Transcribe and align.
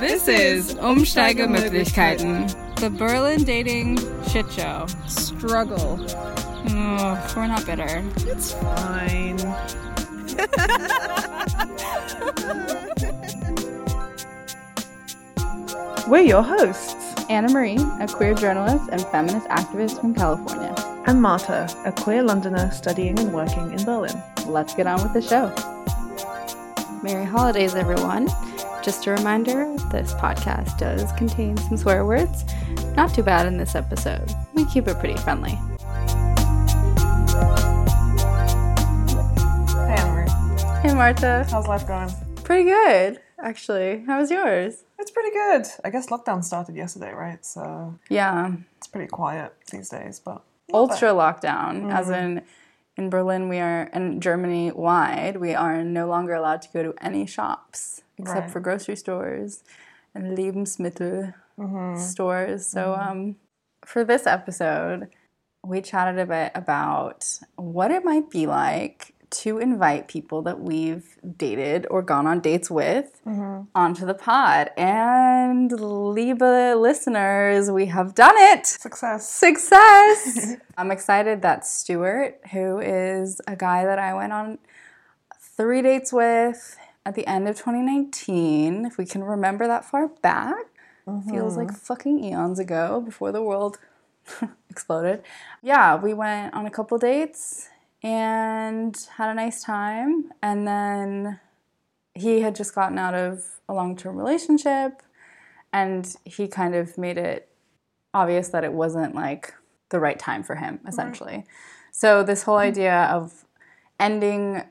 This 0.00 0.28
is 0.28 0.74
Umsteigemöglichkeiten, 0.74 2.46
the 2.76 2.90
Berlin 2.90 3.44
dating 3.44 3.98
shit 4.28 4.50
show. 4.52 4.86
Struggle. 5.06 5.98
Oh, 6.70 7.32
we're 7.36 7.46
not 7.48 7.64
bitter. 7.66 8.02
It's 8.26 8.52
fine. 8.54 9.38
We're 16.08 16.22
your 16.22 16.42
hosts, 16.42 16.94
Anne-Marie, 17.28 17.76
a 18.00 18.06
queer 18.08 18.32
journalist 18.32 18.88
and 18.90 19.02
feminist 19.08 19.46
activist 19.48 20.00
from 20.00 20.14
California. 20.14 20.74
and 21.06 21.20
Marta, 21.20 21.68
a 21.84 21.92
queer 21.92 22.22
Londoner 22.22 22.70
studying 22.70 23.18
and 23.18 23.32
working 23.34 23.70
in 23.72 23.84
Berlin. 23.84 24.22
Let's 24.46 24.74
get 24.74 24.86
on 24.86 25.02
with 25.02 25.12
the 25.12 25.20
show. 25.22 25.52
Merry 27.02 27.24
holidays, 27.26 27.74
everyone. 27.74 28.28
Just 28.82 29.06
a 29.06 29.10
reminder 29.10 29.76
this 29.90 30.14
podcast 30.14 30.78
does 30.78 31.10
contain 31.12 31.56
some 31.56 31.76
swear 31.76 32.06
words. 32.06 32.44
Not 32.96 33.12
too 33.12 33.24
bad 33.24 33.46
in 33.46 33.58
this 33.58 33.74
episode. 33.74 34.30
We 34.54 34.64
keep 34.66 34.86
it 34.86 34.98
pretty 35.00 35.18
friendly. 35.18 35.50
Hey, 35.50 35.58
Anne-Marie. 39.96 40.30
Hey, 40.82 40.94
Marta. 40.94 41.44
How's 41.50 41.66
life 41.66 41.88
going? 41.88 42.08
Pretty 42.44 42.70
good, 42.70 43.20
actually. 43.42 44.04
How 44.06 44.20
was 44.20 44.30
yours? 44.30 44.84
It's 44.98 45.10
pretty 45.10 45.32
good. 45.32 45.66
I 45.84 45.90
guess 45.90 46.06
lockdown 46.06 46.44
started 46.44 46.76
yesterday, 46.76 47.12
right? 47.12 47.44
So 47.44 47.98
Yeah, 48.08 48.52
it's 48.76 48.86
pretty 48.86 49.08
quiet 49.08 49.54
these 49.72 49.88
days, 49.88 50.20
but 50.24 50.42
ultra 50.72 51.08
lockdown, 51.10 51.92
as 51.92 52.06
mm-hmm. 52.06 52.38
in 52.38 52.42
in 52.96 53.10
Berlin, 53.10 53.48
we 53.48 53.58
are, 53.58 53.88
and 53.92 54.20
Germany 54.20 54.72
wide, 54.72 55.36
we 55.36 55.54
are 55.54 55.84
no 55.84 56.08
longer 56.08 56.34
allowed 56.34 56.62
to 56.62 56.68
go 56.72 56.82
to 56.82 56.94
any 57.00 57.26
shops 57.26 58.02
except 58.18 58.40
Right. 58.40 58.50
for 58.50 58.60
grocery 58.60 58.96
stores 58.96 59.62
and 60.14 60.36
Lebensmittel 60.36 61.34
mm-hmm. 61.58 62.00
stores. 62.00 62.66
So, 62.66 62.96
mm-hmm. 62.98 63.10
um, 63.10 63.36
for 63.84 64.04
this 64.04 64.26
episode, 64.26 65.08
we 65.64 65.80
chatted 65.80 66.18
a 66.18 66.26
bit 66.26 66.52
about 66.54 67.26
what 67.56 67.90
it 67.90 68.04
might 68.04 68.30
be 68.30 68.46
like 68.46 69.14
to 69.30 69.58
invite 69.58 70.08
people 70.08 70.40
that 70.42 70.60
we've 70.60 71.18
dated 71.36 71.86
or 71.90 72.02
gone 72.02 72.26
on 72.26 72.40
dates 72.40 72.70
with 72.70 73.20
mm-hmm. 73.26 73.62
onto 73.74 74.06
the 74.06 74.14
pod. 74.14 74.70
And, 74.76 75.70
liebe 75.70 76.74
listeners, 76.76 77.70
we 77.70 77.86
have 77.86 78.14
done 78.14 78.34
it 78.36 78.66
success. 78.66 79.28
success. 79.28 80.56
I'm 80.78 80.90
excited 80.90 81.42
that 81.42 81.66
Stuart, 81.66 82.40
who 82.52 82.78
is 82.78 83.40
a 83.46 83.56
guy 83.56 83.84
that 83.84 83.98
I 83.98 84.14
went 84.14 84.32
on 84.32 84.58
three 85.56 85.82
dates 85.82 86.12
with 86.12 86.78
at 87.06 87.14
the 87.14 87.26
end 87.26 87.48
of 87.48 87.56
2019, 87.56 88.84
if 88.84 88.98
we 88.98 89.06
can 89.06 89.24
remember 89.24 89.66
that 89.66 89.84
far 89.84 90.08
back, 90.08 90.66
feels 91.30 91.56
like 91.56 91.68
mm-hmm. 91.68 91.76
fucking 91.76 92.22
eons 92.22 92.58
ago 92.58 93.00
before 93.00 93.32
the 93.32 93.42
world 93.42 93.78
exploded. 94.70 95.22
Yeah, 95.62 95.96
we 95.96 96.12
went 96.12 96.52
on 96.52 96.66
a 96.66 96.70
couple 96.70 96.98
dates 96.98 97.68
and 98.02 98.94
had 99.16 99.30
a 99.30 99.34
nice 99.34 99.62
time. 99.62 100.30
And 100.42 100.68
then 100.68 101.40
he 102.14 102.40
had 102.40 102.54
just 102.54 102.74
gotten 102.74 102.98
out 102.98 103.14
of 103.14 103.60
a 103.68 103.74
long 103.74 103.96
term 103.96 104.16
relationship 104.16 105.02
and 105.72 106.16
he 106.24 106.48
kind 106.48 106.74
of 106.74 106.96
made 106.98 107.18
it 107.18 107.48
obvious 108.14 108.48
that 108.48 108.64
it 108.64 108.72
wasn't 108.72 109.14
like 109.14 109.54
the 109.90 110.00
right 110.00 110.18
time 110.18 110.42
for 110.42 110.56
him 110.56 110.80
essentially 110.86 111.44
so 111.90 112.22
this 112.22 112.42
whole 112.42 112.56
idea 112.56 113.04
of 113.04 113.44
ending 114.00 114.62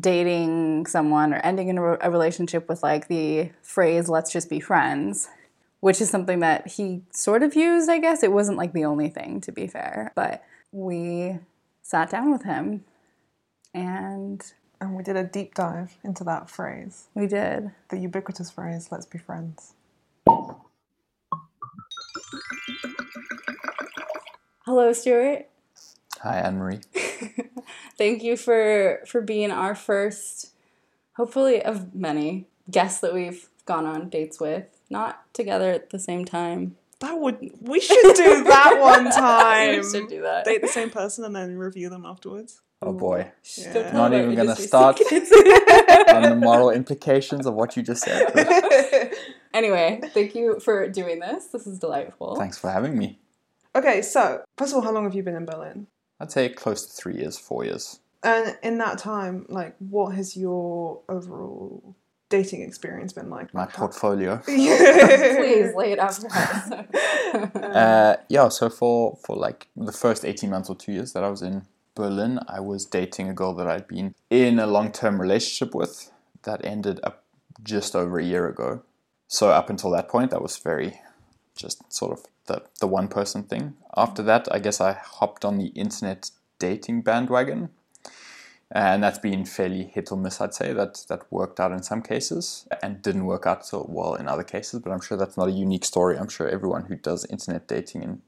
dating 0.00 0.86
someone 0.86 1.34
or 1.34 1.38
ending 1.38 1.68
in 1.68 1.78
a, 1.78 1.98
a 2.00 2.10
relationship 2.10 2.68
with 2.68 2.82
like 2.82 3.08
the 3.08 3.50
phrase 3.62 4.08
let's 4.08 4.32
just 4.32 4.48
be 4.48 4.58
friends 4.58 5.28
which 5.80 6.00
is 6.00 6.08
something 6.08 6.40
that 6.40 6.66
he 6.66 7.02
sort 7.10 7.42
of 7.42 7.54
used 7.54 7.90
i 7.90 7.98
guess. 7.98 8.22
It 8.22 8.32
wasn't 8.32 8.56
like 8.56 8.72
the 8.72 8.86
only 8.86 9.10
thing 9.10 9.40
to 9.42 9.52
be 9.52 9.66
fair. 9.66 10.12
But 10.16 10.42
we 10.72 11.38
sat 11.82 12.08
down 12.08 12.32
with 12.32 12.42
him 12.44 12.84
and 13.74 14.42
And 14.80 14.96
we 14.96 15.02
did 15.02 15.16
a 15.16 15.24
deep 15.24 15.54
dive 15.54 15.96
into 16.02 16.24
that 16.24 16.50
phrase, 16.50 17.08
we 17.14 17.26
did. 17.26 17.70
The 17.90 17.98
ubiquitous 17.98 18.50
phrase, 18.50 18.88
let's 18.90 19.06
be 19.06 19.18
friends. 19.18 19.74
hello 24.66 24.92
stuart. 24.92 25.48
Hi, 26.22 26.40
Anne 26.40 26.58
Marie. 26.58 26.80
thank 27.98 28.22
you 28.22 28.36
for 28.36 29.00
for 29.06 29.20
being 29.20 29.50
our 29.50 29.74
first 29.74 30.52
hopefully 31.16 31.62
of 31.62 31.94
many 31.94 32.46
guests 32.70 33.00
that 33.00 33.14
we've 33.14 33.48
gone 33.66 33.86
on 33.86 34.08
dates 34.08 34.40
with 34.40 34.66
not 34.90 35.22
together 35.34 35.70
at 35.70 35.90
the 35.90 35.98
same 35.98 36.24
time 36.24 36.76
That 37.00 37.18
would 37.18 37.38
we 37.60 37.80
should 37.80 38.14
do 38.16 38.44
that 38.44 38.76
one 38.80 39.10
time. 39.10 39.76
we 39.80 39.90
should 39.90 40.08
do 40.08 40.22
that 40.22 40.44
Date 40.44 40.62
the 40.62 40.68
same 40.68 40.90
person 40.90 41.24
and 41.24 41.34
then 41.34 41.56
review 41.56 41.88
them 41.88 42.04
afterwards. 42.06 42.60
Oh 42.82 42.92
boy. 42.92 43.30
Yeah. 43.56 43.72
Don't 43.72 43.82
tell 43.84 43.92
Not 43.94 44.06
about 44.08 44.22
even 44.24 44.34
gonna 44.36 44.56
start. 44.56 45.00
On 45.00 46.22
the 46.22 46.36
moral 46.38 46.70
implications 46.70 47.46
of 47.46 47.54
what 47.54 47.76
you 47.76 47.82
just 47.82 48.02
said. 48.04 49.12
anyway 49.54 50.00
thank 50.12 50.34
you 50.34 50.60
for 50.60 50.88
doing 50.88 51.20
this 51.20 51.46
this 51.46 51.66
is 51.66 51.78
delightful 51.78 52.36
thanks 52.36 52.58
for 52.58 52.70
having 52.70 52.98
me. 52.98 53.18
Okay, 53.76 54.02
so 54.02 54.42
first 54.56 54.72
of 54.72 54.76
all, 54.76 54.82
how 54.82 54.92
long 54.92 55.02
have 55.02 55.16
you 55.16 55.22
been 55.24 55.34
in 55.34 55.44
Berlin? 55.46 55.88
I'd 56.20 56.32
say 56.32 56.48
close 56.48 56.86
to 56.86 56.92
three 56.92 57.16
years, 57.16 57.38
four 57.38 57.64
years. 57.64 58.00
And 58.22 58.56
in 58.62 58.78
that 58.78 58.98
time, 58.98 59.44
like, 59.48 59.76
what 59.78 60.14
has 60.14 60.36
your 60.36 61.00
overall 61.08 61.94
dating 62.30 62.62
experience 62.62 63.12
been 63.12 63.28
like? 63.28 63.52
My 63.52 63.66
portfolio. 63.66 64.38
please 64.44 65.74
lay 65.74 65.92
it 65.92 65.98
out 65.98 66.14
for 66.14 66.28
us 66.32 66.70
Uh, 67.54 68.16
yeah, 68.28 68.48
so 68.48 68.70
for, 68.70 69.18
for 69.24 69.36
like 69.36 69.68
the 69.76 69.92
first 69.92 70.24
18 70.24 70.48
months 70.48 70.70
or 70.70 70.76
two 70.76 70.92
years 70.92 71.12
that 71.12 71.24
I 71.24 71.28
was 71.28 71.42
in 71.42 71.66
Berlin, 71.94 72.40
I 72.48 72.60
was 72.60 72.86
dating 72.86 73.28
a 73.28 73.34
girl 73.34 73.54
that 73.54 73.66
I'd 73.66 73.86
been 73.86 74.14
in 74.30 74.58
a 74.58 74.66
long 74.66 74.90
term 74.90 75.20
relationship 75.20 75.74
with 75.74 76.10
that 76.44 76.64
ended 76.64 77.00
up 77.02 77.24
just 77.62 77.94
over 77.94 78.18
a 78.18 78.24
year 78.24 78.48
ago. 78.48 78.82
So 79.28 79.50
up 79.50 79.70
until 79.70 79.90
that 79.90 80.08
point, 80.08 80.30
that 80.30 80.42
was 80.42 80.56
very 80.56 81.00
just 81.56 81.92
sort 81.92 82.12
of 82.12 82.26
the, 82.46 82.62
the 82.80 82.86
one 82.86 83.08
person 83.08 83.42
thing. 83.42 83.74
After 83.96 84.22
that, 84.22 84.48
I 84.50 84.58
guess 84.58 84.80
I 84.80 84.92
hopped 84.92 85.44
on 85.44 85.58
the 85.58 85.68
internet 85.68 86.30
dating 86.58 87.02
bandwagon. 87.02 87.70
And 88.70 89.04
that's 89.04 89.18
been 89.18 89.44
fairly 89.44 89.84
hit 89.84 90.10
or 90.10 90.18
miss, 90.18 90.40
I'd 90.40 90.54
say. 90.54 90.72
That 90.72 91.04
that 91.08 91.30
worked 91.30 91.60
out 91.60 91.70
in 91.70 91.82
some 91.82 92.02
cases 92.02 92.66
and 92.82 93.02
didn't 93.02 93.26
work 93.26 93.46
out 93.46 93.64
so 93.64 93.86
well 93.88 94.14
in 94.14 94.26
other 94.26 94.42
cases. 94.42 94.80
But 94.80 94.90
I'm 94.90 95.00
sure 95.00 95.16
that's 95.16 95.36
not 95.36 95.48
a 95.48 95.52
unique 95.52 95.84
story. 95.84 96.18
I'm 96.18 96.28
sure 96.28 96.48
everyone 96.48 96.86
who 96.86 96.96
does 96.96 97.24
internet 97.26 97.68
dating 97.68 98.02
in 98.02 98.22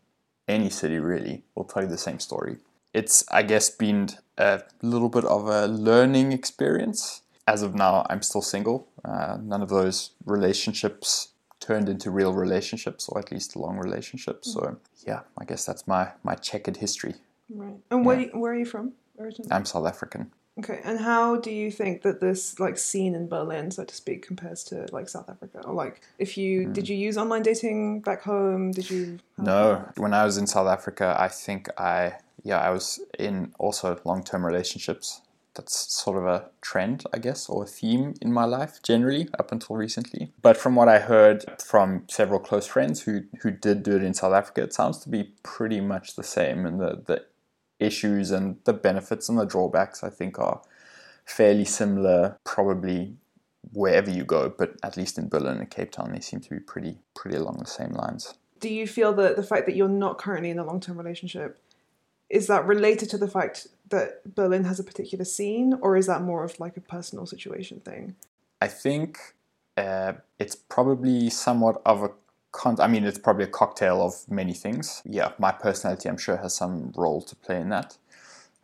any 0.46 0.70
city 0.70 0.98
really 0.98 1.42
will 1.54 1.64
tell 1.64 1.82
you 1.82 1.88
the 1.88 1.98
same 1.98 2.20
story. 2.20 2.58
It's, 2.94 3.24
I 3.30 3.42
guess, 3.42 3.70
been 3.70 4.10
a 4.38 4.62
little 4.82 5.08
bit 5.08 5.24
of 5.24 5.48
a 5.48 5.66
learning 5.66 6.32
experience. 6.32 7.22
As 7.48 7.62
of 7.62 7.74
now, 7.74 8.06
I'm 8.08 8.22
still 8.22 8.42
single. 8.42 8.88
Uh, 9.04 9.38
none 9.42 9.62
of 9.62 9.68
those 9.68 10.10
relationships 10.24 11.28
turned 11.66 11.88
into 11.88 12.10
real 12.10 12.32
relationships, 12.32 13.08
or 13.08 13.18
at 13.18 13.32
least 13.32 13.56
long 13.56 13.76
relationships. 13.76 14.52
So, 14.52 14.76
yeah, 15.06 15.20
I 15.38 15.44
guess 15.44 15.64
that's 15.64 15.86
my 15.86 16.12
my 16.22 16.34
checkered 16.34 16.76
history. 16.76 17.14
Right. 17.50 17.76
And 17.90 18.04
where 18.06 18.26
where 18.40 18.52
are 18.52 18.58
you 18.58 18.66
from 18.66 18.92
originally? 19.18 19.50
I'm 19.50 19.64
South 19.64 19.86
African. 19.86 20.30
Okay. 20.58 20.80
And 20.84 20.98
how 20.98 21.36
do 21.36 21.50
you 21.50 21.70
think 21.70 22.00
that 22.02 22.20
this 22.20 22.58
like 22.58 22.78
scene 22.78 23.14
in 23.14 23.28
Berlin, 23.28 23.70
so 23.70 23.84
to 23.84 23.94
speak, 23.94 24.26
compares 24.26 24.64
to 24.64 24.86
like 24.90 25.08
South 25.08 25.28
Africa? 25.28 25.60
Or 25.64 25.74
like, 25.74 26.00
if 26.18 26.38
you 26.38 26.66
hmm. 26.66 26.72
did 26.72 26.88
you 26.88 26.96
use 26.96 27.18
online 27.18 27.42
dating 27.42 28.00
back 28.00 28.22
home? 28.22 28.70
Did 28.70 28.90
you? 28.90 29.18
No, 29.36 29.86
when 29.96 30.14
I 30.14 30.24
was 30.24 30.38
in 30.38 30.46
South 30.46 30.68
Africa, 30.68 31.16
I 31.18 31.28
think 31.28 31.68
I 31.78 32.14
yeah 32.42 32.60
I 32.60 32.70
was 32.70 33.00
in 33.18 33.52
also 33.58 34.00
long 34.04 34.22
term 34.22 34.46
relationships. 34.46 35.20
That's 35.56 35.92
sort 35.92 36.18
of 36.18 36.26
a 36.26 36.50
trend, 36.60 37.04
I 37.12 37.18
guess, 37.18 37.48
or 37.48 37.64
a 37.64 37.66
theme 37.66 38.14
in 38.20 38.32
my 38.32 38.44
life 38.44 38.82
generally 38.82 39.28
up 39.38 39.52
until 39.52 39.76
recently. 39.76 40.32
But 40.42 40.56
from 40.56 40.76
what 40.76 40.88
I 40.88 40.98
heard 40.98 41.44
from 41.60 42.04
several 42.08 42.40
close 42.40 42.66
friends 42.66 43.02
who 43.02 43.22
who 43.40 43.50
did 43.50 43.82
do 43.82 43.96
it 43.96 44.04
in 44.04 44.14
South 44.14 44.34
Africa, 44.34 44.62
it 44.62 44.74
sounds 44.74 44.98
to 45.00 45.08
be 45.08 45.34
pretty 45.42 45.80
much 45.80 46.14
the 46.14 46.22
same, 46.22 46.66
and 46.66 46.80
the 46.80 47.02
the 47.06 47.24
issues 47.78 48.30
and 48.30 48.56
the 48.64 48.72
benefits 48.72 49.28
and 49.28 49.38
the 49.38 49.44
drawbacks 49.44 50.02
I 50.02 50.10
think 50.10 50.38
are 50.38 50.62
fairly 51.26 51.64
similar, 51.64 52.38
probably 52.44 53.16
wherever 53.72 54.10
you 54.10 54.24
go, 54.24 54.48
but 54.48 54.76
at 54.82 54.96
least 54.96 55.18
in 55.18 55.28
Berlin 55.28 55.58
and 55.58 55.70
Cape 55.70 55.90
Town, 55.90 56.12
they 56.12 56.20
seem 56.20 56.40
to 56.40 56.50
be 56.50 56.60
pretty 56.60 56.98
pretty 57.14 57.36
along 57.36 57.58
the 57.58 57.66
same 57.66 57.92
lines. 57.92 58.34
Do 58.60 58.72
you 58.72 58.86
feel 58.86 59.12
that 59.14 59.36
the 59.36 59.42
fact 59.42 59.66
that 59.66 59.76
you're 59.76 59.88
not 59.88 60.18
currently 60.18 60.50
in 60.50 60.58
a 60.58 60.64
long 60.64 60.80
term 60.80 60.96
relationship 60.96 61.58
is 62.28 62.46
that 62.46 62.66
related 62.66 63.10
to 63.10 63.18
the 63.18 63.28
fact 63.28 63.68
that 63.88 64.34
Berlin 64.34 64.64
has 64.64 64.80
a 64.80 64.84
particular 64.84 65.24
scene, 65.24 65.78
or 65.80 65.96
is 65.96 66.06
that 66.06 66.22
more 66.22 66.44
of 66.44 66.58
like 66.58 66.76
a 66.76 66.80
personal 66.80 67.26
situation 67.26 67.80
thing? 67.80 68.16
I 68.60 68.68
think 68.68 69.18
uh, 69.76 70.14
it's 70.38 70.56
probably 70.56 71.30
somewhat 71.30 71.80
of 71.84 72.02
a 72.02 72.10
con- 72.52 72.80
I 72.80 72.88
mean, 72.88 73.04
it's 73.04 73.18
probably 73.18 73.44
a 73.44 73.48
cocktail 73.48 74.02
of 74.02 74.28
many 74.28 74.54
things. 74.54 75.02
Yeah, 75.04 75.32
my 75.38 75.52
personality, 75.52 76.08
I'm 76.08 76.16
sure, 76.16 76.36
has 76.38 76.54
some 76.54 76.92
role 76.96 77.22
to 77.22 77.36
play 77.36 77.60
in 77.60 77.68
that. 77.70 77.98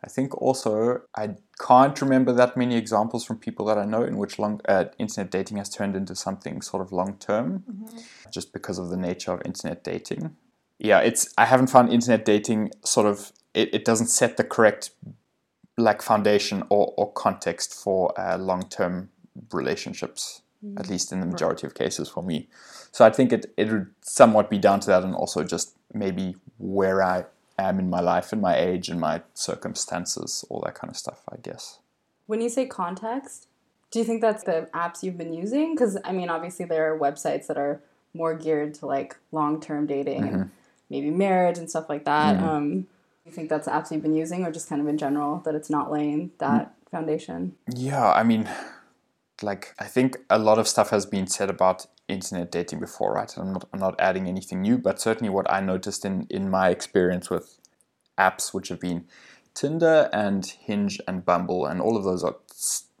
I 0.03 0.09
think 0.09 0.35
also 0.41 1.01
I 1.15 1.35
can't 1.65 1.99
remember 2.01 2.33
that 2.33 2.57
many 2.57 2.75
examples 2.75 3.23
from 3.23 3.37
people 3.37 3.65
that 3.67 3.77
I 3.77 3.85
know 3.85 4.03
in 4.03 4.17
which 4.17 4.37
long 4.37 4.59
uh, 4.67 4.85
internet 4.97 5.31
dating 5.31 5.57
has 5.57 5.69
turned 5.69 5.95
into 5.95 6.15
something 6.15 6.61
sort 6.61 6.81
of 6.81 6.91
long 6.91 7.15
term, 7.17 7.63
mm-hmm. 7.69 7.97
just 8.29 8.51
because 8.51 8.77
of 8.77 8.89
the 8.89 8.97
nature 8.97 9.31
of 9.31 9.41
internet 9.45 9.83
dating. 9.83 10.35
Yeah, 10.79 10.99
it's 10.99 11.33
I 11.37 11.45
haven't 11.45 11.67
found 11.67 11.93
internet 11.93 12.25
dating 12.25 12.71
sort 12.83 13.05
of 13.05 13.31
it, 13.53 13.73
it 13.73 13.85
doesn't 13.85 14.07
set 14.07 14.37
the 14.37 14.43
correct 14.43 14.91
like 15.77 16.01
foundation 16.01 16.63
or, 16.69 16.93
or 16.97 17.11
context 17.13 17.73
for 17.73 18.13
uh, 18.19 18.37
long 18.37 18.63
term 18.69 19.09
relationships, 19.51 20.41
mm-hmm. 20.63 20.77
at 20.77 20.89
least 20.89 21.11
in 21.11 21.19
the 21.19 21.25
majority 21.25 21.65
right. 21.65 21.71
of 21.71 21.75
cases 21.75 22.09
for 22.09 22.23
me. 22.23 22.47
So 22.91 23.05
I 23.05 23.09
think 23.09 23.33
it 23.33 23.51
it 23.57 23.71
would 23.71 23.87
somewhat 24.01 24.49
be 24.49 24.59
down 24.59 24.79
to 24.81 24.87
that, 24.87 25.03
and 25.03 25.15
also 25.15 25.43
just 25.43 25.75
maybe 25.93 26.35
where 26.57 27.01
I 27.03 27.25
am 27.57 27.79
in 27.79 27.89
my 27.89 27.99
life 27.99 28.31
and 28.31 28.41
my 28.41 28.57
age 28.57 28.89
and 28.89 28.99
my 28.99 29.21
circumstances, 29.33 30.45
all 30.49 30.61
that 30.65 30.75
kind 30.75 30.89
of 30.89 30.97
stuff, 30.97 31.21
I 31.31 31.37
guess. 31.37 31.79
When 32.25 32.41
you 32.41 32.49
say 32.49 32.65
context, 32.65 33.47
do 33.91 33.99
you 33.99 34.05
think 34.05 34.21
that's 34.21 34.43
the 34.43 34.67
apps 34.73 35.03
you've 35.03 35.17
been 35.17 35.33
using? 35.33 35.75
Because, 35.75 35.97
I 36.03 36.11
mean, 36.11 36.29
obviously 36.29 36.65
there 36.65 36.91
are 36.91 36.97
websites 36.97 37.47
that 37.47 37.57
are 37.57 37.81
more 38.13 38.33
geared 38.35 38.73
to 38.75 38.85
like 38.85 39.17
long 39.31 39.59
term 39.61 39.85
dating 39.85 40.23
mm-hmm. 40.23 40.35
and 40.35 40.51
maybe 40.89 41.09
marriage 41.11 41.57
and 41.57 41.69
stuff 41.69 41.89
like 41.89 42.05
that. 42.05 42.37
Mm-hmm. 42.37 42.45
Um, 42.47 42.87
you 43.25 43.31
think 43.31 43.49
that's 43.49 43.67
apps 43.67 43.91
you've 43.91 44.01
been 44.01 44.15
using 44.15 44.43
or 44.43 44.51
just 44.51 44.67
kind 44.67 44.81
of 44.81 44.87
in 44.87 44.97
general 44.97 45.39
that 45.45 45.55
it's 45.55 45.69
not 45.69 45.91
laying 45.91 46.31
that 46.39 46.67
mm. 46.67 46.91
foundation? 46.91 47.55
Yeah, 47.73 48.11
I 48.11 48.23
mean, 48.23 48.49
like, 49.41 49.73
I 49.79 49.85
think 49.85 50.17
a 50.29 50.39
lot 50.39 50.59
of 50.59 50.67
stuff 50.67 50.89
has 50.89 51.05
been 51.05 51.27
said 51.27 51.49
about 51.49 51.87
internet 52.07 52.51
dating 52.51 52.79
before, 52.79 53.13
right? 53.13 53.33
I'm 53.37 53.53
not, 53.53 53.67
I'm 53.73 53.79
not 53.79 53.95
adding 53.99 54.27
anything 54.27 54.61
new, 54.61 54.77
but 54.77 54.99
certainly 54.99 55.29
what 55.29 55.51
I 55.51 55.61
noticed 55.61 56.03
in, 56.05 56.27
in 56.29 56.49
my 56.49 56.69
experience 56.69 57.29
with 57.29 57.57
apps, 58.17 58.53
which 58.53 58.67
have 58.69 58.79
been 58.79 59.05
Tinder 59.53 60.09
and 60.11 60.45
Hinge 60.45 60.99
and 61.07 61.25
Bumble, 61.25 61.65
and 61.65 61.79
all 61.81 61.95
of 61.95 62.03
those 62.03 62.23
are 62.23 62.35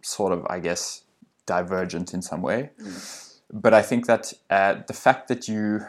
sort 0.01 0.31
of, 0.31 0.45
I 0.49 0.59
guess, 0.59 1.03
divergent 1.45 2.13
in 2.13 2.21
some 2.21 2.41
way. 2.41 2.69
Mm. 2.81 3.29
But 3.51 3.73
I 3.73 3.81
think 3.81 4.07
that 4.07 4.33
uh, 4.49 4.75
the 4.87 4.93
fact 4.93 5.27
that 5.27 5.47
you 5.47 5.81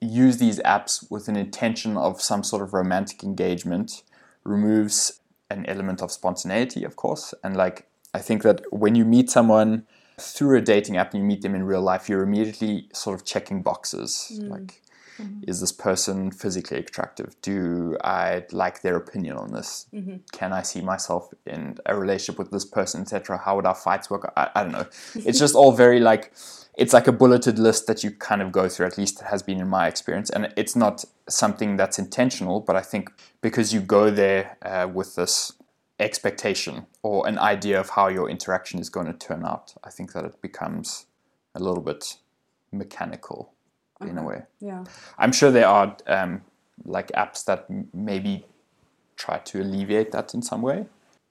use 0.00 0.38
these 0.38 0.58
apps 0.60 1.10
with 1.10 1.28
an 1.28 1.36
intention 1.36 1.96
of 1.96 2.20
some 2.20 2.42
sort 2.42 2.62
of 2.62 2.74
romantic 2.74 3.22
engagement 3.24 4.02
removes 4.44 5.20
an 5.50 5.64
element 5.66 6.02
of 6.02 6.10
spontaneity, 6.10 6.84
of 6.84 6.96
course. 6.96 7.34
And 7.42 7.56
like, 7.56 7.88
I 8.14 8.18
think 8.18 8.42
that 8.42 8.62
when 8.72 8.94
you 8.94 9.04
meet 9.04 9.30
someone 9.30 9.86
through 10.18 10.56
a 10.56 10.60
dating 10.60 10.96
app 10.96 11.12
and 11.12 11.22
you 11.22 11.26
meet 11.26 11.42
them 11.42 11.54
in 11.54 11.64
real 11.64 11.82
life, 11.82 12.08
you're 12.08 12.22
immediately 12.22 12.88
sort 12.92 13.18
of 13.18 13.26
checking 13.26 13.62
boxes. 13.62 14.40
Mm. 14.40 14.48
Like, 14.48 14.82
mm-hmm. 15.18 15.40
is 15.46 15.60
this 15.60 15.72
person 15.72 16.30
physically 16.30 16.78
attractive? 16.78 17.36
Do 17.42 17.96
I 18.02 18.44
like 18.52 18.82
their 18.82 18.96
opinion 18.96 19.36
on 19.36 19.52
this? 19.52 19.86
Mm-hmm. 19.92 20.16
Can 20.32 20.52
I 20.52 20.62
see 20.62 20.80
myself 20.80 21.32
in 21.44 21.76
a 21.86 21.96
relationship 21.96 22.38
with 22.38 22.50
this 22.50 22.64
person, 22.64 23.02
etc.? 23.02 23.38
How 23.38 23.56
would 23.56 23.66
our 23.66 23.74
fights 23.74 24.10
work? 24.10 24.32
I, 24.36 24.50
I 24.54 24.62
don't 24.62 24.72
know. 24.72 24.86
it's 25.14 25.38
just 25.38 25.54
all 25.54 25.72
very 25.72 26.00
like, 26.00 26.32
it's 26.76 26.92
like 26.92 27.08
a 27.08 27.12
bulleted 27.12 27.58
list 27.58 27.86
that 27.86 28.04
you 28.04 28.10
kind 28.10 28.42
of 28.42 28.52
go 28.52 28.68
through, 28.68 28.86
at 28.86 28.98
least 28.98 29.20
it 29.22 29.26
has 29.26 29.42
been 29.42 29.58
in 29.58 29.68
my 29.68 29.86
experience. 29.88 30.28
And 30.28 30.52
it's 30.56 30.76
not 30.76 31.04
something 31.28 31.76
that's 31.76 31.98
intentional, 31.98 32.60
but 32.60 32.76
I 32.76 32.82
think 32.82 33.10
because 33.40 33.72
you 33.72 33.80
go 33.80 34.10
there 34.10 34.58
uh, 34.62 34.86
with 34.92 35.14
this 35.16 35.52
expectation 35.98 36.86
or 37.02 37.26
an 37.26 37.38
idea 37.38 37.80
of 37.80 37.90
how 37.90 38.08
your 38.08 38.28
interaction 38.28 38.78
is 38.78 38.90
going 38.90 39.06
to 39.06 39.14
turn 39.14 39.44
out, 39.44 39.74
I 39.82 39.90
think 39.90 40.12
that 40.12 40.24
it 40.24 40.42
becomes 40.42 41.06
a 41.54 41.60
little 41.60 41.82
bit 41.82 42.18
mechanical 42.72 43.54
uh-huh. 44.00 44.10
in 44.10 44.18
a 44.18 44.22
way. 44.22 44.42
Yeah. 44.60 44.84
I'm 45.18 45.32
sure 45.32 45.50
there 45.50 45.68
are 45.68 45.96
um, 46.06 46.42
like 46.84 47.10
apps 47.12 47.46
that 47.46 47.66
maybe 47.94 48.44
try 49.16 49.38
to 49.38 49.62
alleviate 49.62 50.12
that 50.12 50.34
in 50.34 50.42
some 50.42 50.60
way. 50.60 50.84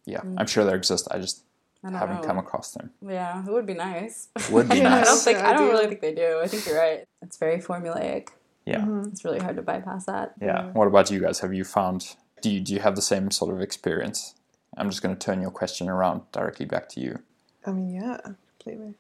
Yeah, 0.08 0.22
mm. 0.22 0.36
I'm 0.38 0.48
sure 0.48 0.64
there 0.66 0.76
exist. 0.76 1.08
I 1.12 1.20
just 1.20 1.44
I 1.94 2.00
haven't 2.00 2.22
know. 2.22 2.28
come 2.28 2.38
across 2.38 2.72
them. 2.72 2.92
Yeah, 3.08 3.44
it 3.46 3.52
would 3.52 3.66
be 3.66 3.74
nice. 3.74 4.30
Would 4.52 4.70
be 4.70 4.82
nice. 4.82 5.04
I 5.04 5.04
don't 5.04 5.20
think 5.20 5.38
I 5.40 5.54
don't 5.54 5.70
really 5.70 5.88
think 5.88 6.02
they 6.02 6.16
do. 6.16 6.40
I 6.42 6.48
think 6.48 6.66
you're 6.66 6.80
right. 6.80 7.06
It's 7.22 7.38
very 7.38 7.60
formulaic. 7.60 8.30
Yeah. 8.66 8.80
Mm-hmm. 8.80 9.10
It's 9.10 9.24
really 9.24 9.40
hard 9.40 9.58
to 9.58 9.62
bypass 9.62 10.06
that. 10.06 10.34
Yeah. 10.42 10.64
Mm. 10.64 10.74
What 10.74 10.88
about 10.88 11.12
you 11.12 11.20
guys? 11.20 11.40
Have 11.42 11.54
you 11.54 11.64
found 11.64 12.16
do 12.46 12.52
you, 12.52 12.60
do 12.60 12.74
you 12.76 12.80
have 12.80 12.96
the 12.96 13.02
same 13.02 13.32
sort 13.32 13.54
of 13.56 13.60
experience? 13.62 14.36
I'm 14.78 14.90
just 14.90 15.02
going 15.02 15.16
to 15.16 15.20
turn 15.20 15.42
your 15.42 15.50
question 15.50 15.90
around 15.90 16.22
directly 16.32 16.68
back 16.68 16.90
to 16.90 17.00
you. 17.00 17.20
I 17.66 17.72
mean, 17.72 17.90
yeah, 17.90 18.20
completely. 18.60 18.94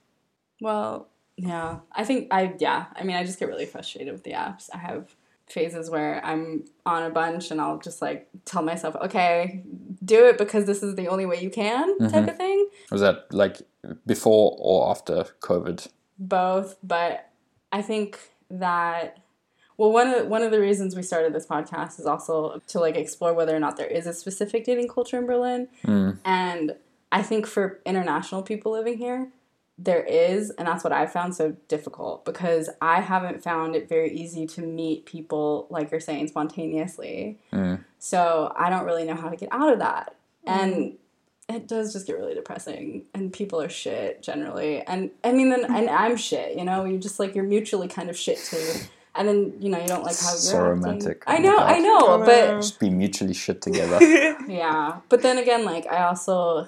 Well, 0.61 1.09
yeah, 1.37 1.79
I 1.91 2.05
think 2.05 2.29
I, 2.31 2.55
yeah, 2.57 2.85
I 2.95 3.03
mean, 3.03 3.15
I 3.15 3.23
just 3.23 3.37
get 3.37 3.49
really 3.49 3.67
frustrated 3.67 4.11
with 4.13 4.23
the 4.23 4.31
apps. 4.31 4.69
I 4.73 4.77
have 4.77 5.15
phases 5.47 5.89
where 5.89 6.23
I'm 6.25 6.65
on 6.85 7.03
a 7.03 7.09
bunch 7.09 7.51
and 7.51 7.61
I'll 7.61 7.77
just 7.77 8.01
like 8.01 8.27
tell 8.45 8.63
myself, 8.63 8.95
okay, 8.95 9.63
do 10.03 10.25
it 10.27 10.37
because 10.37 10.65
this 10.65 10.81
is 10.81 10.95
the 10.95 11.07
only 11.07 11.25
way 11.25 11.41
you 11.41 11.49
can, 11.49 11.97
type 11.99 12.11
mm-hmm. 12.11 12.29
of 12.29 12.37
thing. 12.37 12.69
Was 12.91 13.01
that 13.01 13.31
like 13.31 13.61
before 14.05 14.55
or 14.59 14.89
after 14.89 15.25
COVID? 15.41 15.87
Both, 16.17 16.77
but 16.81 17.29
I 17.71 17.81
think 17.81 18.19
that 18.49 19.17
well, 19.77 19.91
one 19.91 20.07
of 20.07 20.27
one 20.27 20.41
of 20.41 20.51
the 20.51 20.59
reasons 20.59 20.95
we 20.95 21.03
started 21.03 21.33
this 21.33 21.45
podcast 21.45 21.99
is 21.99 22.05
also 22.05 22.61
to 22.67 22.79
like 22.79 22.95
explore 22.95 23.33
whether 23.33 23.55
or 23.55 23.59
not 23.59 23.75
there 23.77 23.87
is 23.87 24.07
a 24.07 24.13
specific 24.13 24.63
dating 24.63 24.87
culture 24.87 25.17
in 25.17 25.25
Berlin. 25.25 25.67
Mm. 25.85 26.19
And 26.23 26.75
I 27.11 27.21
think 27.21 27.45
for 27.45 27.81
international 27.85 28.41
people 28.41 28.71
living 28.71 28.97
here, 28.97 29.29
there 29.77 30.03
is, 30.03 30.51
and 30.51 30.67
that's 30.67 30.83
what 30.83 30.93
I 30.93 31.05
found 31.05 31.35
so 31.35 31.55
difficult 31.67 32.23
because 32.23 32.69
I 32.81 33.01
haven't 33.01 33.43
found 33.43 33.75
it 33.75 33.89
very 33.89 34.11
easy 34.11 34.47
to 34.47 34.61
meet 34.61 35.05
people 35.05 35.67
like 35.69 35.91
you're 35.91 35.99
saying 35.99 36.29
spontaneously. 36.29 37.39
Mm. 37.51 37.83
So 37.99 38.53
I 38.55 38.69
don't 38.69 38.85
really 38.85 39.03
know 39.03 39.15
how 39.15 39.29
to 39.29 39.35
get 39.35 39.49
out 39.51 39.73
of 39.73 39.79
that. 39.79 40.15
Mm. 40.47 40.51
And 40.51 40.97
it 41.47 41.67
does 41.67 41.93
just 41.93 42.07
get 42.07 42.17
really 42.17 42.33
depressing 42.33 43.05
and 43.13 43.31
people 43.31 43.61
are 43.61 43.69
shit 43.69 44.23
generally 44.23 44.81
and 44.81 45.11
i 45.23 45.31
mean 45.31 45.49
then 45.51 45.63
and 45.65 45.91
i'm 45.91 46.17
shit 46.17 46.57
you 46.57 46.63
know 46.63 46.85
you 46.85 46.97
just 46.97 47.19
like 47.19 47.35
you're 47.35 47.43
mutually 47.43 47.87
kind 47.87 48.09
of 48.09 48.17
shit 48.17 48.39
too 48.39 48.87
and 49.15 49.27
then 49.27 49.53
you 49.59 49.69
know 49.69 49.79
you 49.79 49.87
don't 49.87 50.03
like 50.03 50.17
how 50.19 50.31
you're 50.31 50.37
so 50.37 50.57
acting. 50.57 50.81
romantic. 50.81 51.23
I 51.25 51.37
know, 51.37 51.57
I 51.57 51.79
know, 51.79 52.19
but 52.19 52.57
just 52.57 52.79
be 52.79 52.89
mutually 52.89 53.33
shit 53.33 53.61
together. 53.61 53.99
yeah, 54.47 54.97
but 55.09 55.21
then 55.21 55.37
again, 55.37 55.65
like 55.65 55.87
I 55.87 56.03
also, 56.03 56.67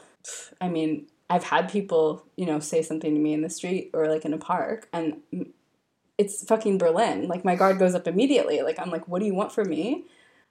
I 0.62 0.70
mean, 0.70 1.08
I've 1.30 1.44
had 1.44 1.70
people 1.70 2.26
you 2.36 2.46
know 2.46 2.60
say 2.60 2.82
something 2.82 3.14
to 3.14 3.20
me 3.20 3.34
in 3.34 3.42
the 3.42 3.50
street 3.50 3.92
or 3.94 4.08
like 4.08 4.26
in 4.26 4.34
a 4.34 4.38
park, 4.38 4.88
and 4.94 5.18
it's 6.18 6.44
fucking 6.44 6.78
Berlin. 6.78 7.28
Like 7.28 7.46
my 7.46 7.56
guard 7.56 7.80
goes 7.80 7.96
up 7.96 8.08
immediately. 8.08 8.62
Like 8.62 8.80
I'm 8.80 8.90
like, 8.90 9.08
what 9.08 9.20
do 9.20 9.26
you 9.26 9.34
want 9.36 9.52
from 9.52 9.70
me? 9.70 10.06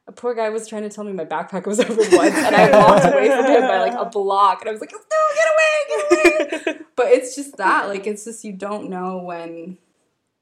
A 0.08 0.12
poor 0.12 0.34
guy 0.34 0.50
was 0.50 0.68
trying 0.68 0.82
to 0.82 0.88
tell 0.88 1.02
me 1.02 1.12
my 1.12 1.24
backpack 1.24 1.66
was 1.66 1.80
over 1.80 1.94
once, 1.94 2.34
and 2.34 2.54
I 2.54 2.70
walked 2.70 3.04
away 3.06 3.28
from 3.28 3.44
him 3.46 3.62
by 3.62 3.80
like 3.80 3.94
a 3.94 4.04
block, 4.04 4.60
and 4.60 4.68
I 4.68 4.72
was 4.72 4.80
like, 4.80 4.92
no, 4.92 4.98
get 5.34 5.48
away, 5.48 6.46
get 6.48 6.66
away. 6.66 6.86
but 6.96 7.06
it's 7.06 7.34
just 7.34 7.56
that, 7.56 7.88
like, 7.88 8.06
it's 8.06 8.24
just 8.24 8.44
you 8.44 8.52
don't 8.52 8.88
know 8.88 9.18
when 9.18 9.78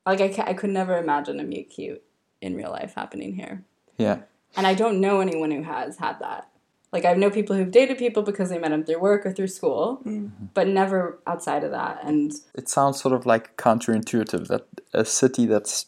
like 0.06 0.20
I, 0.20 0.50
I 0.50 0.54
could 0.54 0.70
never 0.70 0.98
imagine 0.98 1.40
a 1.40 1.44
meet 1.44 1.70
cute 1.70 2.02
in 2.40 2.54
real 2.54 2.70
life 2.70 2.94
happening 2.94 3.34
here. 3.34 3.64
Yeah. 3.96 4.20
And 4.56 4.66
I 4.66 4.74
don't 4.74 5.00
know 5.00 5.20
anyone 5.20 5.50
who 5.50 5.62
has 5.62 5.96
had 5.96 6.20
that. 6.20 6.48
Like 6.94 7.04
I 7.04 7.12
know 7.14 7.28
people 7.28 7.56
who've 7.56 7.72
dated 7.72 7.98
people 7.98 8.22
because 8.22 8.50
they 8.50 8.58
met 8.58 8.70
them 8.70 8.84
through 8.84 9.00
work 9.00 9.26
or 9.26 9.32
through 9.32 9.48
school, 9.48 10.00
mm-hmm. 10.06 10.28
but 10.54 10.68
never 10.68 11.18
outside 11.26 11.64
of 11.64 11.72
that. 11.72 11.98
And 12.04 12.32
it 12.54 12.68
sounds 12.68 13.00
sort 13.02 13.12
of 13.12 13.26
like 13.26 13.56
counterintuitive 13.56 14.46
that 14.46 14.68
a 14.92 15.04
city 15.04 15.44
that's, 15.44 15.86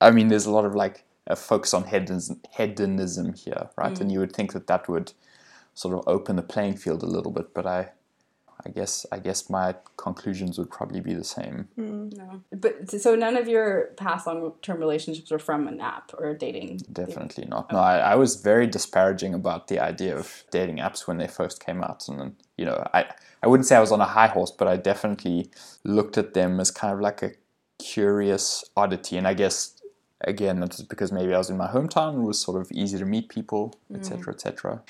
I 0.00 0.10
mean, 0.10 0.28
there's 0.28 0.46
a 0.46 0.50
lot 0.50 0.64
of 0.64 0.74
like 0.74 1.04
a 1.26 1.36
focus 1.36 1.74
on 1.74 1.84
hedonism, 1.84 2.40
hedonism 2.56 3.34
here, 3.34 3.68
right? 3.76 3.92
Mm-hmm. 3.92 4.02
And 4.02 4.12
you 4.12 4.18
would 4.20 4.32
think 4.32 4.54
that 4.54 4.66
that 4.66 4.88
would 4.88 5.12
sort 5.74 5.94
of 5.94 6.02
open 6.06 6.36
the 6.36 6.42
playing 6.42 6.78
field 6.78 7.02
a 7.02 7.06
little 7.06 7.32
bit, 7.32 7.52
but 7.52 7.66
I 7.66 7.90
I 8.66 8.70
guess 8.70 9.06
I 9.10 9.18
guess 9.18 9.48
my 9.48 9.74
conclusions 9.96 10.58
would 10.58 10.70
probably 10.70 11.00
be 11.00 11.14
the 11.14 11.24
same. 11.24 11.68
Mm. 11.78 12.16
No, 12.16 12.42
but 12.52 12.90
so 12.90 13.14
none 13.14 13.36
of 13.36 13.48
your 13.48 13.90
past 13.96 14.26
long 14.26 14.52
term 14.62 14.78
relationships 14.78 15.30
were 15.30 15.38
from 15.38 15.68
an 15.68 15.80
app 15.80 16.12
or 16.18 16.34
dating. 16.34 16.80
Definitely 16.92 17.46
not. 17.46 17.72
No, 17.72 17.78
I, 17.78 17.98
I, 17.98 18.14
was 18.16 18.36
very 18.36 18.66
disparaging 18.66 19.34
about 19.34 19.68
the 19.68 19.78
idea 19.78 20.16
of 20.16 20.44
dating 20.50 20.78
apps 20.78 21.06
when 21.06 21.18
they 21.18 21.26
first 21.26 21.64
came 21.64 21.82
out, 21.82 22.08
and 22.08 22.36
you 22.56 22.64
know, 22.64 22.86
I 22.92 23.06
I 23.42 23.46
wouldn't 23.46 23.66
say 23.66 23.76
I 23.76 23.80
was 23.80 23.92
on 23.92 24.00
a 24.00 24.06
high 24.06 24.28
horse, 24.28 24.50
but 24.50 24.68
I 24.68 24.76
definitely 24.76 25.50
looked 25.84 26.18
at 26.18 26.34
them 26.34 26.60
as 26.60 26.70
kind 26.70 26.92
of 26.92 27.00
like 27.00 27.22
a 27.22 27.32
curious 27.78 28.64
oddity, 28.76 29.16
and 29.16 29.26
I 29.26 29.34
guess. 29.34 29.76
Again, 30.22 30.60
that's 30.60 30.82
because 30.82 31.12
maybe 31.12 31.32
I 31.32 31.38
was 31.38 31.48
in 31.48 31.56
my 31.56 31.68
hometown 31.68 32.10
and 32.10 32.24
it 32.24 32.26
was 32.26 32.38
sort 32.38 32.60
of 32.60 32.70
easy 32.72 32.98
to 32.98 33.06
meet 33.06 33.30
people, 33.30 33.74
etc., 33.90 34.18
mm. 34.18 34.34
etc 34.34 34.82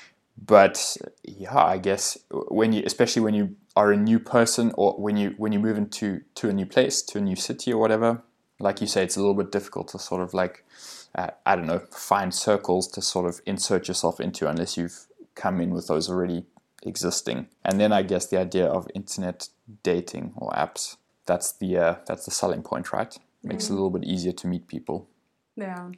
but 0.43 0.97
yeah, 1.23 1.57
I 1.57 1.77
guess 1.77 2.17
when 2.29 2.73
you, 2.73 2.83
especially 2.85 3.21
when 3.21 3.33
you 3.35 3.55
are 3.75 3.91
a 3.91 3.97
new 3.97 4.19
person 4.19 4.71
or 4.75 4.93
when 4.93 5.15
you 5.15 5.35
when 5.37 5.51
you 5.51 5.59
move 5.59 5.77
into 5.77 6.21
to 6.35 6.49
a 6.49 6.53
new 6.53 6.65
place, 6.65 7.01
to 7.03 7.19
a 7.19 7.21
new 7.21 7.35
city 7.35 7.71
or 7.71 7.79
whatever, 7.79 8.23
like 8.59 8.81
you 8.81 8.87
say, 8.87 9.03
it's 9.03 9.15
a 9.15 9.19
little 9.19 9.35
bit 9.35 9.51
difficult 9.51 9.89
to 9.89 9.99
sort 9.99 10.21
of 10.21 10.33
like 10.33 10.65
uh, 11.13 11.29
I 11.45 11.55
don't 11.55 11.67
know 11.67 11.83
find 11.91 12.33
circles 12.33 12.87
to 12.89 13.01
sort 13.01 13.27
of 13.27 13.41
insert 13.45 13.87
yourself 13.87 14.19
into 14.19 14.49
unless 14.49 14.77
you've 14.77 15.07
come 15.35 15.61
in 15.61 15.71
with 15.71 15.87
those 15.87 16.09
already 16.09 16.45
existing. 16.83 17.47
And 17.63 17.79
then 17.79 17.91
I 17.91 18.01
guess 18.01 18.27
the 18.27 18.39
idea 18.39 18.65
of 18.65 18.87
internet 18.95 19.47
dating 19.83 20.33
or 20.35 20.51
apps 20.51 20.97
that's 21.25 21.51
the 21.53 21.77
uh, 21.77 21.95
that's 22.07 22.25
the 22.25 22.31
selling 22.31 22.63
point, 22.63 22.91
right? 22.91 23.15
Makes 23.43 23.65
mm. 23.65 23.69
it 23.69 23.71
a 23.71 23.75
little 23.75 23.89
bit 23.91 24.03
easier 24.03 24.31
to 24.33 24.47
meet 24.47 24.67
people. 24.67 25.07
Yeah. 25.55 25.89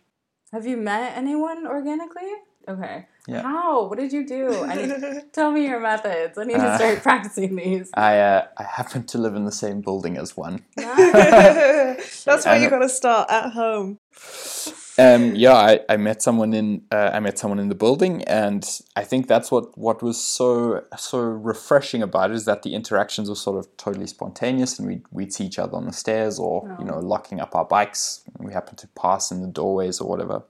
Have 0.51 0.67
you 0.67 0.77
met 0.77 1.17
anyone 1.17 1.65
organically? 1.65 2.31
Okay. 2.67 3.05
Yeah. 3.27 3.41
How? 3.41 3.85
What 3.87 3.99
did 3.99 4.11
you 4.13 4.25
do? 4.27 4.63
I 4.63 4.75
need, 4.75 4.91
tell 5.33 5.51
me 5.51 5.65
your 5.67 5.79
methods. 5.79 6.37
I 6.37 6.43
need 6.43 6.55
to 6.55 6.63
Uh, 6.65 6.77
start 6.77 7.01
practicing 7.03 7.55
these. 7.55 7.89
I 7.93 8.19
uh, 8.19 8.47
I 8.57 8.63
happen 8.63 9.03
to 9.07 9.17
live 9.17 9.35
in 9.35 9.45
the 9.45 9.51
same 9.51 9.81
building 9.81 10.17
as 10.17 10.35
one. 10.37 10.63
That's 10.77 12.45
where 12.45 12.57
you 12.57 12.63
And- 12.63 12.69
gotta 12.69 12.89
start 12.89 13.29
at 13.29 13.51
home. 13.53 13.99
Um, 14.99 15.33
yeah, 15.35 15.53
I, 15.55 15.79
I 15.89 15.97
met 15.97 16.21
someone 16.21 16.53
in 16.53 16.83
uh, 16.91 17.09
I 17.13 17.19
met 17.19 17.39
someone 17.39 17.57
in 17.59 17.67
the 17.69 17.75
building, 17.75 18.23
and 18.25 18.63
I 18.95 19.03
think 19.03 19.27
that's 19.27 19.49
what, 19.51 19.75
what 19.75 20.03
was 20.03 20.23
so 20.23 20.83
so 20.97 21.17
refreshing 21.19 22.03
about 22.03 22.29
it 22.29 22.35
is 22.35 22.45
that 22.45 22.61
the 22.61 22.75
interactions 22.75 23.27
were 23.27 23.35
sort 23.35 23.57
of 23.57 23.75
totally 23.77 24.05
spontaneous, 24.05 24.77
and 24.77 24.87
we 24.87 25.01
we'd 25.11 25.33
see 25.33 25.45
each 25.45 25.57
other 25.57 25.75
on 25.75 25.85
the 25.87 25.93
stairs 25.93 26.37
or 26.37 26.67
you 26.79 26.85
Oh. 26.85 26.89
know 26.89 26.99
locking 26.99 27.39
up 27.41 27.55
our 27.55 27.65
bikes. 27.65 28.21
We 28.37 28.53
happened 28.53 28.77
to 28.79 28.87
pass 28.89 29.31
in 29.31 29.41
the 29.41 29.47
doorways 29.47 29.99
or 29.99 30.07
whatever, 30.07 30.43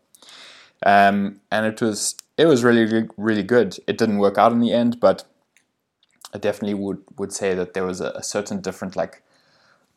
um, 0.86 1.40
and 1.52 1.66
it 1.66 1.82
was 1.82 2.16
it 2.38 2.46
was 2.46 2.64
really 2.64 2.86
really, 2.86 3.10
really 3.18 3.44
good. 3.44 3.78
It 3.88 3.98
didn't 3.98 4.20
work 4.20 4.38
out 4.38 4.52
in 4.52 4.60
the 4.60 4.74
end, 4.74 5.00
but 5.00 5.26
I 6.34 6.38
definitely 6.38 6.76
would 6.76 7.04
would 7.18 7.34
say 7.34 7.54
that 7.56 7.74
there 7.74 7.86
was 7.86 8.02
a, 8.02 8.12
a 8.16 8.24
certain 8.24 8.62
different 8.62 8.96
like 8.96 9.22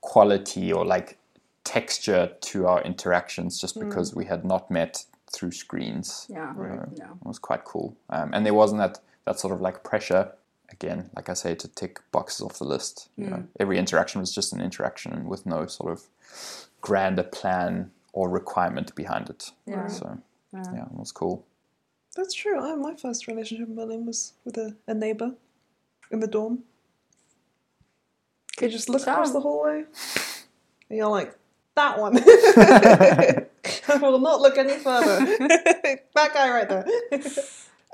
quality 0.01 0.73
or 0.73 0.85
like 0.85 1.19
texture 1.65 2.31
to 2.41 2.67
our 2.67 2.81
interactions 2.83 3.61
just 3.61 3.79
because 3.79 4.15
we 4.15 4.25
had 4.27 4.45
not 4.45 4.71
met 4.71 5.05
through 5.31 5.51
screens. 5.51 6.27
Yeah. 6.29 6.53
Right. 6.55 6.97
No. 6.97 7.05
It 7.05 7.27
was 7.27 7.39
quite 7.39 7.65
cool. 7.65 7.97
Um, 8.09 8.31
and 8.33 8.47
there 8.47 8.55
wasn't 8.55 8.81
that, 8.81 9.01
that 9.25 9.41
sort 9.41 9.53
of 9.53 9.61
like 9.61 9.83
pressure, 9.83 10.33
again, 10.71 11.11
like 11.17 11.29
I 11.29 11.35
say, 11.35 11.55
to 11.57 11.69
tick 11.69 12.01
boxes 12.13 12.43
off 12.43 12.59
the 12.59 12.65
list. 12.65 13.09
You 13.17 13.31
know, 13.31 13.45
every 13.59 13.79
interaction 13.79 14.21
was 14.21 14.33
just 14.33 14.53
an 14.53 14.61
interaction 14.61 15.27
with 15.27 15.45
no 15.45 15.67
sort 15.67 15.93
of 15.93 16.03
grander 16.81 17.25
plan 17.25 17.91
or 18.13 18.31
requirement 18.31 18.95
behind 18.95 19.29
it. 19.29 19.51
Yeah. 19.67 19.89
So, 19.89 20.19
Yeah. 20.53 20.63
yeah, 20.75 20.83
it 20.83 20.93
was 20.93 21.13
cool. 21.13 21.45
That's 22.17 22.35
true. 22.35 22.59
I, 22.59 22.75
my 22.77 22.95
first 22.95 23.27
relationship 23.27 23.69
in 23.69 23.75
Berlin 23.75 24.07
was 24.07 24.33
with 24.45 24.57
a, 24.57 24.75
a 24.87 24.95
neighbour 24.95 25.33
in 26.11 26.21
the 26.21 26.27
dorm. 26.27 26.61
You 28.61 28.69
just 28.69 28.89
look 28.89 29.03
across 29.03 29.33
the 29.33 29.41
hallway 29.41 29.85
and 30.89 30.99
you're 30.99 31.09
like, 31.09 31.37
that 31.75 31.99
one. 31.99 32.19
I 33.89 33.97
will 33.99 34.19
not 34.19 34.41
look 34.41 34.57
any 34.57 34.79
further. 34.79 35.27
that 35.27 36.35
guy 36.35 36.51
right 36.51 36.69
there. 36.69 36.87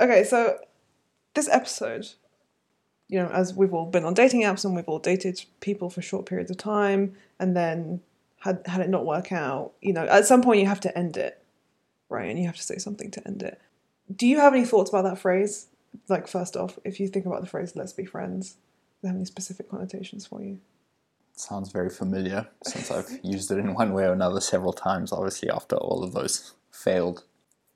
okay, 0.00 0.25
so 0.25 0.59
this 1.35 1.49
episode, 1.49 2.09
you 3.09 3.18
know, 3.18 3.28
as 3.28 3.54
we've 3.54 3.75
all 3.75 3.87
been 3.87 4.04
on 4.04 4.14
dating 4.14 4.42
apps 4.42 4.64
and 4.64 4.76
we've 4.76 4.88
all 4.88 5.00
dated 5.00 5.44
people 5.61 5.90
for 5.90 6.00
short 6.00 6.26
periods 6.26 6.50
of 6.50 6.59
time 6.59 7.14
and 7.40 7.56
then 7.56 8.00
had 8.40 8.62
had 8.66 8.80
it 8.80 8.88
not 8.88 9.04
work 9.04 9.32
out, 9.32 9.73
you 9.80 9.92
know, 9.92 10.04
at 10.06 10.26
some 10.26 10.42
point 10.42 10.61
you 10.61 10.66
have 10.66 10.80
to 10.80 10.97
end 10.97 11.16
it. 11.16 11.41
Right, 12.12 12.31
and 12.31 12.38
you 12.38 12.47
have 12.47 12.57
to 12.57 12.62
say 12.62 12.78
something 12.78 13.11
to 13.12 13.26
end 13.26 13.42
it. 13.42 13.61
Do 14.14 14.26
you 14.26 14.38
have 14.38 14.54
any 14.54 14.64
thoughts 14.64 14.90
about 14.90 15.04
that 15.04 15.19
phrase? 15.19 15.66
Like, 16.09 16.26
first 16.28 16.57
off, 16.57 16.78
if 16.85 17.00
you 17.00 17.09
think 17.09 17.26
about 17.26 17.40
the 17.40 17.47
phrase 17.47 17.75
"let's 17.76 17.92
be 17.92 18.04
friends," 18.04 18.52
do 18.52 18.59
they 19.02 19.09
have 19.09 19.16
any 19.16 19.25
specific 19.25 19.69
connotations 19.71 20.26
for 20.26 20.42
you? 20.42 20.59
sounds 21.35 21.73
very 21.73 21.88
familiar 21.88 22.47
since 22.62 22.90
I've 22.90 23.19
used 23.23 23.50
it 23.50 23.57
in 23.59 23.73
one 23.75 23.95
way 23.95 24.04
or 24.04 24.12
another 24.12 24.40
several 24.40 24.73
times, 24.75 25.12
obviously, 25.12 25.49
after 25.50 25.76
all 25.76 26.04
of 26.04 26.12
those 26.12 26.52
failed. 26.71 27.25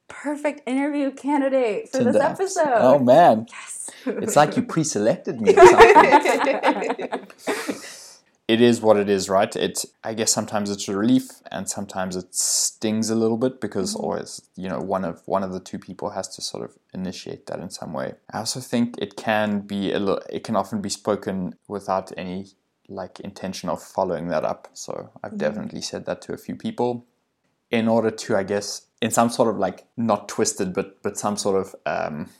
Perfect 0.09 0.61
interview 0.69 1.11
candidate 1.11 1.89
for 1.89 1.99
this 2.05 2.15
Tinder 2.15 2.19
apps. 2.21 2.33
episode. 2.33 2.75
Oh 2.77 2.99
man, 2.99 3.47
Yes. 3.51 3.91
it's 4.07 4.37
like 4.37 4.57
you 4.57 4.63
pre-selected 4.73 5.41
me. 5.41 5.55
It 8.49 8.61
is 8.61 8.81
what 8.81 8.97
it 8.97 9.09
is, 9.09 9.29
right? 9.29 9.55
It 9.57 9.85
I 10.05 10.15
guess 10.15 10.33
sometimes 10.33 10.71
it's 10.71 10.89
a 10.89 10.97
relief 10.97 11.43
and 11.51 11.69
sometimes 11.69 12.15
it 12.15 12.33
stings 12.33 13.11
a 13.11 13.17
little 13.17 13.37
bit 13.37 13.61
because 13.61 13.97
always, 13.97 14.41
you 14.55 14.69
know, 14.69 14.81
one 14.81 15.05
of 15.05 15.23
one 15.27 15.43
of 15.43 15.53
the 15.53 15.59
two 15.59 15.81
people 15.81 16.11
has 16.11 16.29
to 16.37 16.43
sort 16.43 16.65
of 16.65 16.79
initiate 16.95 17.47
that 17.47 17.59
in 17.59 17.71
some 17.71 17.93
way. 17.93 18.15
I 18.33 18.39
also 18.39 18.61
think 18.61 18.95
it 18.99 19.17
can 19.17 19.61
be 19.61 19.93
a 19.93 19.99
little 19.99 20.23
it 20.31 20.45
can 20.45 20.55
often 20.55 20.81
be 20.81 20.89
spoken 20.91 21.57
without 21.67 22.13
any 22.17 22.47
like 22.89 23.19
intention 23.19 23.69
of 23.69 23.83
following 23.83 24.29
that 24.29 24.45
up. 24.45 24.69
So 24.75 25.11
I've 25.25 25.37
definitely 25.37 25.83
said 25.83 26.07
that 26.07 26.23
to 26.23 26.33
a 26.33 26.39
few 26.39 26.55
people 26.55 27.05
in 27.73 27.89
order 27.89 28.13
to 28.13 28.37
I 28.37 28.45
guess 28.45 28.87
in 29.03 29.11
some 29.11 29.29
sort 29.29 29.49
of 29.49 29.59
like 29.59 29.87
not 29.97 30.29
twisted 30.29 30.73
but 30.73 31.03
but 31.03 31.19
some 31.19 31.37
sort 31.37 31.61
of 31.61 31.75
um 31.85 32.31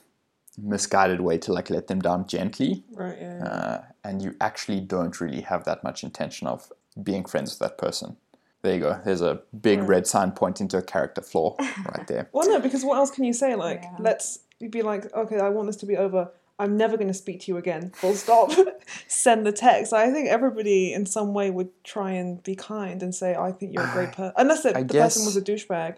misguided 0.59 1.21
way 1.21 1.39
to 1.39 1.53
like 1.53 1.69
let 1.71 1.87
them 1.87 2.01
down 2.01 2.27
gently 2.27 2.83
Right. 2.93 3.17
Yeah. 3.21 3.45
uh, 3.45 3.85
and 4.05 4.23
you 4.23 4.35
actually 4.41 4.81
don't 4.81 5.21
really 5.21 5.43
have 5.43 5.65
that 5.65 5.85
much 5.85 6.03
intention 6.03 6.47
of 6.47 6.73
being 7.03 7.25
friends 7.25 7.51
with 7.51 7.59
that 7.61 7.77
person. 7.79 8.17
There 8.63 8.75
you 8.75 8.81
go. 8.81 9.01
There's 9.05 9.21
a 9.21 9.41
big 9.61 9.83
red 9.83 10.07
sign 10.07 10.33
pointing 10.33 10.67
to 10.69 10.79
a 10.79 10.83
character 10.83 11.21
flaw 11.23 11.57
right 11.61 12.07
there. 12.09 12.29
Well, 12.33 12.49
no, 12.49 12.59
because 12.59 12.85
what 12.85 12.97
else 12.97 13.11
can 13.11 13.25
you 13.25 13.33
say? 13.33 13.55
Like, 13.55 13.83
Yeah. 13.83 13.97
let's 14.01 14.41
be 14.71 14.83
like, 14.83 15.13
okay, 15.15 15.39
I 15.39 15.51
want 15.51 15.67
this 15.67 15.77
to 15.77 15.87
be 15.87 15.97
over. 15.97 16.31
I'm 16.59 16.77
never 16.79 16.97
going 16.97 17.09
to 17.09 17.15
speak 17.15 17.41
to 17.43 17.53
you 17.53 17.59
again. 17.59 17.91
Full 17.91 18.15
stop. 18.15 18.51
Send 19.09 19.45
the 19.47 19.53
text. 19.53 19.93
I 19.93 20.11
think 20.11 20.29
everybody 20.31 20.95
in 20.95 21.05
some 21.05 21.35
way 21.35 21.51
would 21.51 21.69
try 21.85 22.13
and 22.13 22.43
be 22.43 22.57
kind 22.57 23.03
and 23.03 23.15
say, 23.15 23.35
I 23.37 23.53
think 23.53 23.75
you're 23.75 23.87
a 23.87 23.93
great 23.93 24.13
person. 24.17 24.33
Unless 24.39 24.65
it, 24.65 24.75
I 24.75 24.83
the 24.83 24.95
person 24.95 25.27
was 25.27 25.37
a 25.37 25.43
douchebag. 25.43 25.97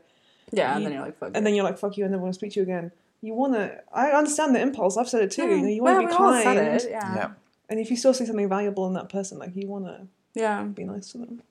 Yeah, 0.50 0.72
and 0.74 0.82
You- 0.82 0.88
then 0.88 0.92
you're 0.98 1.06
like, 1.06 1.18
fuck. 1.18 1.30
And 1.34 1.46
then 1.46 1.54
you're 1.54 1.64
like, 1.64 1.78
fuck 1.78 1.96
you, 1.96 2.04
I 2.04 2.08
never 2.08 2.22
want 2.22 2.34
to 2.34 2.38
speak 2.38 2.52
to 2.54 2.60
you 2.60 2.64
again. 2.64 2.90
You 3.20 3.34
want 3.34 3.54
to, 3.54 3.80
I 3.92 4.10
understand 4.10 4.54
the 4.54 4.60
impulse. 4.60 4.96
I've 4.96 5.08
said 5.08 5.22
it 5.22 5.30
too. 5.30 5.42
yeah. 5.42 5.54
You 5.56 5.62
know, 5.62 5.68
you 5.68 5.82
want 5.82 5.96
to 5.96 6.06
we 6.06 6.06
be 6.06 6.12
all 6.12 6.18
kind. 6.18 6.42
said 6.42 6.56
it. 6.56 6.90
Yeah. 6.90 7.14
Yeah. 7.14 7.30
And 7.68 7.80
if 7.80 7.90
you 7.90 7.96
still 7.96 8.14
see 8.14 8.25
something 8.25 8.48
valuable 8.48 8.87
in 8.87 8.94
that 8.94 9.08
person, 9.08 9.38
like, 9.38 9.54
you 9.54 9.66
want 9.66 9.87
to 9.87 10.06
Yeah. 10.34 10.62
be 10.62 10.84
nice 10.84 11.12
to 11.12 11.18
them. 11.18 11.42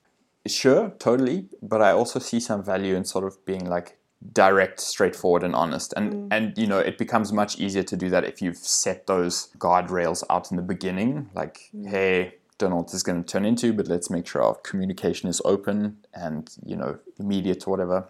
Sure, 0.48 0.92
totally. 0.98 1.48
But 1.62 1.82
I 1.82 1.92
also 1.92 2.20
see 2.20 2.40
some 2.40 2.64
value 2.64 2.96
in 2.96 3.04
sort 3.06 3.26
of 3.26 3.44
being 3.46 3.66
like 3.66 3.98
direct, 4.34 4.80
straightforward, 4.80 5.44
and 5.44 5.54
honest. 5.56 5.94
And 5.96 6.14
mm. 6.14 6.28
and 6.32 6.58
you 6.58 6.68
know, 6.68 6.80
it 6.80 6.98
becomes 6.98 7.32
much 7.32 7.60
easier 7.60 7.84
to 7.84 7.98
do 7.98 8.10
that 8.10 8.24
if 8.24 8.42
you've 8.42 8.58
set 8.58 9.08
those 9.08 9.50
guardrails 9.58 10.24
out 10.30 10.50
in 10.52 10.58
the 10.58 10.64
beginning. 10.64 11.30
Like, 11.34 11.70
mm. 11.76 11.90
hey, 11.90 12.36
don't 12.58 12.72
know 12.72 12.78
what 12.78 12.88
this 12.88 12.96
is 12.96 13.04
going 13.04 13.24
to 13.24 13.28
turn 13.30 13.46
into, 13.46 13.74
but 13.74 13.88
let's 13.88 14.10
make 14.10 14.26
sure 14.26 14.42
our 14.42 14.56
communication 14.56 15.30
is 15.30 15.42
open 15.46 15.98
and 16.14 16.50
you 16.66 16.76
know 16.76 17.00
immediate 17.20 17.68
or 17.68 17.72
whatever. 17.72 18.08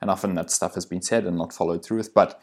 And 0.00 0.10
often 0.10 0.34
that 0.34 0.50
stuff 0.50 0.74
has 0.74 0.86
been 0.86 1.02
said 1.02 1.26
and 1.26 1.36
not 1.36 1.52
followed 1.52 1.84
through 1.84 1.98
with. 1.98 2.14
But 2.14 2.40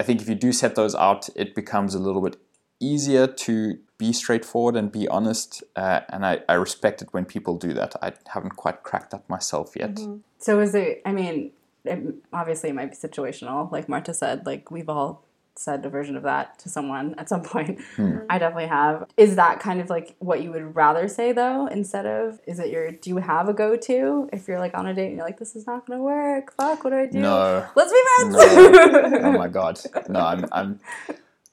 I 0.00 0.02
think 0.02 0.22
if 0.22 0.28
you 0.30 0.34
do 0.34 0.50
set 0.50 0.76
those 0.76 0.94
out, 0.94 1.28
it 1.36 1.54
becomes 1.54 1.94
a 1.94 1.98
little 1.98 2.22
bit 2.22 2.36
easier 2.80 3.26
to 3.26 3.78
be 3.98 4.14
straightforward 4.14 4.74
and 4.74 4.90
be 4.90 5.06
honest. 5.08 5.62
Uh, 5.76 6.00
and 6.08 6.24
I, 6.24 6.40
I 6.48 6.54
respect 6.54 7.02
it 7.02 7.08
when 7.12 7.26
people 7.26 7.58
do 7.58 7.74
that. 7.74 7.94
I 8.00 8.14
haven't 8.28 8.56
quite 8.56 8.82
cracked 8.82 9.10
that 9.10 9.28
myself 9.28 9.74
yet. 9.76 10.00
So 10.38 10.58
is 10.60 10.74
it? 10.74 11.02
I 11.04 11.12
mean, 11.12 11.52
it, 11.84 12.14
obviously 12.32 12.70
it 12.70 12.74
might 12.74 12.90
be 12.90 12.96
situational, 12.96 13.70
like 13.70 13.90
Marta 13.90 14.14
said. 14.14 14.46
Like 14.46 14.70
we've 14.70 14.88
all 14.88 15.22
said 15.60 15.84
a 15.84 15.90
version 15.90 16.16
of 16.16 16.22
that 16.22 16.58
to 16.60 16.68
someone 16.68 17.14
at 17.18 17.28
some 17.28 17.42
point. 17.42 17.80
Hmm. 17.96 18.18
I 18.28 18.38
definitely 18.38 18.68
have. 18.68 19.06
Is 19.16 19.36
that 19.36 19.60
kind 19.60 19.80
of 19.80 19.90
like 19.90 20.16
what 20.18 20.42
you 20.42 20.50
would 20.52 20.74
rather 20.74 21.06
say 21.08 21.32
though, 21.32 21.66
instead 21.66 22.06
of? 22.06 22.40
Is 22.46 22.58
it 22.58 22.70
your? 22.70 22.90
Do 22.90 23.10
you 23.10 23.18
have 23.18 23.48
a 23.48 23.52
go 23.52 23.76
to 23.76 24.28
if 24.32 24.48
you're 24.48 24.58
like 24.58 24.74
on 24.74 24.86
a 24.86 24.94
date 24.94 25.08
and 25.08 25.16
you're 25.16 25.26
like, 25.26 25.38
this 25.38 25.54
is 25.54 25.66
not 25.66 25.86
gonna 25.86 26.02
work. 26.02 26.54
Fuck, 26.56 26.84
what 26.84 26.90
do 26.90 26.96
I 26.96 27.06
do? 27.06 27.18
No. 27.18 27.66
Let's 27.76 27.92
be 27.92 28.02
friends. 28.16 28.36
oh 29.24 29.32
my 29.32 29.48
god. 29.48 29.80
No, 30.08 30.20
I'm 30.20 30.46
I'm 30.52 30.80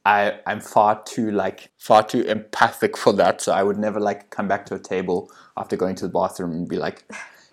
I 0.08 0.40
I'm 0.46 0.62
far 0.62 1.04
too 1.04 1.32
like 1.32 1.70
far 1.78 2.02
too 2.02 2.22
empathic 2.22 2.96
for 2.96 3.12
that. 3.14 3.42
So 3.42 3.52
I 3.52 3.62
would 3.62 3.78
never 3.78 4.00
like 4.00 4.30
come 4.30 4.48
back 4.48 4.66
to 4.68 4.76
a 4.76 4.80
table 4.80 5.30
after 5.58 5.76
going 5.76 5.96
to 5.96 6.08
the 6.08 6.14
bathroom 6.14 6.52
and 6.52 6.68
be 6.68 6.78
like, 6.78 7.04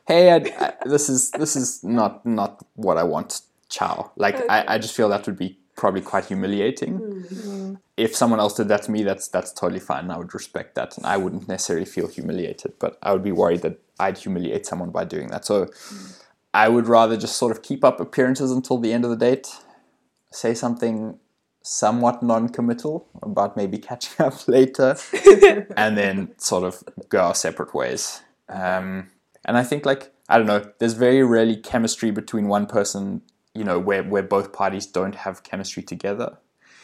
"Hey, 0.06 0.30
I, 0.30 0.36
I, 0.36 0.72
this 0.84 1.08
is 1.08 1.32
this 1.32 1.56
is 1.56 1.82
not 1.82 2.24
not 2.24 2.64
what 2.74 2.96
I 2.96 3.02
want." 3.02 3.40
Ciao. 3.68 4.12
Like 4.16 4.36
I, 4.48 4.64
I 4.74 4.78
just 4.78 4.94
feel 4.94 5.08
that 5.08 5.26
would 5.26 5.36
be 5.36 5.58
probably 5.76 6.00
quite 6.00 6.26
humiliating. 6.26 6.98
Mm-hmm. 6.98 7.50
Mm. 7.50 7.80
If 7.96 8.14
someone 8.14 8.40
else 8.40 8.54
did 8.54 8.68
that 8.68 8.82
to 8.84 8.90
me, 8.90 9.02
that's 9.02 9.28
that's 9.28 9.52
totally 9.52 9.80
fine. 9.80 10.10
I 10.10 10.18
would 10.18 10.34
respect 10.34 10.74
that, 10.74 10.96
and 10.96 11.06
I 11.06 11.16
wouldn't 11.16 11.48
necessarily 11.48 11.86
feel 11.86 12.08
humiliated. 12.08 12.74
But 12.78 12.98
I 13.02 13.12
would 13.12 13.22
be 13.22 13.32
worried 13.32 13.62
that 13.62 13.78
I'd 13.98 14.18
humiliate 14.18 14.66
someone 14.66 14.90
by 14.90 15.04
doing 15.04 15.28
that. 15.28 15.44
So 15.44 15.66
mm. 15.66 16.22
I 16.52 16.68
would 16.68 16.86
rather 16.86 17.16
just 17.16 17.36
sort 17.36 17.52
of 17.52 17.62
keep 17.62 17.84
up 17.84 18.00
appearances 18.00 18.50
until 18.50 18.78
the 18.78 18.92
end 18.92 19.04
of 19.04 19.10
the 19.10 19.16
date, 19.16 19.48
say 20.30 20.54
something 20.54 21.18
somewhat 21.66 22.22
non-committal 22.22 23.08
about 23.22 23.56
maybe 23.56 23.78
catching 23.78 24.26
up 24.26 24.46
later, 24.48 24.96
and 25.76 25.96
then 25.96 26.34
sort 26.38 26.64
of 26.64 26.82
go 27.08 27.20
our 27.20 27.34
separate 27.34 27.74
ways. 27.74 28.22
Um, 28.48 29.10
and 29.44 29.56
I 29.56 29.64
think 29.64 29.86
like 29.86 30.12
I 30.28 30.38
don't 30.38 30.46
know, 30.46 30.64
there's 30.78 30.94
very 30.94 31.22
rarely 31.22 31.56
chemistry 31.56 32.10
between 32.10 32.48
one 32.48 32.66
person, 32.66 33.22
you 33.54 33.64
know, 33.64 33.78
where 33.78 34.02
where 34.02 34.22
both 34.22 34.52
parties 34.52 34.86
don't 34.86 35.14
have 35.14 35.42
chemistry 35.42 35.82
together. 35.82 36.38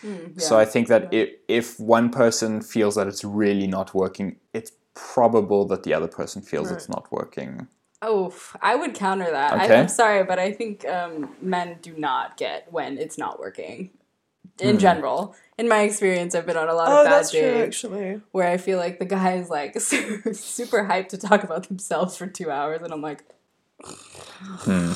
Mm, 0.05 0.41
so 0.41 0.59
I 0.59 0.65
think 0.65 0.89
that 0.89 1.13
if, 1.13 1.31
if 1.47 1.79
one 1.79 2.11
person 2.11 2.63
feels 2.63 2.95
that 2.95 3.07
it's 3.07 3.23
really 3.23 3.67
not 3.67 3.95
working, 3.95 4.37
it's 4.55 4.73
probable 4.95 5.67
that 5.67 5.83
the 5.83 5.93
other 5.95 6.09
person 6.09 6.43
feels 6.43 6.71
it's 6.71 6.87
hmm. 6.87 6.93
not 6.93 7.13
working. 7.13 7.69
Oh, 8.03 8.35
I 8.63 8.77
would 8.77 8.95
counter 8.95 9.31
that. 9.31 9.53
I, 9.53 9.65
Okay. 9.65 9.79
I'm 9.79 9.89
sorry, 9.89 10.25
but 10.25 10.39
I 10.39 10.53
think 10.53 10.87
um, 10.89 11.37
men 11.43 11.79
do 11.83 11.95
not 11.97 12.37
get 12.37 12.73
when 12.73 12.99
it's 12.99 13.19
not 13.19 13.39
working. 13.39 13.91
In 14.59 14.73
hmm. 14.77 14.79
general, 14.79 15.37
in 15.59 15.69
my 15.69 15.83
experience, 15.83 16.35
I've 16.35 16.47
been 16.47 16.57
on 16.57 16.69
a 16.69 16.75
lot 16.75 16.89
of 16.89 16.99
Oh, 16.99 17.05
bad 17.05 17.13
that's 17.13 17.31
true, 17.31 17.41
dates 17.41 17.85
actually. 17.85 18.21
where 18.33 18.49
I 18.49 18.57
feel 18.57 18.79
like 18.79 18.99
the 18.99 19.05
guy 19.07 19.35
is 19.35 19.49
like 19.49 19.79
super, 19.81 20.35
super 20.35 20.85
hyped 20.85 21.09
to 21.09 21.19
talk 21.19 21.45
about 21.45 21.69
themselves 21.69 22.17
for 22.17 22.27
two 22.27 22.51
hours, 22.51 22.83
and 22.83 22.93
I'm 22.93 23.03
like, 23.03 23.25
hmm. 23.83 24.93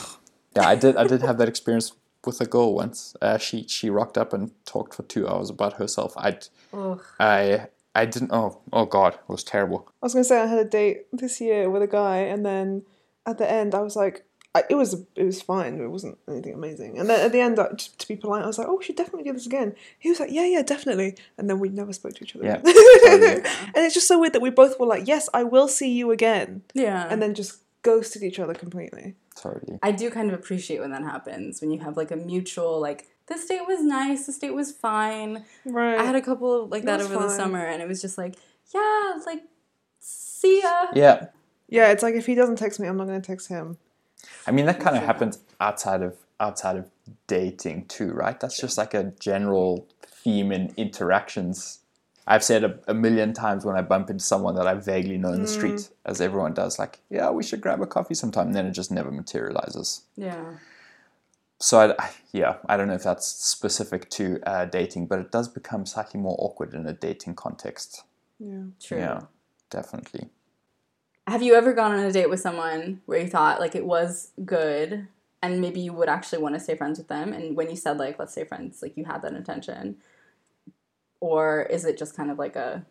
Yeah, 0.56 0.68
I 0.68 0.74
did. 0.76 0.96
I 0.96 1.06
did 1.06 1.22
have 1.22 1.38
that 1.38 1.48
experience 1.48 1.92
with 2.24 2.40
a 2.40 2.46
girl 2.46 2.74
once. 2.74 3.16
Uh, 3.20 3.38
she 3.38 3.66
she 3.68 3.90
rocked 3.90 4.16
up 4.16 4.32
and 4.32 4.50
talked 4.64 4.94
for 4.94 5.02
two 5.02 5.28
hours 5.28 5.50
about 5.50 5.74
herself. 5.74 6.14
I 6.16 6.38
Ugh. 6.72 7.00
I 7.20 7.66
I 7.94 8.06
didn't. 8.06 8.30
Oh 8.32 8.60
oh 8.72 8.86
god, 8.86 9.14
it 9.14 9.28
was 9.28 9.44
terrible. 9.44 9.88
I 10.02 10.06
was 10.06 10.14
gonna 10.14 10.24
say 10.24 10.40
I 10.40 10.46
had 10.46 10.58
a 10.58 10.64
date 10.64 11.06
this 11.12 11.40
year 11.40 11.68
with 11.70 11.82
a 11.82 11.86
guy, 11.86 12.18
and 12.18 12.44
then 12.44 12.82
at 13.26 13.38
the 13.38 13.50
end 13.50 13.74
I 13.74 13.80
was 13.80 13.96
like, 13.96 14.24
I, 14.54 14.62
it 14.70 14.76
was 14.76 14.94
it 15.16 15.24
was 15.24 15.42
fine. 15.42 15.80
It 15.80 15.88
wasn't 15.88 16.18
anything 16.28 16.54
amazing. 16.54 16.98
And 16.98 17.10
then 17.10 17.20
at 17.24 17.32
the 17.32 17.40
end, 17.40 17.58
I, 17.58 17.72
just 17.72 17.98
to 17.98 18.08
be 18.08 18.14
polite, 18.16 18.44
I 18.44 18.46
was 18.46 18.56
like, 18.58 18.68
oh, 18.68 18.76
we 18.76 18.84
should 18.84 18.96
definitely 18.96 19.24
do 19.24 19.32
this 19.32 19.46
again. 19.46 19.74
He 19.98 20.08
was 20.08 20.20
like, 20.20 20.30
yeah, 20.30 20.44
yeah, 20.46 20.62
definitely. 20.62 21.16
And 21.36 21.50
then 21.50 21.58
we 21.58 21.68
never 21.68 21.92
spoke 21.92 22.14
to 22.14 22.24
each 22.24 22.36
other. 22.36 22.44
Yeah, 22.44 22.56
totally. 22.58 23.42
and 23.74 23.84
it's 23.84 23.94
just 23.94 24.06
so 24.08 24.18
weird 24.20 24.32
that 24.34 24.42
we 24.42 24.50
both 24.50 24.78
were 24.78 24.86
like, 24.86 25.08
yes, 25.08 25.28
I 25.34 25.42
will 25.42 25.66
see 25.68 25.92
you 25.92 26.10
again, 26.12 26.62
Yeah. 26.74 27.06
and 27.10 27.20
then 27.20 27.34
just 27.34 27.60
ghosted 27.82 28.22
each 28.22 28.38
other 28.38 28.54
completely. 28.54 29.14
Totally. 29.34 29.78
I 29.82 29.92
do 29.92 30.10
kind 30.10 30.28
of 30.28 30.38
appreciate 30.38 30.80
when 30.80 30.90
that 30.92 31.02
happens 31.02 31.60
when 31.60 31.70
you 31.70 31.80
have 31.80 31.96
like 31.96 32.10
a 32.10 32.16
mutual 32.16 32.80
like 32.80 33.08
this 33.26 33.46
date 33.46 33.66
was 33.66 33.82
nice, 33.82 34.26
this 34.26 34.38
date 34.38 34.54
was 34.54 34.70
fine. 34.70 35.44
Right. 35.64 35.98
I 35.98 36.04
had 36.04 36.14
a 36.14 36.20
couple 36.20 36.64
of 36.64 36.70
like 36.70 36.84
that 36.84 36.98
That's 36.98 37.10
over 37.10 37.22
the 37.22 37.30
summer, 37.30 37.64
and 37.64 37.80
it 37.80 37.88
was 37.88 38.02
just 38.02 38.18
like, 38.18 38.36
yeah, 38.74 39.18
like, 39.26 39.42
see 39.98 40.62
ya. 40.62 40.86
Yeah. 40.94 41.26
yeah, 41.68 41.90
it's 41.90 42.02
like 42.02 42.14
if 42.14 42.26
he 42.26 42.34
doesn't 42.34 42.56
text 42.56 42.78
me, 42.80 42.86
I'm 42.86 42.96
not 42.96 43.06
gonna 43.06 43.20
text 43.20 43.48
him. 43.48 43.78
I 44.46 44.50
mean 44.50 44.66
that 44.66 44.80
kind 44.80 44.96
of 44.96 45.02
happens 45.02 45.38
outside 45.60 46.02
of 46.02 46.16
outside 46.40 46.76
of 46.76 46.90
dating 47.26 47.86
too, 47.86 48.12
right? 48.12 48.38
That's 48.38 48.58
just 48.58 48.76
like 48.76 48.94
a 48.94 49.12
general 49.18 49.88
theme 50.02 50.52
in 50.52 50.72
interactions. 50.76 51.80
I've 52.26 52.42
said 52.42 52.64
a, 52.64 52.78
a 52.88 52.94
million 52.94 53.32
times 53.34 53.64
when 53.64 53.76
I 53.76 53.82
bump 53.82 54.08
into 54.10 54.24
someone 54.24 54.54
that 54.54 54.66
I 54.66 54.74
vaguely 54.74 55.18
know 55.18 55.32
in 55.32 55.42
the 55.42 55.48
street, 55.48 55.90
as 56.06 56.20
everyone 56.20 56.54
does, 56.54 56.78
like, 56.78 57.00
yeah, 57.10 57.30
we 57.30 57.42
should 57.42 57.60
grab 57.60 57.82
a 57.82 57.86
coffee 57.86 58.14
sometime, 58.14 58.46
and 58.46 58.54
then 58.56 58.66
it 58.66 58.72
just 58.72 58.90
never 58.90 59.10
materializes. 59.10 60.02
Yeah. 60.16 60.54
So, 61.60 61.78
I, 61.80 62.02
I- 62.02 62.10
yeah, 62.32 62.56
I 62.68 62.76
don't 62.76 62.88
know 62.88 62.94
if 62.94 63.02
that's 63.04 63.26
specific 63.26 64.08
to 64.10 64.40
uh, 64.46 64.64
dating, 64.64 65.06
but 65.06 65.18
it 65.18 65.30
does 65.30 65.48
become 65.48 65.86
slightly 65.86 66.18
more 66.18 66.36
awkward 66.38 66.74
in 66.74 66.86
a 66.86 66.92
dating 66.92 67.34
context. 67.34 68.02
Yeah. 68.40 68.62
True. 68.80 68.98
Yeah, 68.98 69.20
definitely. 69.70 70.30
Have 71.26 71.42
you 71.42 71.54
ever 71.54 71.72
gone 71.72 71.92
on 71.92 72.00
a 72.00 72.12
date 72.12 72.28
with 72.28 72.40
someone 72.40 73.00
where 73.06 73.20
you 73.20 73.28
thought 73.28 73.60
like 73.60 73.74
it 73.74 73.86
was 73.86 74.32
good 74.44 75.08
and 75.42 75.60
maybe 75.60 75.80
you 75.80 75.92
would 75.92 76.08
actually 76.08 76.42
want 76.42 76.54
to 76.54 76.60
stay 76.60 76.74
friends 76.76 76.98
with 76.98 77.08
them 77.08 77.32
and 77.32 77.56
when 77.56 77.70
you 77.70 77.76
said 77.76 77.96
like 77.98 78.18
let's 78.18 78.32
stay 78.32 78.44
friends 78.44 78.82
like 78.82 78.94
you 78.96 79.04
had 79.06 79.22
that 79.22 79.32
intention 79.32 79.96
or 81.24 81.62
is 81.76 81.84
it 81.84 81.96
just 81.96 82.14
kind 82.14 82.30
of 82.30 82.38
like 82.38 82.56
a 82.56 82.84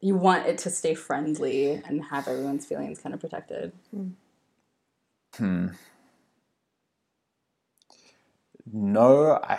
you 0.00 0.14
want 0.14 0.46
it 0.46 0.56
to 0.56 0.70
stay 0.70 0.94
friendly 0.94 1.72
and 1.86 2.04
have 2.04 2.26
everyone's 2.28 2.64
feelings 2.64 3.00
kind 3.00 3.14
of 3.14 3.20
protected 3.20 3.72
Hmm. 5.36 5.68
No, 8.72 9.38
I 9.42 9.58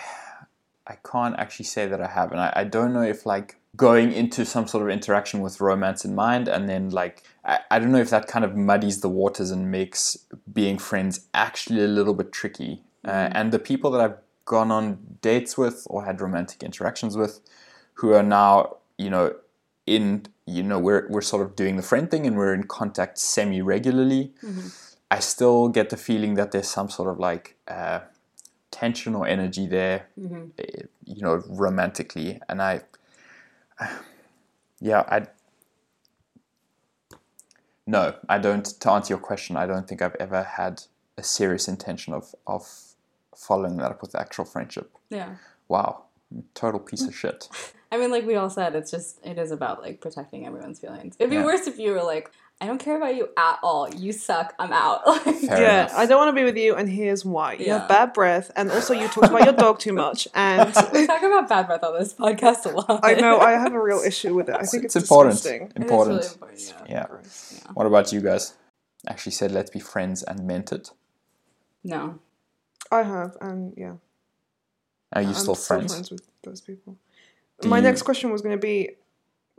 I 0.88 0.96
can't 1.10 1.38
actually 1.38 1.66
say 1.66 1.88
that 1.88 2.02
I 2.02 2.08
have, 2.08 2.32
and 2.32 2.42
I, 2.42 2.52
I 2.56 2.64
don't 2.66 2.94
know 2.94 3.04
if 3.04 3.26
like 3.26 3.58
going 3.78 4.12
into 4.12 4.46
some 4.46 4.68
sort 4.68 4.84
of 4.84 4.90
interaction 4.90 5.40
with 5.42 5.62
romance 5.62 6.04
in 6.04 6.14
mind, 6.14 6.48
and 6.48 6.68
then 6.68 6.90
like 6.90 7.24
I, 7.46 7.60
I 7.70 7.80
don't 7.80 7.92
know 7.92 8.00
if 8.00 8.10
that 8.10 8.28
kind 8.28 8.44
of 8.44 8.56
muddies 8.56 9.02
the 9.02 9.10
waters 9.10 9.52
and 9.52 9.72
makes 9.72 10.18
being 10.52 10.78
friends 10.78 11.28
actually 11.34 11.84
a 11.84 11.88
little 11.88 12.14
bit 12.14 12.32
tricky. 12.32 12.84
Uh, 13.06 13.30
and 13.32 13.52
the 13.52 13.60
people 13.60 13.92
that 13.92 14.02
I've 14.02 14.18
gone 14.46 14.72
on 14.72 15.18
dates 15.22 15.58
with 15.58 15.88
or 15.90 16.06
had 16.06 16.22
romantic 16.22 16.62
interactions 16.62 17.16
with, 17.16 17.40
who 18.02 18.14
are 18.14 18.24
now 18.24 18.78
you 18.98 19.10
know 19.12 19.36
in 19.86 20.26
you 20.48 20.64
know 20.64 20.80
we're 20.80 21.08
we're 21.10 21.22
sort 21.22 21.44
of 21.46 21.56
doing 21.56 21.76
the 21.78 21.84
friend 21.84 22.10
thing 22.10 22.26
and 22.26 22.36
we're 22.36 22.54
in 22.54 22.64
contact 22.64 23.18
semi 23.20 23.62
regularly. 23.62 24.34
I 25.12 25.20
still 25.20 25.68
get 25.68 25.90
the 25.90 25.98
feeling 25.98 26.36
that 26.36 26.52
there's 26.52 26.70
some 26.70 26.90
sort 26.90 27.10
of 27.10 27.20
like 27.20 27.58
uh, 27.68 28.00
tension 28.72 29.14
or 29.14 29.28
energy 29.28 29.68
there, 29.68 30.08
eh, 30.58 30.84
you 31.06 31.22
know, 31.22 31.44
romantically. 31.48 32.40
And 32.48 32.62
I, 32.62 32.82
yeah, 34.80 35.04
I, 35.10 35.28
no, 37.86 38.16
I 38.30 38.38
don't. 38.38 38.66
To 38.66 38.92
answer 38.92 39.14
your 39.14 39.20
question, 39.20 39.58
I 39.58 39.66
don't 39.68 39.86
think 39.88 40.02
I've 40.02 40.16
ever 40.16 40.44
had 40.44 40.84
a 41.18 41.24
serious 41.24 41.68
intention 41.68 42.14
of 42.14 42.34
of 42.48 42.64
following 43.36 43.78
that 43.78 43.92
up 43.92 44.02
with 44.02 44.16
actual 44.16 44.46
friendship. 44.46 44.90
yeah 45.10 45.36
Wow, 45.68 46.06
total 46.54 46.80
piece 46.80 47.06
of 47.06 47.16
shit. 47.16 47.50
i 47.92 47.98
mean 47.98 48.12
like 48.12 48.26
we 48.26 48.36
all 48.36 48.50
said 48.50 48.76
it's 48.76 48.92
just 48.92 49.20
it 49.26 49.38
is 49.38 49.52
about 49.52 49.82
like 49.82 50.00
protecting 50.02 50.46
everyone's 50.46 50.80
feelings 50.80 51.16
it'd 51.20 51.30
be 51.30 51.36
Yeah. 51.38 51.46
worse 51.46 51.68
if 51.68 51.78
you 51.78 51.92
were 51.92 52.04
like 52.04 52.32
i 52.62 52.66
don't 52.68 52.78
care 52.80 52.96
about 52.98 53.16
you 53.16 53.30
at 53.38 53.60
all 53.64 53.90
you 53.94 54.12
suck 54.12 54.54
i'm 54.60 54.72
out 54.72 55.02
Like, 55.26 55.42
yeah, 55.42 55.82
enough. 55.86 55.94
I 55.96 56.06
don't 56.06 56.18
want 56.20 56.30
to 56.30 56.40
be 56.40 56.46
with 56.46 56.56
you, 56.56 56.76
and 56.76 56.88
here's 56.88 57.26
why. 57.26 57.54
You 57.54 57.66
Yeah. 57.66 57.80
have 57.80 57.90
bad 57.90 58.14
breath, 58.14 58.52
and 58.56 58.72
also 58.72 58.94
you 58.94 59.08
talk 59.10 59.26
about 59.26 59.44
your 59.44 59.54
dog 59.54 59.80
too 59.80 59.92
much. 59.94 60.28
And 60.36 60.74
we 60.94 61.06
talk 61.08 61.22
about 61.24 61.50
bad 61.50 61.66
breath 61.68 61.84
on 61.84 61.98
this 62.00 62.14
podcast 62.14 62.66
a 62.72 62.76
lot 62.76 63.00
I 63.04 63.14
know 63.16 63.40
I 63.40 63.52
have 63.52 63.74
a 63.74 63.82
real 63.82 64.00
issue 64.00 64.34
with 64.36 64.48
it. 64.50 64.56
I 64.56 64.64
think 64.64 64.86
it's, 64.86 64.96
important. 64.96 65.36
disgusting. 65.36 65.64
It 65.64 65.72
is 65.78 65.82
Important. 65.84 66.16
really 66.18 66.28
important 66.34 66.74
yeah. 66.88 66.94
Yeah. 66.96 67.06
Gross. 67.08 67.62
What 67.74 67.86
about 67.88 68.14
you 68.14 68.22
guys? 68.22 68.54
Actually 69.08 69.34
said 69.34 69.52
let's 69.52 69.72
be 69.72 69.80
friends 69.80 70.22
and 70.24 70.46
meant 70.48 70.72
it. 70.72 70.92
no 71.84 72.20
I 72.92 73.02
have, 73.04 73.32
and 73.42 73.74
yeah. 73.76 73.96
Are 75.14 75.22
you 75.24 75.30
I'm 75.30 75.34
still 75.44 75.56
friends? 75.56 76.12
with 76.12 76.22
those 76.44 76.62
people. 76.62 76.98
Do 77.62 77.70
my 77.70 77.78
you- 77.78 77.84
next 77.84 78.02
question 78.04 78.32
was 78.32 78.42
going 78.42 78.56
to 78.58 78.62
be, 78.62 78.92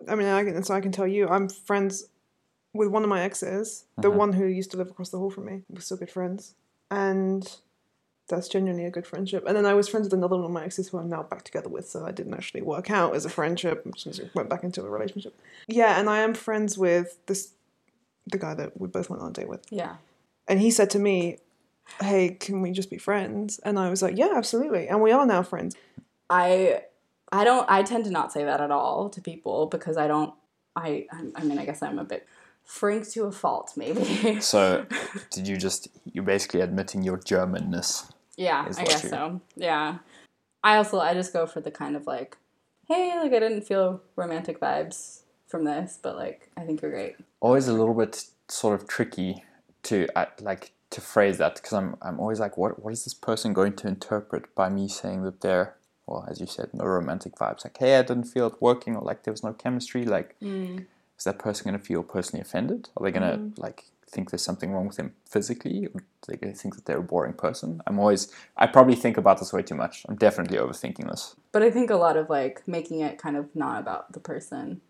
I 0.08 0.14
mean, 0.14 0.26
I 0.28 0.44
can, 0.44 0.62
so 0.62 0.74
I 0.74 0.80
can 0.80 0.92
tell 0.92 1.06
you, 1.06 1.28
I'm 1.28 1.48
friends 1.48 2.06
with 2.74 2.88
one 2.88 3.02
of 3.02 3.08
my 3.08 3.20
exes, 3.22 3.84
the 3.98 4.08
Uh-huh. 4.08 4.18
one 4.18 4.32
who 4.32 4.46
used 4.46 4.70
to 4.72 4.76
live 4.76 4.90
across 4.90 5.10
the 5.10 5.18
hall 5.18 5.30
from 5.30 5.44
me. 5.46 5.62
We're 5.70 5.80
still 5.80 5.96
good 5.98 6.10
friends, 6.10 6.54
and 6.90 7.44
that's 8.28 8.48
genuinely 8.48 8.86
a 8.86 8.90
good 8.90 9.06
friendship. 9.06 9.44
And 9.46 9.54
then 9.56 9.66
I 9.66 9.74
was 9.74 9.88
friends 9.88 10.06
with 10.06 10.14
another 10.14 10.36
one 10.36 10.46
of 10.46 10.50
my 10.50 10.64
exes 10.64 10.88
who 10.88 10.98
I'm 10.98 11.08
now 11.10 11.22
back 11.22 11.42
together 11.44 11.68
with, 11.68 11.86
so 11.88 12.04
I 12.06 12.12
didn't 12.12 12.32
actually 12.34 12.62
work 12.62 12.90
out 12.90 13.14
as 13.14 13.24
a 13.26 13.30
friendship. 13.30 13.82
it 13.86 13.94
Just 13.96 14.22
went 14.34 14.48
back 14.48 14.64
into 14.64 14.82
a 14.82 14.88
relationship. 14.88 15.34
Yeah, 15.68 15.98
and 16.00 16.08
I 16.08 16.18
am 16.20 16.32
friends 16.34 16.78
with 16.78 17.18
this, 17.26 17.52
the 18.26 18.38
guy 18.38 18.54
that 18.54 18.80
we 18.80 18.88
both 18.88 19.10
went 19.10 19.20
on 19.22 19.30
a 19.30 19.32
date 19.32 19.48
with 19.48 19.66
yeah 19.70 19.96
and 20.48 20.60
he 20.60 20.70
said 20.70 20.88
to 20.90 20.98
me, 20.98 21.38
"Hey, 22.00 22.30
can 22.30 22.62
we 22.62 22.70
just 22.72 22.88
be 22.90 22.96
friends?" 22.98 23.58
And 23.64 23.78
I 23.78 23.90
was 23.90 24.00
like, 24.02 24.16
"Yeah, 24.16 24.32
absolutely." 24.34 24.88
And 24.88 25.00
we 25.02 25.12
are 25.12 25.26
now 25.26 25.42
friends. 25.42 25.76
I 26.30 26.84
I 27.32 27.44
don't 27.44 27.68
I 27.68 27.82
tend 27.82 28.04
to 28.04 28.10
not 28.10 28.32
say 28.32 28.44
that 28.44 28.60
at 28.60 28.70
all 28.70 29.08
to 29.10 29.20
people 29.20 29.66
because 29.66 29.96
I 29.96 30.06
don't 30.06 30.34
I 30.76 31.06
I- 31.36 31.42
mean 31.44 31.58
I 31.58 31.64
guess 31.64 31.82
I'm 31.82 31.98
a 31.98 32.04
bit 32.04 32.26
frank 32.64 33.08
to 33.10 33.24
a 33.24 33.32
fault 33.32 33.72
maybe. 33.76 34.38
So, 34.40 34.86
did 35.30 35.48
you 35.48 35.56
just 35.56 35.88
you're 36.12 36.24
basically 36.24 36.60
admitting 36.60 37.02
your 37.02 37.18
Germanness? 37.18 38.10
yeah, 38.36 38.66
I 38.78 38.84
guess 38.84 39.02
you- 39.04 39.10
so. 39.10 39.40
Yeah. 39.56 39.98
I 40.64 40.76
also 40.76 41.00
I 41.00 41.14
just 41.14 41.32
go 41.32 41.46
for 41.46 41.60
the 41.60 41.70
kind 41.70 41.96
of 41.96 42.06
like 42.06 42.36
hey, 42.88 43.18
like 43.18 43.32
I 43.32 43.38
didn't 43.38 43.62
feel 43.62 44.02
romantic 44.16 44.60
vibes 44.60 45.20
from 45.46 45.64
this, 45.64 45.98
but 46.02 46.16
like 46.16 46.50
I 46.56 46.62
think 46.62 46.82
you're 46.82 46.90
great. 46.90 47.16
Always 47.40 47.66
a 47.68 47.72
little 47.72 47.94
bit 47.94 48.24
sort 48.48 48.80
of 48.80 48.86
tricky 48.86 49.42
to 49.84 50.06
uh, 50.14 50.26
like 50.40 50.72
to 50.90 51.00
phrase 51.00 51.38
that 51.38 51.54
because 51.56 51.72
I'm 51.72 51.96
I'm 52.02 52.20
always 52.20 52.38
like, 52.40 52.56
what 52.56 52.82
what 52.82 52.92
is 52.92 53.04
this 53.04 53.14
person 53.14 53.52
going 53.52 53.74
to 53.76 53.88
interpret 53.88 54.54
by 54.54 54.68
me 54.68 54.88
saying 54.88 55.22
that 55.24 55.40
they're 55.40 55.74
well, 56.12 56.27
as 56.29 56.40
you 56.40 56.46
said, 56.46 56.68
no 56.75 56.85
romantic 56.85 57.37
vibes. 57.37 57.64
Like, 57.64 57.79
hey, 57.79 57.98
I 57.98 58.03
didn't 58.03 58.25
feel 58.25 58.48
it 58.48 58.61
working, 58.61 58.96
or 58.96 59.03
like 59.03 59.22
there 59.22 59.33
was 59.33 59.42
no 59.42 59.53
chemistry. 59.53 60.05
Like, 60.05 60.38
mm. 60.40 60.85
is 61.18 61.25
that 61.25 61.38
person 61.38 61.64
going 61.64 61.79
to 61.79 61.85
feel 61.85 62.03
personally 62.03 62.42
offended? 62.42 62.90
Are 62.96 63.05
they 63.05 63.11
going 63.11 63.31
to 63.31 63.38
mm-hmm. 63.38 63.61
like 63.61 63.85
think 64.11 64.31
there's 64.31 64.42
something 64.42 64.72
wrong 64.72 64.87
with 64.87 64.96
them 64.96 65.14
physically? 65.29 65.87
Or 65.87 66.01
are 66.01 66.05
they 66.29 66.37
going 66.37 66.53
to 66.53 66.59
think 66.59 66.75
that 66.75 66.85
they're 66.85 66.98
a 66.98 67.03
boring 67.03 67.33
person? 67.33 67.81
I'm 67.87 67.98
always, 67.98 68.31
I 68.57 68.66
probably 68.66 68.94
think 68.94 69.16
about 69.16 69.38
this 69.38 69.53
way 69.53 69.62
too 69.62 69.75
much. 69.75 70.05
I'm 70.09 70.16
definitely 70.16 70.59
overthinking 70.59 71.11
this. 71.11 71.35
But 71.51 71.62
I 71.62 71.70
think 71.70 71.88
a 71.88 71.96
lot 71.96 72.18
of 72.18 72.29
like 72.29 72.62
making 72.68 73.01
it 73.01 73.18
kind 73.18 73.37
of 73.37 73.55
not 73.57 73.81
about 73.81 74.12
the 74.12 74.20
person 74.20 74.83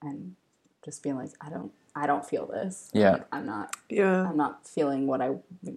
and 0.00 0.36
just 0.84 1.02
being 1.02 1.16
like 1.16 1.30
I 1.40 1.50
don't 1.50 1.72
I 1.96 2.06
don't 2.06 2.26
feel 2.26 2.46
this. 2.46 2.90
Yeah. 2.92 3.12
Like, 3.12 3.26
I'm 3.32 3.46
not 3.46 3.74
Yeah. 3.88 4.28
I'm 4.28 4.36
not 4.36 4.66
feeling 4.66 5.06
what 5.06 5.20
I 5.20 5.30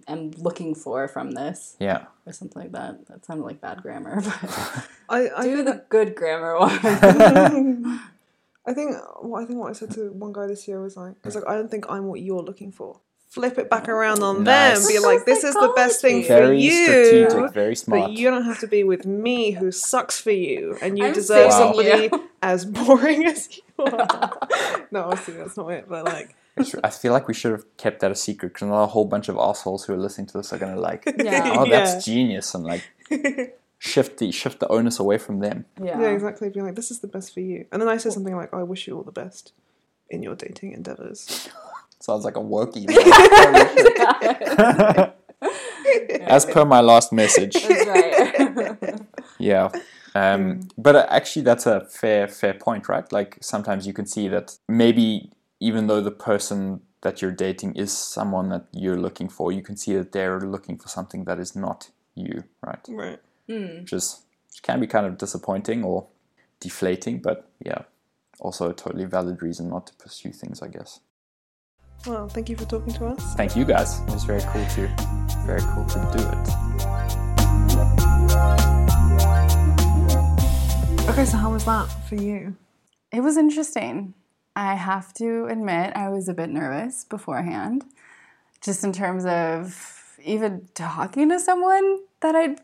am 0.08 0.32
looking 0.38 0.74
for 0.74 1.06
from 1.08 1.30
this 1.32 1.76
Yeah. 1.78 2.06
or 2.26 2.32
something 2.32 2.60
like 2.62 2.72
that. 2.72 3.06
That 3.06 3.24
sounded 3.24 3.44
like 3.44 3.60
bad 3.60 3.82
grammar, 3.82 4.20
but 4.24 4.86
I, 5.08 5.30
I 5.36 5.42
do 5.44 5.62
the 5.62 5.84
good 5.88 6.14
grammar 6.16 6.58
one. 6.58 6.78
I 8.66 8.74
think 8.74 8.96
what 9.20 9.42
I 9.42 9.46
think 9.46 9.58
what 9.60 9.70
I 9.70 9.72
said 9.72 9.92
to 9.92 10.10
one 10.12 10.32
guy 10.32 10.46
this 10.46 10.68
year 10.68 10.80
was 10.82 10.96
like, 10.96 11.12
I 11.24 11.28
was 11.28 11.34
like, 11.34 11.48
I 11.48 11.54
don't 11.54 11.70
think 11.70 11.86
I'm 11.88 12.04
what 12.06 12.20
you're 12.20 12.42
looking 12.42 12.72
for. 12.72 13.00
Flip 13.30 13.58
it 13.58 13.68
back 13.70 13.88
around 13.88 14.22
on 14.22 14.42
Nice. 14.42 14.86
them. 14.86 14.88
Be 14.88 14.98
like, 15.00 15.24
this 15.26 15.44
is 15.44 15.54
the 15.54 15.72
best 15.76 16.00
thing 16.00 16.24
for 16.24 16.52
you. 16.52 16.70
strategic, 16.84 17.52
very 17.54 17.76
smart. 17.76 18.02
But 18.04 18.12
you 18.12 18.30
don't 18.30 18.44
have 18.44 18.58
to 18.60 18.66
be 18.66 18.84
with 18.84 19.04
me, 19.06 19.50
who 19.52 19.70
sucks 19.70 20.18
for 20.20 20.30
you, 20.30 20.76
and 20.82 20.98
you 20.98 21.06
I'm 21.06 21.12
deserve 21.12 21.52
somebody 21.52 22.08
you. 22.12 22.27
As 22.42 22.64
boring 22.76 23.26
as 23.26 23.48
you 23.56 23.62
are. 23.84 24.38
no, 24.90 25.04
obviously 25.04 25.34
that's 25.34 25.56
not 25.56 25.68
it. 25.72 25.86
But 25.88 26.04
like, 26.04 26.34
I 26.82 26.90
feel 26.90 27.12
like 27.12 27.28
we 27.28 27.34
should 27.34 27.52
have 27.52 27.64
kept 27.76 28.00
that 28.00 28.10
a 28.10 28.14
secret 28.16 28.52
because 28.54 28.68
not 28.68 28.82
a 28.82 28.86
whole 28.86 29.04
bunch 29.04 29.28
of 29.28 29.36
assholes 29.38 29.84
who 29.84 29.94
are 29.94 29.98
listening 29.98 30.26
to 30.28 30.38
this 30.38 30.52
are 30.52 30.58
going 30.58 30.74
to 30.74 30.80
like, 30.80 31.04
Yeah. 31.18 31.52
oh, 31.56 31.68
that's 31.68 32.06
Yeah. 32.06 32.14
genius, 32.14 32.54
and 32.54 32.64
like 32.64 32.82
shift 33.78 34.18
the 34.18 34.32
shift 34.32 34.58
the 34.60 34.68
onus 34.68 34.98
away 34.98 35.18
from 35.18 35.38
them. 35.40 35.64
yeah. 35.82 36.00
yeah, 36.00 36.08
exactly. 36.08 36.48
Being 36.50 36.66
like, 36.66 36.74
this 36.74 36.90
is 36.90 36.98
the 37.00 37.06
best 37.08 37.32
for 37.34 37.40
you, 37.40 37.66
and 37.72 37.80
then 37.80 37.88
I 37.88 37.96
say 37.96 38.10
something 38.10 38.34
like, 38.36 38.52
I 38.52 38.62
wish 38.64 38.86
you 38.88 38.96
all 38.96 39.04
the 39.04 39.12
best 39.12 39.52
in 40.10 40.22
your 40.22 40.34
dating 40.34 40.72
endeavors. 40.72 41.48
Sounds 42.00 42.24
like 42.24 42.36
a 42.36 42.40
worky. 42.40 42.86
As 46.22 46.44
per 46.44 46.64
my 46.64 46.80
last 46.80 47.12
message. 47.12 47.54
That's 47.54 47.86
right. 47.86 49.00
Yeah. 49.38 49.70
Um, 50.14 50.68
But 50.76 50.96
uh, 50.96 51.06
actually, 51.08 51.42
that's 51.42 51.66
a 51.66 51.80
fair 51.80 52.28
fair 52.28 52.54
point, 52.54 52.88
right? 52.88 53.10
Like 53.12 53.38
sometimes 53.40 53.86
you 53.86 53.92
can 53.92 54.06
see 54.06 54.28
that 54.28 54.58
maybe 54.68 55.30
even 55.60 55.86
though 55.86 56.00
the 56.00 56.10
person 56.10 56.80
that 57.02 57.22
you're 57.22 57.32
dating 57.32 57.74
is 57.76 57.96
someone 57.96 58.48
that 58.48 58.66
you're 58.72 59.00
looking 59.00 59.28
for, 59.28 59.52
you 59.52 59.62
can 59.62 59.76
see 59.76 59.94
that 59.94 60.12
they're 60.12 60.40
looking 60.40 60.78
for 60.78 60.88
something 60.88 61.24
that 61.24 61.38
is 61.38 61.54
not 61.54 61.90
you, 62.14 62.44
right? 62.62 62.84
Right. 62.88 63.20
Which 63.46 63.92
is 63.92 64.22
which 64.50 64.62
can 64.62 64.80
be 64.80 64.86
kind 64.86 65.06
of 65.06 65.18
disappointing 65.18 65.84
or 65.84 66.06
deflating, 66.60 67.20
but 67.20 67.48
yeah, 67.64 67.82
also 68.40 68.70
a 68.70 68.74
totally 68.74 69.04
valid 69.04 69.42
reason 69.42 69.68
not 69.68 69.86
to 69.86 69.94
pursue 69.94 70.32
things, 70.32 70.62
I 70.62 70.68
guess. 70.68 71.00
Well, 72.06 72.28
thank 72.28 72.48
you 72.48 72.56
for 72.56 72.64
talking 72.64 72.92
to 72.94 73.06
us. 73.06 73.34
Thank 73.34 73.56
you 73.56 73.64
guys. 73.64 74.00
It 74.00 74.10
was 74.10 74.24
very 74.24 74.42
cool 74.52 74.64
to 74.66 74.88
very 75.46 75.62
cool 75.62 75.84
to 75.86 75.98
do 76.16 76.22
it. 76.28 77.27
Okay, 81.08 81.24
so 81.24 81.38
how 81.38 81.50
was 81.50 81.64
that 81.64 81.86
for 82.06 82.16
you? 82.16 82.54
It 83.10 83.20
was 83.20 83.38
interesting. 83.38 84.12
I 84.54 84.74
have 84.74 85.14
to 85.14 85.46
admit, 85.46 85.96
I 85.96 86.10
was 86.10 86.28
a 86.28 86.34
bit 86.34 86.50
nervous 86.50 87.04
beforehand, 87.04 87.86
just 88.60 88.84
in 88.84 88.92
terms 88.92 89.24
of 89.24 90.18
even 90.22 90.68
talking 90.74 91.30
to 91.30 91.40
someone 91.40 92.00
that 92.20 92.36
I'd 92.36 92.60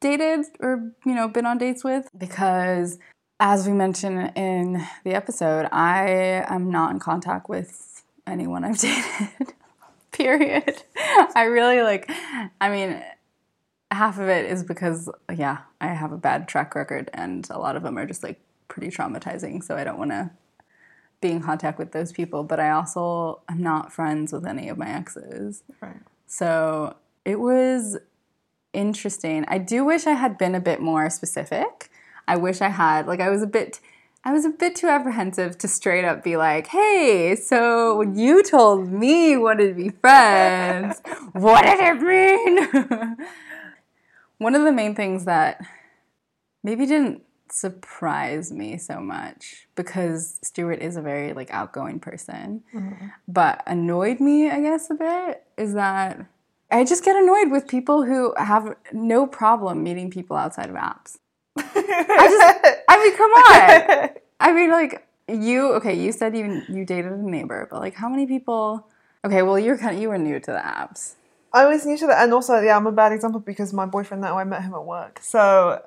dated 0.00 0.46
or, 0.60 0.92
you 1.04 1.14
know, 1.14 1.26
been 1.26 1.46
on 1.46 1.58
dates 1.58 1.82
with. 1.82 2.08
Because, 2.16 2.98
as 3.40 3.66
we 3.66 3.72
mentioned 3.72 4.32
in 4.36 4.86
the 5.02 5.14
episode, 5.14 5.68
I 5.72 6.44
am 6.48 6.70
not 6.70 6.92
in 6.92 7.00
contact 7.00 7.48
with 7.48 8.04
anyone 8.24 8.64
I've 8.64 8.78
dated, 8.78 9.52
period. 10.12 10.84
I 11.34 11.42
really 11.50 11.82
like, 11.82 12.08
I 12.60 12.70
mean, 12.70 13.02
half 13.90 14.18
of 14.18 14.28
it 14.28 14.46
is 14.50 14.62
because 14.62 15.08
yeah 15.34 15.58
i 15.80 15.88
have 15.88 16.12
a 16.12 16.16
bad 16.16 16.46
track 16.48 16.74
record 16.74 17.10
and 17.12 17.46
a 17.50 17.58
lot 17.58 17.76
of 17.76 17.82
them 17.82 17.98
are 17.98 18.06
just 18.06 18.22
like 18.22 18.40
pretty 18.68 18.88
traumatizing 18.88 19.62
so 19.62 19.76
i 19.76 19.82
don't 19.84 19.98
want 19.98 20.10
to 20.10 20.30
be 21.20 21.28
in 21.30 21.42
contact 21.42 21.78
with 21.78 21.92
those 21.92 22.12
people 22.12 22.44
but 22.44 22.60
i 22.60 22.70
also 22.70 23.40
am 23.48 23.62
not 23.62 23.92
friends 23.92 24.32
with 24.32 24.46
any 24.46 24.68
of 24.68 24.78
my 24.78 24.88
exes 24.88 25.62
Right. 25.80 25.96
so 26.26 26.96
it 27.24 27.40
was 27.40 27.98
interesting 28.72 29.44
i 29.48 29.58
do 29.58 29.84
wish 29.84 30.06
i 30.06 30.12
had 30.12 30.38
been 30.38 30.54
a 30.54 30.60
bit 30.60 30.80
more 30.80 31.10
specific 31.10 31.90
i 32.28 32.36
wish 32.36 32.60
i 32.60 32.68
had 32.68 33.06
like 33.08 33.20
i 33.20 33.28
was 33.28 33.42
a 33.42 33.46
bit 33.46 33.80
I 34.22 34.32
was 34.34 34.44
a 34.44 34.50
bit 34.50 34.76
too 34.76 34.86
apprehensive 34.86 35.56
to 35.56 35.66
straight 35.66 36.04
up 36.04 36.22
be 36.22 36.36
like, 36.36 36.66
hey, 36.66 37.34
so 37.36 37.96
when 37.96 38.18
you 38.18 38.42
told 38.42 38.92
me 38.92 39.30
you 39.30 39.40
wanted 39.40 39.68
to 39.68 39.74
be 39.74 39.88
friends, 39.88 41.00
what 41.32 41.62
did 41.62 41.78
it 41.80 42.02
mean? 42.02 43.16
One 44.40 44.54
of 44.54 44.64
the 44.64 44.72
main 44.72 44.94
things 44.94 45.26
that 45.26 45.60
maybe 46.62 46.86
didn't 46.86 47.20
surprise 47.50 48.50
me 48.50 48.78
so 48.78 48.98
much 48.98 49.68
because 49.74 50.40
Stuart 50.42 50.80
is 50.80 50.96
a 50.96 51.02
very 51.02 51.34
like 51.34 51.50
outgoing 51.50 52.00
person, 52.00 52.62
mm-hmm. 52.74 53.08
but 53.28 53.62
annoyed 53.66 54.18
me, 54.18 54.50
I 54.50 54.62
guess, 54.62 54.88
a 54.88 54.94
bit 54.94 55.44
is 55.58 55.74
that 55.74 56.24
I 56.70 56.84
just 56.84 57.04
get 57.04 57.16
annoyed 57.16 57.50
with 57.50 57.68
people 57.68 58.04
who 58.04 58.32
have 58.38 58.76
no 58.94 59.26
problem 59.26 59.82
meeting 59.82 60.10
people 60.10 60.38
outside 60.38 60.70
of 60.70 60.76
apps. 60.76 61.18
I 61.58 62.26
just, 62.30 62.82
I 62.88 62.98
mean, 62.98 63.16
come 63.18 63.30
on. 63.32 64.08
I 64.40 64.52
mean, 64.54 64.70
like 64.70 65.06
you. 65.28 65.74
Okay, 65.74 65.92
you 65.94 66.12
said 66.12 66.34
you 66.34 66.62
you 66.66 66.86
dated 66.86 67.12
a 67.12 67.18
neighbor, 67.18 67.68
but 67.70 67.80
like, 67.80 67.94
how 67.94 68.08
many 68.08 68.24
people? 68.24 68.88
Okay, 69.22 69.42
well, 69.42 69.58
you're 69.58 69.76
kind 69.76 69.96
of 69.96 70.00
you 70.00 70.08
were 70.08 70.16
new 70.16 70.40
to 70.40 70.50
the 70.50 70.60
apps. 70.60 71.16
I 71.52 71.66
was 71.66 71.84
new 71.84 71.98
to 71.98 72.06
that, 72.06 72.22
and 72.22 72.32
also, 72.32 72.60
yeah, 72.60 72.76
I'm 72.76 72.86
a 72.86 72.92
bad 72.92 73.12
example 73.12 73.40
because 73.40 73.72
my 73.72 73.86
boyfriend 73.86 74.22
now 74.22 74.38
I 74.38 74.44
met 74.44 74.62
him 74.62 74.74
at 74.74 74.84
work. 74.84 75.18
So 75.22 75.82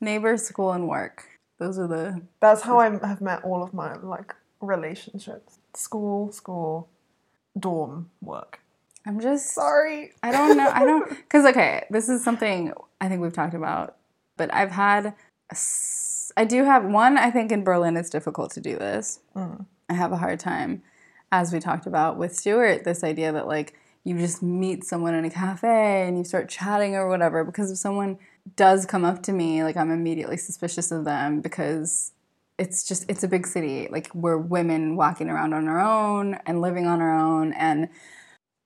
Neighbors, 0.00 0.44
school, 0.44 0.72
and 0.72 0.88
work. 0.88 1.24
Those 1.58 1.78
are 1.78 1.88
the 1.88 2.22
that's 2.40 2.62
how 2.62 2.78
I 2.78 2.84
have 3.04 3.20
met 3.20 3.42
all 3.42 3.62
of 3.62 3.74
my 3.74 3.96
like 3.96 4.34
relationships: 4.60 5.58
school, 5.74 6.30
school, 6.30 6.88
dorm, 7.58 8.10
work. 8.22 8.60
I'm 9.04 9.20
just 9.20 9.54
Sorry. 9.54 10.12
I 10.22 10.30
don't 10.30 10.56
know. 10.56 10.70
I 10.72 10.84
don't 10.84 11.08
because 11.16 11.46
okay, 11.46 11.84
this 11.90 12.08
is 12.08 12.22
something 12.22 12.72
I 13.00 13.08
think 13.08 13.22
we've 13.22 13.32
talked 13.32 13.54
about, 13.54 13.96
but 14.36 14.52
I've 14.54 14.70
had. 14.70 15.14
a 15.50 15.56
I 16.36 16.44
do 16.44 16.62
have 16.64 16.84
one. 16.84 17.18
I 17.18 17.32
think 17.32 17.50
in 17.50 17.64
Berlin 17.64 17.96
it's 17.96 18.10
difficult 18.10 18.52
to 18.52 18.60
do 18.60 18.76
this. 18.76 19.18
Mm. 19.34 19.66
I 19.88 19.94
have 19.94 20.12
a 20.12 20.18
hard 20.18 20.38
time, 20.38 20.82
as 21.32 21.52
we 21.52 21.58
talked 21.58 21.86
about 21.86 22.16
with 22.16 22.36
Stuart. 22.36 22.84
This 22.84 23.02
idea 23.02 23.32
that 23.32 23.48
like 23.48 23.74
you 24.04 24.18
just 24.18 24.42
meet 24.42 24.84
someone 24.84 25.14
in 25.14 25.24
a 25.24 25.30
cafe 25.30 26.06
and 26.06 26.16
you 26.16 26.24
start 26.24 26.48
chatting 26.48 26.94
or 26.94 27.08
whatever. 27.08 27.44
Because 27.44 27.70
if 27.70 27.78
someone 27.78 28.18
does 28.56 28.86
come 28.86 29.04
up 29.04 29.22
to 29.24 29.32
me, 29.32 29.62
like 29.62 29.76
I'm 29.76 29.90
immediately 29.90 30.36
suspicious 30.36 30.90
of 30.90 31.04
them 31.04 31.40
because 31.40 32.12
it's 32.58 32.86
just 32.86 33.04
it's 33.08 33.22
a 33.22 33.28
big 33.28 33.46
city. 33.46 33.88
Like 33.90 34.14
we're 34.14 34.38
women 34.38 34.96
walking 34.96 35.28
around 35.28 35.52
on 35.54 35.68
our 35.68 35.80
own 35.80 36.38
and 36.46 36.60
living 36.60 36.86
on 36.86 37.00
our 37.00 37.16
own 37.18 37.52
and 37.52 37.88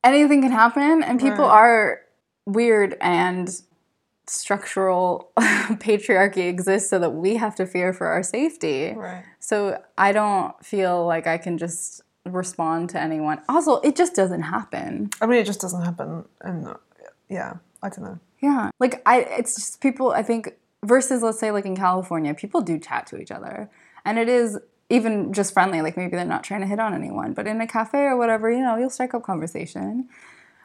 anything 0.04 0.42
can 0.42 0.52
happen 0.52 1.02
and 1.02 1.20
people 1.20 1.44
Right. 1.44 1.52
are 1.52 2.00
weird 2.46 2.96
and 3.00 3.50
structural 4.26 5.30
patriarchy 5.38 6.48
exists 6.48 6.88
so 6.88 6.98
that 6.98 7.10
we 7.10 7.36
have 7.36 7.54
to 7.56 7.66
fear 7.66 7.92
for 7.92 8.06
our 8.06 8.22
safety. 8.22 8.94
Right. 8.96 9.24
So 9.40 9.82
I 9.98 10.12
don't 10.12 10.64
feel 10.64 11.06
like 11.06 11.26
I 11.26 11.38
can 11.38 11.58
just 11.58 12.02
respond 12.24 12.90
to 12.90 13.00
anyone. 13.00 13.40
Also, 13.48 13.80
it 13.80 13.96
just 13.96 14.14
doesn't 14.14 14.42
happen. 14.42 15.11
I 15.20 15.26
mean, 15.26 15.38
it 15.38 15.46
just 15.46 15.61
doesn't 15.61 15.82
happen, 15.82 16.24
and 16.40 16.74
yeah, 17.28 17.54
I 17.82 17.88
don't 17.88 18.04
know. 18.04 18.18
Yeah. 18.40 18.70
Like 18.78 19.00
I 19.06 19.20
it's 19.20 19.54
just 19.54 19.80
people 19.80 20.11
I 20.11 20.22
think 20.22 20.54
versus 20.85 21.22
let's 21.22 21.38
say 21.38 21.50
like 21.50 21.64
in 21.64 21.76
California, 21.76 22.35
people 22.35 22.61
do 22.61 22.78
chat 22.78 23.06
to 23.08 23.18
each 23.18 23.30
other. 23.30 23.70
And 24.04 24.18
it 24.18 24.28
is 24.28 24.58
even 24.90 25.32
just 25.32 25.54
friendly, 25.54 25.80
like 25.80 25.96
maybe 25.96 26.16
they're 26.16 26.24
not 26.24 26.44
trying 26.44 26.61
to 26.61 26.66
hit 26.66 26.80
on 26.80 26.92
anyone, 26.92 27.32
but 27.32 27.46
in 27.46 27.61
a 27.61 27.66
cafe 27.66 27.98
or 27.98 28.16
whatever, 28.16 28.50
you 28.50 28.58
know, 28.58 28.76
you'll 28.76 28.90
strike 28.90 29.14
up 29.14 29.22
conversation. 29.22 30.08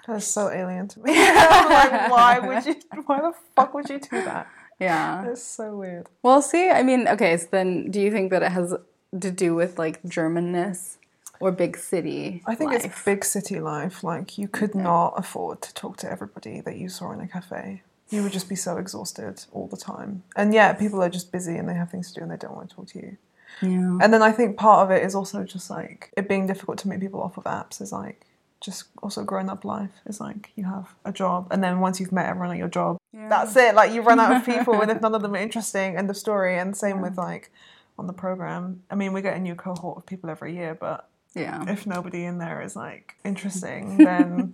That's 0.08 0.26
so 0.26 0.50
alien 0.50 0.88
to 0.89 1.00
me. 1.02 1.12
Like, 1.15 2.10
why 2.10 2.39
would 2.39 2.65
you? 2.65 2.76
Why 3.06 3.22
the 3.22 3.34
fuck 3.56 3.74
would 3.74 3.89
you 3.89 4.00
do 4.00 4.24
that? 4.24 4.48
Yeah. 4.80 5.24
That's 5.26 5.43
so 5.43 5.76
weird. 5.76 6.08
Well, 6.24 6.41
see, 6.41 6.70
I 6.70 6.84
mean, 6.84 7.08
okay, 7.08 7.36
so 7.38 7.48
then 7.52 7.91
do 7.91 8.00
you 8.00 8.12
think 8.12 8.32
that 8.32 8.43
it 8.43 8.52
has 8.52 8.74
to 9.20 9.32
do 9.32 9.54
with 9.56 9.78
like 9.78 10.02
Germanness 10.04 10.98
or 11.39 11.52
big 11.52 11.78
city? 11.78 12.41
I 12.45 12.56
think 12.56 12.71
life? 12.71 12.86
it's 12.86 13.04
big 13.04 13.23
city 13.26 13.60
life. 13.60 14.04
Like 14.04 14.38
you 14.38 14.47
could 14.47 14.76
not 14.76 15.13
afford 15.17 15.62
to 15.63 15.73
talk 15.73 15.97
to 15.97 16.12
everybody 16.12 16.62
that 16.62 16.78
you 16.78 16.89
saw 16.89 17.12
in 17.12 17.19
a 17.19 17.28
cafe. 17.28 17.84
You 18.10 18.23
would 18.23 18.32
just 18.32 18.47
be 18.47 18.56
so 18.56 18.78
exhausted 18.78 19.43
all 19.52 19.67
the 19.67 19.78
time. 19.78 20.23
And 20.36 20.54
yeah, 20.54 20.73
people 20.73 21.04
are 21.04 21.10
just 21.10 21.32
busy 21.32 21.58
and 21.58 21.67
they 21.67 21.73
have 21.73 21.91
things 21.91 22.12
to 22.12 22.19
do 22.19 22.21
and 22.21 22.32
they 22.32 22.38
don't 22.38 22.56
want 22.56 22.69
to 22.69 22.76
talk 22.76 22.88
to 22.88 23.00
you. 23.00 23.17
Yeah. 23.62 23.97
And 24.02 24.13
then 24.13 24.21
I 24.21 24.32
think 24.32 24.58
part 24.58 24.86
of 24.86 24.91
it 24.91 25.04
is 25.04 25.15
also 25.15 25.43
just 25.43 25.69
like 25.69 26.12
it 26.15 26.30
being 26.30 26.47
difficult 26.47 26.78
to 26.80 26.88
meet 26.88 27.00
people 27.00 27.21
off 27.21 27.38
of 27.38 27.43
apps 27.45 27.82
is 27.82 27.91
like 27.91 28.26
just 28.60 28.86
also 29.04 29.23
grown 29.23 29.50
up 29.50 29.63
life 29.63 29.91
is 30.08 30.19
like 30.19 30.52
you 30.56 30.63
have 30.63 30.95
a 31.06 31.12
job 31.12 31.47
and 31.52 31.63
then 31.63 31.80
once 31.80 32.00
you've 32.00 32.12
met 32.12 32.26
everyone 32.26 32.52
at 32.52 32.58
your 32.58 32.67
job, 32.67 32.97
that's 33.13 33.56
it. 33.56 33.76
Like 33.76 33.91
you 33.91 34.02
run 34.02 34.19
out 34.19 34.36
of 34.36 34.45
people 34.45 34.82
and 34.82 34.89
if 34.91 35.02
none 35.02 35.13
of 35.13 35.21
them 35.21 35.34
are 35.34 35.38
interesting, 35.38 35.97
end 35.97 36.10
of 36.10 36.17
story. 36.17 36.58
And 36.58 36.78
same 36.78 37.02
with 37.02 37.17
like 37.17 37.52
on 37.97 38.08
the 38.08 38.13
program. 38.13 38.84
I 38.89 38.95
mean, 38.95 39.13
we 39.13 39.21
get 39.21 39.36
a 39.36 39.39
new 39.39 39.56
cohort 39.56 39.97
of 39.97 40.06
people 40.06 40.30
every 40.30 40.56
year, 40.56 40.76
but 40.76 41.10
Yeah. 41.38 41.65
if 41.67 41.86
nobody 41.86 42.26
in 42.26 42.38
there 42.38 42.62
is 42.62 42.76
like 42.76 43.15
interesting, 43.23 43.97
then 44.04 44.54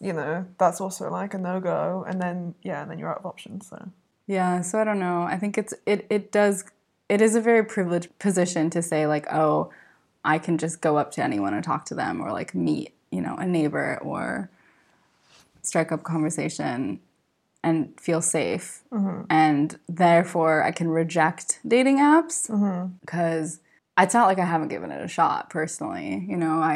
you 0.00 0.12
know 0.12 0.46
that's 0.58 0.80
also 0.80 1.10
like 1.10 1.34
a 1.34 1.38
no 1.38 1.60
go. 1.60 2.04
And 2.08 2.20
then 2.20 2.54
yeah, 2.62 2.82
and 2.82 2.90
then 2.90 2.98
you're 2.98 3.10
out 3.10 3.18
of 3.18 3.26
options. 3.26 3.68
So 3.68 3.88
Yeah, 4.26 4.60
so 4.62 4.78
I 4.78 4.84
don't 4.84 5.00
know. 5.00 5.22
I 5.22 5.36
think 5.38 5.58
it's 5.58 5.74
it 5.86 6.06
it 6.10 6.32
does 6.32 6.64
it 7.08 7.20
is 7.20 7.34
a 7.34 7.40
very 7.40 7.64
privileged 7.64 8.16
position 8.18 8.70
to 8.70 8.82
say 8.82 9.06
like, 9.06 9.26
"Oh, 9.32 9.70
I 10.24 10.38
can 10.38 10.58
just 10.58 10.80
go 10.80 10.98
up 10.98 11.10
to 11.12 11.22
anyone 11.22 11.54
and 11.54 11.64
talk 11.64 11.84
to 11.86 11.94
them 11.94 12.20
or 12.20 12.32
like 12.32 12.54
meet, 12.54 12.94
you 13.10 13.20
know, 13.20 13.36
a 13.36 13.46
neighbor 13.46 13.98
or 14.02 14.50
strike 15.62 15.90
up 15.90 16.02
conversation 16.02 17.00
and 17.62 17.98
feel 17.98 18.20
safe." 18.20 18.82
Mm-hmm. 18.92 19.22
And 19.30 19.78
therefore, 19.88 20.62
I 20.62 20.70
can 20.70 20.88
reject 20.88 21.60
dating 21.66 21.98
apps 21.98 22.50
mm-hmm. 22.50 22.94
because 23.00 23.60
it's 24.04 24.14
not 24.14 24.26
like 24.26 24.38
I 24.38 24.44
haven't 24.44 24.68
given 24.68 24.90
it 24.90 25.04
a 25.04 25.08
shot 25.08 25.50
personally. 25.50 26.24
You 26.28 26.36
know, 26.36 26.60
I, 26.60 26.74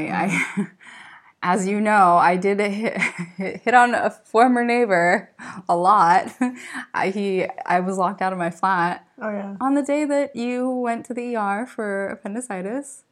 I 0.58 0.66
as 1.42 1.66
you 1.66 1.80
know, 1.80 2.16
I 2.16 2.36
did 2.36 2.60
hit, 2.60 2.96
hit 3.36 3.74
on 3.74 3.94
a 3.94 4.10
former 4.10 4.64
neighbor 4.64 5.30
a 5.68 5.76
lot. 5.76 6.32
I, 6.94 7.10
he, 7.10 7.46
I 7.66 7.80
was 7.80 7.98
locked 7.98 8.22
out 8.22 8.32
of 8.32 8.38
my 8.38 8.50
flat 8.50 9.06
oh 9.20 9.30
yeah, 9.30 9.56
on 9.60 9.74
the 9.74 9.82
day 9.82 10.04
that 10.04 10.36
you 10.36 10.68
went 10.70 11.06
to 11.06 11.14
the 11.14 11.36
ER 11.36 11.66
for 11.66 12.08
appendicitis. 12.08 13.04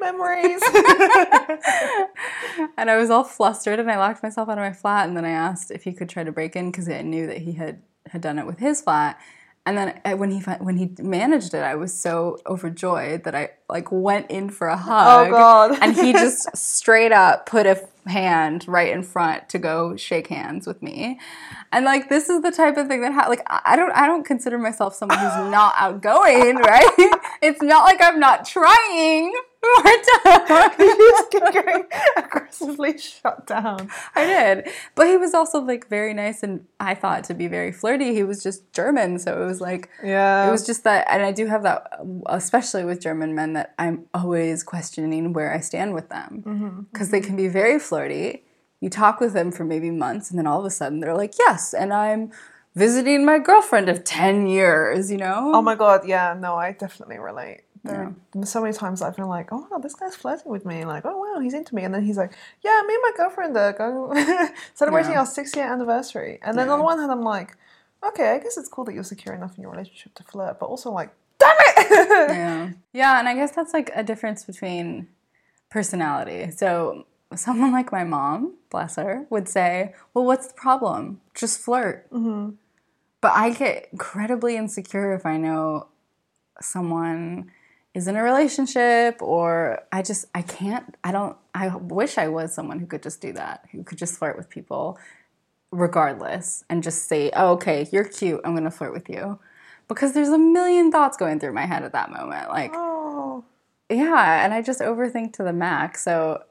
memories. 0.00 0.62
And 2.76 2.90
I 2.90 2.96
was 2.96 3.10
all 3.10 3.24
flustered 3.24 3.78
and 3.78 3.90
I 3.90 3.96
locked 3.96 4.22
myself 4.22 4.48
out 4.48 4.58
of 4.58 4.62
my 4.62 4.72
flat. 4.72 5.08
And 5.08 5.16
then 5.16 5.24
I 5.24 5.30
asked 5.30 5.70
if 5.70 5.84
he 5.84 5.92
could 5.92 6.08
try 6.08 6.24
to 6.24 6.32
break 6.32 6.56
in 6.56 6.70
because 6.70 6.88
I 6.88 7.02
knew 7.02 7.26
that 7.26 7.38
he 7.38 7.52
had, 7.52 7.82
had 8.06 8.20
done 8.20 8.38
it 8.38 8.46
with 8.46 8.58
his 8.58 8.82
flat. 8.82 9.18
And 9.66 9.78
then 9.78 10.00
uh, 10.04 10.12
when 10.12 10.30
he 10.30 10.40
when 10.40 10.76
he 10.76 10.90
managed 11.00 11.54
it, 11.54 11.62
I 11.62 11.74
was 11.74 11.92
so 11.92 12.38
overjoyed 12.46 13.24
that 13.24 13.34
I 13.34 13.50
like 13.68 13.90
went 13.90 14.30
in 14.30 14.50
for 14.50 14.68
a 14.68 14.76
hug. 14.76 15.28
Oh, 15.28 15.30
God. 15.30 15.78
and 15.80 15.94
he 15.94 16.12
just 16.24 16.54
straight 16.56 17.12
up 17.12 17.46
put 17.46 17.66
a 17.66 17.82
hand 18.06 18.68
right 18.68 18.92
in 18.92 19.02
front 19.02 19.48
to 19.48 19.58
go 19.58 19.96
shake 19.96 20.26
hands 20.26 20.66
with 20.66 20.82
me. 20.82 21.18
And 21.72 21.86
like 21.86 22.10
this 22.10 22.28
is 22.28 22.42
the 22.42 22.50
type 22.50 22.76
of 22.76 22.88
thing 22.88 23.00
that 23.00 23.12
ha- 23.14 23.28
like 23.28 23.42
I 23.46 23.60
I 23.64 23.76
don't 23.76 23.92
I 23.92 24.06
don't 24.06 24.24
consider 24.24 24.58
myself 24.58 24.94
someone 24.94 25.18
who's 25.18 25.28
not 25.50 25.72
outgoing, 25.78 26.56
right? 26.56 27.18
it's 27.40 27.62
not 27.62 27.84
like 27.84 28.02
I'm 28.02 28.20
not 28.20 28.44
trying. 28.44 29.32
Just 30.78 31.30
keep 31.30 31.42
getting 31.52 31.84
aggressively 32.16 32.98
shut 32.98 33.46
down. 33.46 33.90
I 34.14 34.24
did. 34.26 34.68
But 34.94 35.06
he 35.08 35.16
was 35.16 35.34
also 35.34 35.60
like 35.60 35.88
very 35.88 36.14
nice 36.14 36.42
and 36.42 36.66
I 36.80 36.94
thought 36.94 37.24
to 37.24 37.34
be 37.34 37.46
very 37.46 37.72
flirty. 37.72 38.14
He 38.14 38.22
was 38.22 38.42
just 38.42 38.72
German, 38.72 39.18
so 39.18 39.42
it 39.42 39.46
was 39.46 39.60
like 39.60 39.90
Yeah. 40.02 40.48
it 40.48 40.50
was 40.50 40.66
just 40.66 40.84
that 40.84 41.06
and 41.10 41.22
I 41.22 41.32
do 41.32 41.46
have 41.46 41.62
that 41.62 42.00
especially 42.26 42.84
with 42.84 43.00
German 43.00 43.34
men 43.34 43.54
that 43.54 43.74
I'm 43.78 44.06
always 44.14 44.62
questioning 44.62 45.32
where 45.32 45.52
I 45.52 45.60
stand 45.60 45.94
with 45.94 46.08
them 46.08 46.42
mm-hmm. 46.46 46.80
because 46.92 47.10
they 47.10 47.20
can 47.20 47.36
be 47.36 47.48
very 47.48 47.78
flirty. 47.78 48.44
You 48.80 48.90
talk 48.90 49.20
with 49.20 49.32
them 49.32 49.50
for 49.50 49.64
maybe 49.64 49.90
months 49.90 50.30
and 50.30 50.38
then 50.38 50.46
all 50.46 50.60
of 50.60 50.66
a 50.66 50.70
sudden 50.70 51.00
they're 51.00 51.16
like, 51.16 51.34
"Yes, 51.38 51.72
and 51.74 51.92
I'm 51.92 52.30
visiting 52.74 53.24
my 53.24 53.38
girlfriend 53.38 53.88
of 53.88 54.04
10 54.04 54.46
years," 54.46 55.10
you 55.10 55.16
know? 55.16 55.52
Oh 55.54 55.62
my 55.62 55.74
god, 55.74 56.06
yeah, 56.06 56.36
no, 56.38 56.54
I 56.56 56.72
definitely 56.72 57.18
relate. 57.18 57.62
There 57.84 58.14
are 58.36 58.46
so 58.46 58.62
many 58.62 58.72
times 58.72 59.02
I've 59.02 59.14
been 59.16 59.28
like, 59.28 59.52
oh 59.52 59.66
wow, 59.70 59.78
this 59.78 59.94
guy's 59.94 60.16
flirting 60.16 60.50
with 60.50 60.64
me. 60.64 60.84
Like, 60.86 61.04
oh 61.04 61.16
wow, 61.18 61.40
he's 61.40 61.52
into 61.54 61.74
me. 61.74 61.82
And 61.84 61.92
then 61.94 62.02
he's 62.02 62.16
like, 62.16 62.32
yeah, 62.62 62.82
me 62.86 62.94
and 62.94 63.02
my 63.02 63.10
girlfriend 63.16 63.56
are 63.56 63.72
going 63.74 64.16
celebrating 64.74 65.12
Yeah. 65.12 65.20
our 65.20 65.26
six 65.26 65.54
year 65.54 65.66
anniversary. 65.66 66.38
And 66.42 66.58
then 66.58 66.70
on 66.70 66.78
the 66.78 66.84
one 66.84 66.98
hand, 66.98 67.12
I'm 67.12 67.22
like, 67.22 67.56
okay, 68.06 68.30
I 68.30 68.38
guess 68.38 68.56
it's 68.56 68.68
cool 68.68 68.84
that 68.84 68.94
you're 68.94 69.04
secure 69.04 69.34
enough 69.34 69.56
in 69.56 69.62
your 69.62 69.70
relationship 69.70 70.14
to 70.14 70.22
flirt, 70.22 70.58
but 70.58 70.66
also 70.66 70.90
like, 70.90 71.10
damn 71.38 71.56
it! 71.60 71.90
yeah. 72.30 72.70
Yeah, 72.94 73.18
and 73.18 73.28
I 73.28 73.34
guess 73.34 73.50
that's 73.52 73.74
like 73.74 73.90
a 73.94 74.02
difference 74.02 74.44
between 74.44 75.08
personality. 75.70 76.50
So 76.52 77.06
someone 77.34 77.72
like 77.72 77.92
my 77.92 78.04
mom, 78.04 78.54
bless 78.70 78.96
her, 78.96 79.26
would 79.30 79.48
say, 79.48 79.94
"Well, 80.14 80.24
what's 80.24 80.46
the 80.46 80.54
problem? 80.54 81.20
Just 81.34 81.58
flirt." 81.60 82.08
Mm-hmm. 82.12 82.50
But 83.20 83.32
I 83.32 83.50
get 83.50 83.88
incredibly 83.92 84.56
insecure 84.56 85.12
if 85.14 85.26
I 85.26 85.36
know 85.38 85.88
someone 86.60 87.50
is 87.94 88.08
in 88.08 88.16
a 88.16 88.22
relationship 88.22 89.22
or 89.22 89.80
I 89.92 90.02
just 90.02 90.26
I 90.34 90.42
can't 90.42 90.96
I 91.04 91.12
don't 91.12 91.36
I 91.54 91.68
wish 91.76 92.18
I 92.18 92.28
was 92.28 92.52
someone 92.52 92.80
who 92.80 92.86
could 92.86 93.02
just 93.02 93.20
do 93.20 93.32
that, 93.32 93.66
who 93.70 93.84
could 93.84 93.98
just 93.98 94.18
flirt 94.18 94.36
with 94.36 94.50
people 94.50 94.98
regardless 95.70 96.64
and 96.68 96.82
just 96.82 97.08
say, 97.08 97.30
oh, 97.34 97.52
"Okay, 97.52 97.88
you're 97.92 98.04
cute. 98.04 98.40
I'm 98.44 98.52
going 98.52 98.64
to 98.64 98.70
flirt 98.70 98.92
with 98.92 99.08
you." 99.08 99.38
Because 99.86 100.12
there's 100.12 100.28
a 100.28 100.38
million 100.38 100.90
thoughts 100.90 101.16
going 101.16 101.38
through 101.38 101.52
my 101.52 101.66
head 101.66 101.84
at 101.84 101.92
that 101.92 102.10
moment. 102.10 102.48
Like, 102.48 102.72
oh, 102.74 103.44
yeah, 103.90 104.44
and 104.44 104.54
I 104.54 104.62
just 104.62 104.80
overthink 104.80 105.34
to 105.34 105.42
the 105.42 105.52
max. 105.52 106.02
So, 106.02 106.42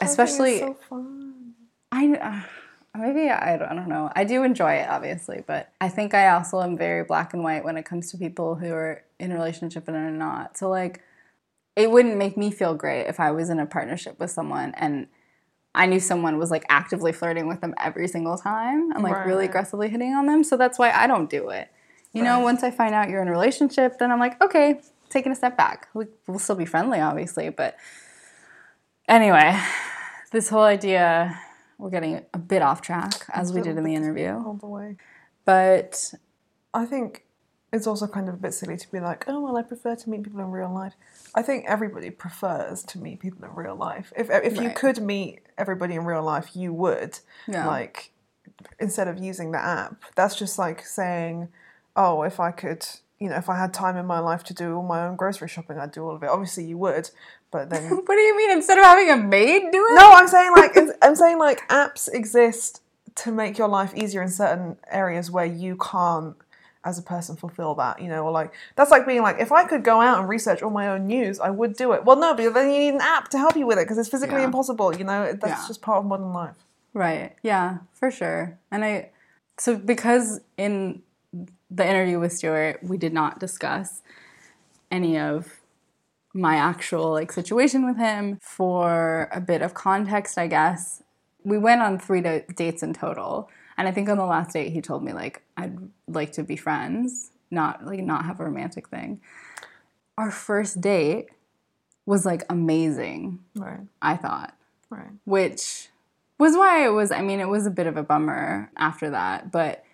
especially 0.00 0.60
so. 0.60 0.76
I 1.92 2.12
uh, 2.14 2.40
maybe 2.96 3.30
I 3.30 3.56
don't, 3.56 3.68
I 3.68 3.74
don't 3.74 3.88
know. 3.88 4.10
I 4.14 4.24
do 4.24 4.42
enjoy 4.42 4.74
it 4.74 4.88
obviously, 4.88 5.42
but 5.46 5.72
I 5.80 5.88
think 5.88 6.14
I 6.14 6.30
also 6.30 6.60
am 6.62 6.76
very 6.76 7.04
black 7.04 7.34
and 7.34 7.42
white 7.42 7.64
when 7.64 7.76
it 7.76 7.84
comes 7.84 8.10
to 8.10 8.18
people 8.18 8.54
who 8.56 8.72
are 8.72 9.02
in 9.18 9.32
a 9.32 9.34
relationship 9.34 9.88
and 9.88 9.96
are 9.96 10.10
not. 10.10 10.56
So 10.56 10.68
like 10.68 11.02
it 11.76 11.90
wouldn't 11.90 12.16
make 12.16 12.36
me 12.36 12.50
feel 12.50 12.74
great 12.74 13.06
if 13.06 13.20
I 13.20 13.30
was 13.30 13.50
in 13.50 13.60
a 13.60 13.66
partnership 13.66 14.18
with 14.18 14.30
someone 14.30 14.74
and 14.76 15.06
I 15.74 15.86
knew 15.86 16.00
someone 16.00 16.38
was 16.38 16.50
like 16.50 16.64
actively 16.68 17.12
flirting 17.12 17.46
with 17.46 17.60
them 17.60 17.74
every 17.78 18.08
single 18.08 18.36
time 18.36 18.90
and 18.92 19.02
like 19.02 19.26
really 19.26 19.44
aggressively 19.44 19.88
hitting 19.88 20.12
on 20.12 20.26
them. 20.26 20.42
So 20.42 20.56
that's 20.56 20.78
why 20.78 20.90
I 20.90 21.06
don't 21.06 21.30
do 21.30 21.50
it. 21.50 21.70
You 22.12 22.24
know, 22.24 22.40
once 22.40 22.64
I 22.64 22.72
find 22.72 22.94
out 22.94 23.10
you're 23.10 23.22
in 23.22 23.28
a 23.28 23.30
relationship, 23.30 23.98
then 23.98 24.10
I'm 24.10 24.18
like, 24.18 24.42
okay, 24.42 24.80
taking 25.08 25.30
a 25.30 25.36
step 25.36 25.56
back. 25.56 25.88
We, 25.94 26.06
we'll 26.26 26.40
still 26.40 26.56
be 26.56 26.64
friendly, 26.64 27.00
obviously, 27.00 27.50
but 27.50 27.76
anyway, 29.06 29.56
this 30.32 30.48
whole 30.48 30.64
idea 30.64 31.38
we're 31.78 31.90
getting 31.90 32.24
a 32.34 32.38
bit 32.38 32.60
off 32.62 32.82
track 32.82 33.24
as 33.32 33.52
we 33.52 33.60
did 33.60 33.76
in 33.78 33.84
the 33.84 33.94
interview 33.94 34.30
All 34.30 34.54
the 34.54 34.66
way. 34.66 34.96
but 35.44 36.12
I 36.74 36.84
think 36.84 37.24
it's 37.72 37.86
also 37.86 38.06
kind 38.06 38.28
of 38.28 38.34
a 38.34 38.38
bit 38.38 38.54
silly 38.54 38.76
to 38.76 38.90
be 38.90 38.98
like, 38.98 39.24
oh 39.28 39.40
well, 39.40 39.56
I 39.56 39.62
prefer 39.62 39.94
to 39.94 40.10
meet 40.10 40.22
people 40.22 40.40
in 40.40 40.50
real 40.50 40.72
life. 40.72 40.94
I 41.34 41.42
think 41.42 41.66
everybody 41.68 42.10
prefers 42.10 42.82
to 42.84 42.98
meet 42.98 43.20
people 43.20 43.44
in 43.44 43.54
real 43.54 43.76
life. 43.76 44.12
If 44.16 44.30
if 44.30 44.56
you 44.60 44.70
could 44.70 45.02
meet 45.02 45.40
everybody 45.58 45.94
in 45.94 46.04
real 46.04 46.22
life, 46.22 46.56
you 46.56 46.72
would. 46.72 47.18
Yeah. 47.46 47.66
Like 47.66 48.10
instead 48.80 49.06
of 49.06 49.18
using 49.18 49.52
the 49.52 49.58
app, 49.58 50.02
that's 50.14 50.34
just 50.34 50.58
like 50.58 50.84
saying, 50.84 51.48
oh, 51.94 52.22
if 52.22 52.40
I 52.40 52.50
could, 52.50 52.86
you 53.18 53.28
know, 53.28 53.36
if 53.36 53.48
I 53.50 53.58
had 53.58 53.74
time 53.74 53.96
in 53.96 54.06
my 54.06 54.18
life 54.18 54.42
to 54.44 54.54
do 54.54 54.76
all 54.76 54.82
my 54.82 55.06
own 55.06 55.16
grocery 55.16 55.48
shopping, 55.48 55.78
I'd 55.78 55.92
do 55.92 56.04
all 56.04 56.16
of 56.16 56.22
it. 56.22 56.28
Obviously, 56.30 56.64
you 56.64 56.78
would, 56.78 57.10
but 57.50 57.70
then 57.70 57.82
what 57.90 58.06
do 58.06 58.20
you 58.20 58.36
mean 58.36 58.50
instead 58.50 58.78
of 58.78 58.84
having 58.84 59.10
a 59.10 59.16
maid 59.16 59.62
do 59.72 59.86
it 59.90 59.94
no, 59.94 60.12
I'm 60.12 60.28
saying 60.28 60.52
like 60.56 60.76
I'm 61.02 61.14
saying 61.16 61.38
like 61.38 61.66
apps 61.68 62.08
exist 62.12 62.82
to 63.16 63.32
make 63.32 63.58
your 63.58 63.68
life 63.68 63.92
easier 63.96 64.22
in 64.22 64.28
certain 64.28 64.76
areas 64.90 65.30
where 65.30 65.44
you 65.46 65.76
can't 65.76 66.36
as 66.84 66.96
a 66.98 67.02
person 67.02 67.34
fulfill 67.36 67.74
that, 67.74 68.00
you 68.00 68.08
know, 68.08 68.24
or 68.24 68.30
like 68.30 68.54
that's 68.76 68.90
like 68.92 69.04
being 69.06 69.20
like 69.22 69.40
if 69.40 69.50
I 69.50 69.64
could 69.64 69.82
go 69.82 70.00
out 70.00 70.20
and 70.20 70.28
research 70.28 70.62
all 70.62 70.70
my 70.70 70.86
own 70.88 71.06
news, 71.08 71.40
I 71.40 71.50
would 71.50 71.74
do 71.76 71.92
it. 71.92 72.04
Well, 72.04 72.16
no, 72.16 72.34
but 72.34 72.54
then 72.54 72.70
you 72.70 72.78
need 72.78 72.94
an 72.94 73.00
app 73.02 73.28
to 73.30 73.38
help 73.38 73.56
you 73.56 73.66
with 73.66 73.78
it 73.78 73.82
because 73.84 73.98
it's 73.98 74.08
physically 74.08 74.38
Yeah. 74.40 74.44
impossible, 74.46 74.96
you 74.96 75.02
know. 75.04 75.32
That's 75.32 75.62
Yeah. 75.62 75.66
just 75.66 75.82
part 75.82 75.98
of 75.98 76.04
modern 76.06 76.32
life. 76.32 76.54
right 76.94 77.34
yeah 77.42 77.78
for 77.92 78.10
sure 78.10 78.58
and 78.70 78.84
i 78.84 79.10
so 79.58 79.76
because 79.76 80.40
in 80.56 81.02
the 81.70 81.86
interview 81.86 82.18
with 82.18 82.32
stuart 82.32 82.78
we 82.82 82.96
did 82.96 83.12
not 83.12 83.38
discuss 83.38 84.00
any 84.90 85.18
of 85.18 85.60
my 86.38 86.56
actual 86.56 87.10
like 87.10 87.32
situation 87.32 87.84
with 87.86 87.96
him 87.96 88.38
for 88.40 89.28
a 89.32 89.40
bit 89.40 89.60
of 89.62 89.74
context 89.74 90.38
i 90.38 90.46
guess. 90.46 91.02
We 91.44 91.56
went 91.56 91.80
on 91.82 91.98
three 91.98 92.20
da- 92.20 92.44
dates 92.54 92.82
in 92.82 92.92
total 92.94 93.48
and 93.76 93.88
i 93.88 93.92
think 93.92 94.08
on 94.08 94.18
the 94.18 94.26
last 94.34 94.52
date 94.52 94.70
he 94.72 94.80
told 94.80 95.02
me 95.02 95.12
like 95.12 95.42
i'd 95.56 95.76
like 96.06 96.32
to 96.32 96.42
be 96.42 96.56
friends 96.56 97.30
not 97.50 97.84
like 97.86 98.00
not 98.00 98.24
have 98.26 98.40
a 98.40 98.44
romantic 98.44 98.88
thing. 98.88 99.20
Our 100.18 100.30
first 100.30 100.80
date 100.80 101.28
was 102.04 102.26
like 102.26 102.42
amazing 102.50 103.38
Right, 103.56 103.80
i 104.02 104.16
thought. 104.16 104.54
Right. 104.90 105.12
which 105.24 105.88
was 106.38 106.56
why 106.56 106.84
it 106.86 106.90
was 106.90 107.10
i 107.10 107.20
mean 107.22 107.40
it 107.40 107.48
was 107.48 107.66
a 107.66 107.70
bit 107.70 107.86
of 107.86 107.96
a 107.96 108.02
bummer 108.02 108.70
after 108.76 109.10
that 109.10 109.50
but 109.52 109.84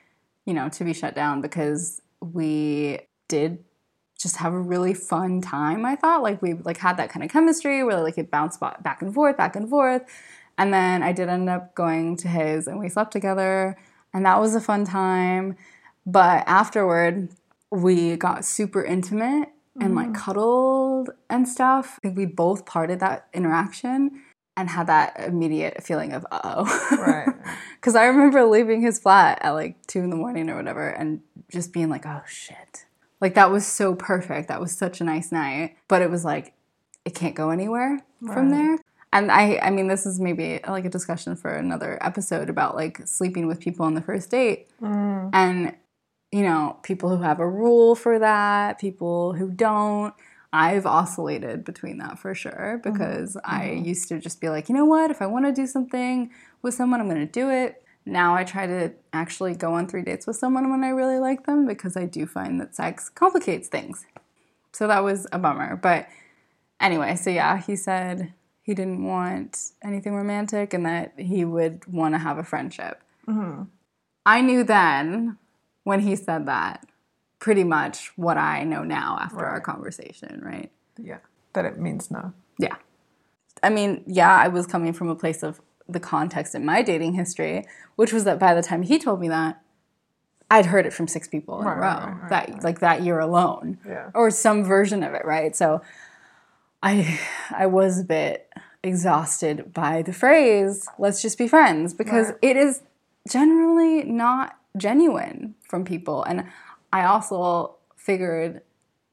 you 0.47 0.55
know 0.55 0.69
to 0.71 0.85
be 0.85 0.93
shut 0.93 1.15
down 1.15 1.41
because 1.41 2.01
we 2.21 3.01
did 3.29 3.65
just 4.18 4.37
have 4.37 4.53
a 4.53 4.61
really 4.61 4.94
fun 4.94 5.40
time 5.40 5.85
i 5.85 5.96
thought 5.96 6.22
like 6.22 6.40
we 6.40 6.55
like 6.55 6.79
had 6.79 6.96
that 6.96 7.11
kind 7.11 7.24
of 7.24 7.31
chemistry 7.31 7.83
where 7.83 8.00
like 8.00 8.18
it 8.18 8.31
bounced 8.31 8.61
back 8.61 9.03
and 9.03 9.14
forth 9.14 9.37
back 9.37 9.57
and 9.57 9.68
forth. 9.68 10.03
And 10.57 10.72
then 10.72 11.03
i 11.03 11.12
did 11.12 11.29
end 11.29 11.50
up 11.50 11.74
going 11.74 12.16
to 12.18 12.29
his 12.29 12.66
and 12.68 12.79
we 12.79 12.88
slept 12.88 13.12
together 13.12 13.77
and 14.12 14.24
that 14.24 14.40
was 14.40 14.55
a 14.55 14.61
fun 14.61 14.85
time. 14.85 15.57
But 16.07 16.44
afterward 16.46 17.31
we 17.70 18.16
got 18.16 18.44
super 18.44 18.85
intimate 18.85 19.48
and 19.81 19.96
like 19.96 20.11
mm. 20.11 20.14
cuddled 20.14 21.11
and 21.29 21.48
stuff. 21.48 21.98
I 21.98 22.00
think 22.03 22.16
we 22.16 22.27
both 22.27 22.64
parted 22.64 23.00
that 23.00 23.27
interaction 23.35 24.22
and 24.57 24.70
had 24.70 24.87
that 24.87 25.18
immediate 25.18 25.83
feeling 25.83 26.12
of 26.12 26.24
uh-oh. 26.31 26.96
Right. 26.96 27.29
because 27.81 27.96
i 27.96 28.05
remember 28.05 28.44
leaving 28.44 28.83
his 28.83 28.98
flat 28.98 29.38
at 29.42 29.50
like 29.50 29.85
two 29.87 30.00
in 30.00 30.11
the 30.11 30.16
morning 30.16 30.48
or 30.48 30.57
whatever 30.57 30.88
and 30.88 31.20
just 31.50 31.72
being 31.72 31.88
like 31.88 32.07
oh 32.07 32.22
shit 32.27 32.87
like 33.25 33.35
that 33.35 33.51
was 33.51 33.67
so 33.67 33.95
perfect. 33.95 34.49
That 34.49 34.61
was 34.61 34.77
such 34.77 35.01
a 35.01 35.05
nice 35.05 35.33
night. 35.33 35.77
But 35.89 36.03
it 36.03 36.11
was 36.11 36.27
like 36.27 36.53
it 37.07 37.15
can't 37.15 37.35
go 37.35 37.49
anywhere 37.49 38.01
from 38.27 38.51
there. 38.51 38.79
And 39.15 39.33
i 39.33 39.59
i 39.63 39.71
mean 39.71 39.87
this 39.87 40.05
is 40.07 40.21
maybe 40.21 40.61
like 40.69 40.85
a 40.85 40.91
discussion 40.91 41.35
for 41.35 41.51
another 41.51 41.99
episode 42.03 42.51
about 42.51 42.75
like 42.75 43.01
sleeping 43.07 43.47
with 43.47 43.61
people 43.61 43.87
on 43.87 43.95
the 43.95 44.03
first 44.03 44.31
date. 44.31 44.69
Mm. 44.83 45.31
and 45.33 45.75
you 46.33 46.43
know 46.43 46.79
people 46.83 47.09
who 47.17 47.23
have 47.23 47.41
a 47.41 47.49
rule 47.49 47.95
for 47.95 48.19
that 48.19 48.79
people 48.79 49.33
who 49.33 49.51
don't. 49.51 50.15
I've 50.53 50.87
oscillated 50.87 51.65
between 51.65 51.99
that 51.99 52.19
for 52.19 52.33
sure 52.33 52.81
because 52.85 53.37
i 53.45 53.71
used 53.71 54.09
to 54.11 54.21
just 54.21 54.41
be 54.41 54.49
like 54.51 54.69
you 54.69 54.75
know 54.75 54.85
what? 54.85 55.11
If 55.11 55.23
i 55.23 55.27
want 55.27 55.47
to 55.47 55.53
do 55.53 55.67
something 55.67 56.31
with 56.63 56.75
someone 56.75 57.01
i'm 57.01 57.09
going 57.09 57.27
to 57.27 57.33
do 57.41 57.51
it 57.51 57.84
now 58.07 58.35
i 58.35 58.45
try 58.45 58.67
to 58.67 58.93
actually 59.12 59.55
go 59.55 59.75
on 59.75 59.87
three 59.87 60.03
dates 60.03 60.27
with 60.27 60.37
someone 60.37 60.71
when 60.71 60.85
i 60.85 60.88
really 60.88 61.19
like 61.19 61.47
them 61.47 61.67
because 61.67 61.97
i 61.97 62.05
do 62.05 62.27
find 62.27 62.61
that 62.61 62.75
sex 62.75 63.09
complicates 63.09 63.69
things 63.69 64.07
so 64.73 64.87
that 64.87 65.03
was 65.03 65.27
a 65.33 65.38
bummer 65.38 65.77
but 65.77 66.09
anyway 66.81 67.14
so 67.17 67.31
yeah 67.31 67.61
he 67.61 67.77
said 67.77 68.33
he 68.62 68.75
didn't 68.75 69.05
want 69.05 69.73
anything 69.83 70.14
romantic 70.14 70.73
and 70.73 70.87
that 70.87 71.12
he 71.19 71.45
would 71.45 71.85
want 71.87 72.14
to 72.14 72.19
have 72.19 72.38
a 72.38 72.45
friendship 72.45 73.03
mm-hmm. 73.27 73.62
I 74.27 74.40
knew 74.40 74.64
then 74.64 75.38
when 75.85 76.01
he 76.01 76.17
said 76.17 76.47
that 76.47 76.87
pretty 77.38 77.64
much 77.64 78.12
what 78.17 78.38
I 78.38 78.64
know 78.64 78.85
now 78.85 79.19
after 79.21 79.45
our 79.45 79.61
conversation, 79.61 80.40
right? 80.43 80.71
Yeah, 80.99 81.19
that 81.53 81.64
it 81.64 81.79
means 81.79 82.11
no. 82.11 82.33
Yeah. 82.59 82.77
I 83.62 83.71
mean, 83.71 84.03
yeah, 84.07 84.35
I 84.35 84.49
was 84.49 84.67
coming 84.67 84.93
from 84.93 85.09
a 85.09 85.14
place 85.14 85.43
of 85.43 85.61
the 85.88 86.01
context 86.01 86.55
in 86.55 86.64
my 86.64 86.83
dating 86.83 87.14
history, 87.14 87.64
which 87.97 88.12
was 88.12 88.25
that 88.25 88.38
by 88.38 88.55
the 88.55 88.62
time 88.62 88.83
he 88.83 88.99
told 88.99 89.20
me 89.20 89.29
that, 89.29 89.61
I'd 90.51 90.66
heard 90.66 90.87
it 90.87 90.92
from 90.92 91.09
six 91.09 91.27
people 91.27 91.61
in 91.61 91.66
Right, 91.66 91.77
a 91.77 91.81
row 91.81 91.87
right, 92.12 92.20
right, 92.20 92.31
that 92.31 92.64
like 92.64 92.81
that 92.81 93.03
year 93.03 93.18
alone, 93.18 93.79
Yeah. 93.87 94.11
or 94.14 94.31
some 94.31 94.64
version 94.64 95.03
of 95.03 95.14
it, 95.14 95.25
right? 95.25 95.55
So, 95.57 95.83
I 96.83 97.18
I 97.51 97.66
was 97.66 98.01
a 98.01 98.05
bit 98.05 98.53
exhausted 98.83 99.73
by 99.73 100.03
the 100.03 100.12
phrase 100.12 100.87
let's 100.99 101.23
just 101.23 101.38
be 101.38 101.49
friends 101.49 101.94
because 101.94 102.33
it 102.42 102.55
is 102.55 102.83
generally 103.27 104.03
not 104.05 104.59
genuine 104.77 105.55
from 105.66 105.87
people 105.87 106.23
and 106.25 106.44
i 106.92 107.03
also 107.03 107.77
figured 107.97 108.61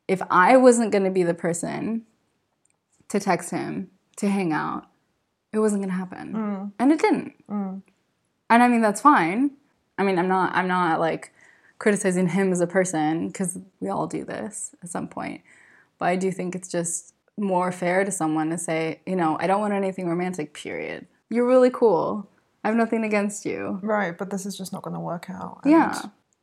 if 0.09 0.21
i 0.29 0.57
wasn't 0.57 0.91
going 0.91 1.05
to 1.05 1.09
be 1.09 1.23
the 1.23 1.33
person 1.33 2.01
to 3.07 3.17
text 3.17 3.51
him 3.51 3.89
to 4.17 4.27
hang 4.27 4.51
out 4.51 4.87
it 5.53 5.59
wasn't 5.59 5.81
going 5.81 5.89
to 5.89 5.95
happen 5.95 6.33
mm. 6.33 6.71
and 6.79 6.91
it 6.91 6.99
didn't. 6.99 7.33
Mm. 7.47 7.81
And 8.49 8.63
i 8.63 8.67
mean 8.67 8.81
that's 8.81 9.01
fine. 9.01 9.51
I 9.97 10.03
mean 10.03 10.17
i'm 10.17 10.27
not 10.27 10.55
i'm 10.55 10.67
not 10.67 10.99
like 10.99 11.33
criticizing 11.79 12.27
him 12.27 12.51
as 12.51 12.61
a 12.61 12.67
person 12.67 13.27
because 13.27 13.57
we 13.79 13.89
all 13.89 14.07
do 14.07 14.23
this 14.23 14.75
at 14.83 14.89
some 14.89 15.07
point. 15.07 15.41
But 15.97 16.05
i 16.09 16.15
do 16.15 16.31
think 16.31 16.55
it's 16.55 16.69
just 16.69 17.13
more 17.37 17.71
fair 17.71 18.03
to 18.03 18.11
someone 18.11 18.49
to 18.49 18.57
say 18.57 18.99
you 19.05 19.15
know 19.15 19.37
i 19.39 19.47
don't 19.47 19.61
want 19.61 19.73
anything 19.73 20.07
romantic 20.07 20.53
period. 20.53 21.07
You're 21.29 21.47
really 21.47 21.71
cool. 21.71 22.27
I 22.63 22.67
have 22.67 22.77
nothing 22.77 23.03
against 23.03 23.45
you. 23.45 23.79
Right, 23.81 24.15
but 24.15 24.29
this 24.29 24.45
is 24.45 24.57
just 24.57 24.73
not 24.73 24.83
going 24.83 24.93
to 24.93 24.99
work 24.99 25.29
out. 25.29 25.61
and- 25.63 25.71
yeah 25.71 26.01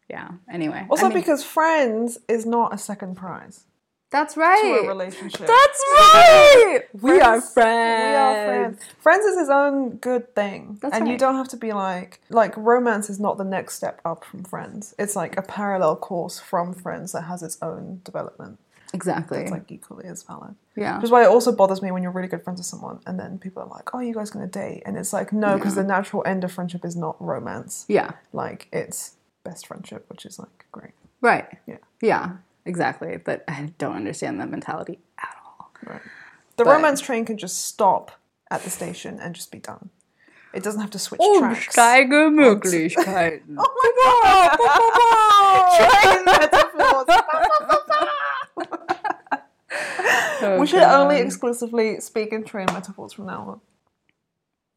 yeah. 0.08 0.30
Anyway 0.50 0.86
Also, 0.88 1.06
I 1.06 1.08
mean, 1.10 1.18
because 1.18 1.44
friends 1.44 2.18
is 2.28 2.46
not 2.46 2.72
a 2.72 2.78
second 2.78 3.16
prize 3.16 3.64
that's 4.10 4.34
to 4.34 4.40
right 4.40 4.80
a 4.84 4.88
relationship. 4.88 5.46
that's 5.46 5.82
right 5.92 6.80
we 7.00 7.20
are 7.20 7.40
Friends- 7.40 7.52
friends 7.52 8.08
We 8.08 8.14
are 8.16 8.46
friends. 8.46 8.78
Friends 9.00 9.24
is 9.26 9.36
its 9.38 9.50
own 9.50 9.96
good 9.96 10.34
thing, 10.34 10.78
That's 10.80 10.94
and 10.94 11.08
you 11.08 11.18
don't 11.18 11.34
have 11.36 11.48
to 11.48 11.56
be 11.56 11.72
like 11.72 12.20
like 12.30 12.56
romance 12.56 13.10
is 13.10 13.18
not 13.20 13.36
the 13.38 13.44
next 13.44 13.74
step 13.76 14.00
up 14.04 14.24
from 14.24 14.44
friends. 14.44 14.94
It's 14.98 15.14
like 15.16 15.36
a 15.36 15.42
parallel 15.42 15.96
course 15.96 16.38
from 16.40 16.72
friends 16.74 17.12
that 17.12 17.22
has 17.22 17.42
its 17.42 17.58
own 17.62 18.00
development. 18.04 18.58
exactly 18.94 19.38
It's 19.42 19.50
like 19.50 19.70
equally 19.70 20.06
as 20.06 20.22
valid. 20.22 20.54
yeah 20.74 20.96
Which 20.96 21.04
is 21.04 21.10
why 21.10 21.22
it 21.24 21.28
also 21.28 21.52
bothers 21.52 21.82
me 21.82 21.90
when 21.90 22.02
you're 22.02 22.12
really 22.18 22.28
good 22.28 22.42
friends 22.44 22.58
with 22.60 22.66
someone, 22.66 23.00
and 23.06 23.18
then 23.20 23.38
people 23.38 23.62
are 23.62 23.68
like, 23.68 23.94
"Oh, 23.94 24.00
you 24.00 24.14
guys 24.14 24.30
gonna 24.30 24.46
date?" 24.46 24.82
And 24.86 24.96
it's 24.96 25.12
like, 25.12 25.32
no, 25.32 25.56
because 25.56 25.74
the 25.74 25.84
natural 25.84 26.22
end 26.24 26.42
of 26.44 26.50
friendship 26.52 26.84
is 26.84 26.96
not 26.96 27.14
romance. 27.20 27.84
yeah 27.88 28.12
Like 28.32 28.68
it's 28.72 29.16
best 29.44 29.66
friendship, 29.66 30.06
which 30.08 30.24
is 30.24 30.38
like 30.38 30.64
great. 30.72 30.92
right 31.20 31.46
Yeah. 31.66 31.82
yeah 32.00 32.26
exactly 32.68 33.16
but 33.16 33.42
i 33.48 33.72
don't 33.78 33.96
understand 33.96 34.38
that 34.40 34.48
mentality 34.50 34.98
at 35.18 35.35
all 35.44 35.70
Right. 35.87 36.02
The 36.57 36.64
But- 36.64 36.72
romance 36.74 37.00
train 37.00 37.24
can 37.24 37.37
just 37.38 37.64
stop 37.64 38.11
at 38.50 38.62
the 38.62 38.70
station 38.70 39.20
and 39.20 39.35
just 39.35 39.52
be 39.52 39.59
done. 39.61 39.90
It 40.52 40.62
doesn't 40.64 40.81
have 40.81 40.90
to 40.90 40.98
switch 40.98 41.20
Oh, 41.22 41.38
tracks. 41.38 41.76
Umsteige 41.76 42.31
Möglichkeiten. 42.35 43.57
Oh 43.59 43.70
my 43.78 43.90
god! 44.02 44.59
Train 46.02 46.24
metaphors. 46.24 47.09
we 50.61 50.66
should 50.66 50.83
only 50.83 51.18
exclusively 51.20 52.00
speak 52.00 52.33
in 52.33 52.42
train 52.44 52.66
metaphors 52.72 53.12
from 53.12 53.26
now 53.26 53.40
on. 53.50 53.61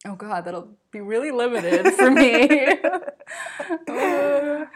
Oh 0.05 0.15
god, 0.15 0.45
that'll 0.45 0.69
be 0.91 0.99
really 0.99 1.31
limited 1.31 1.93
for 1.93 2.09
me. 2.09 2.47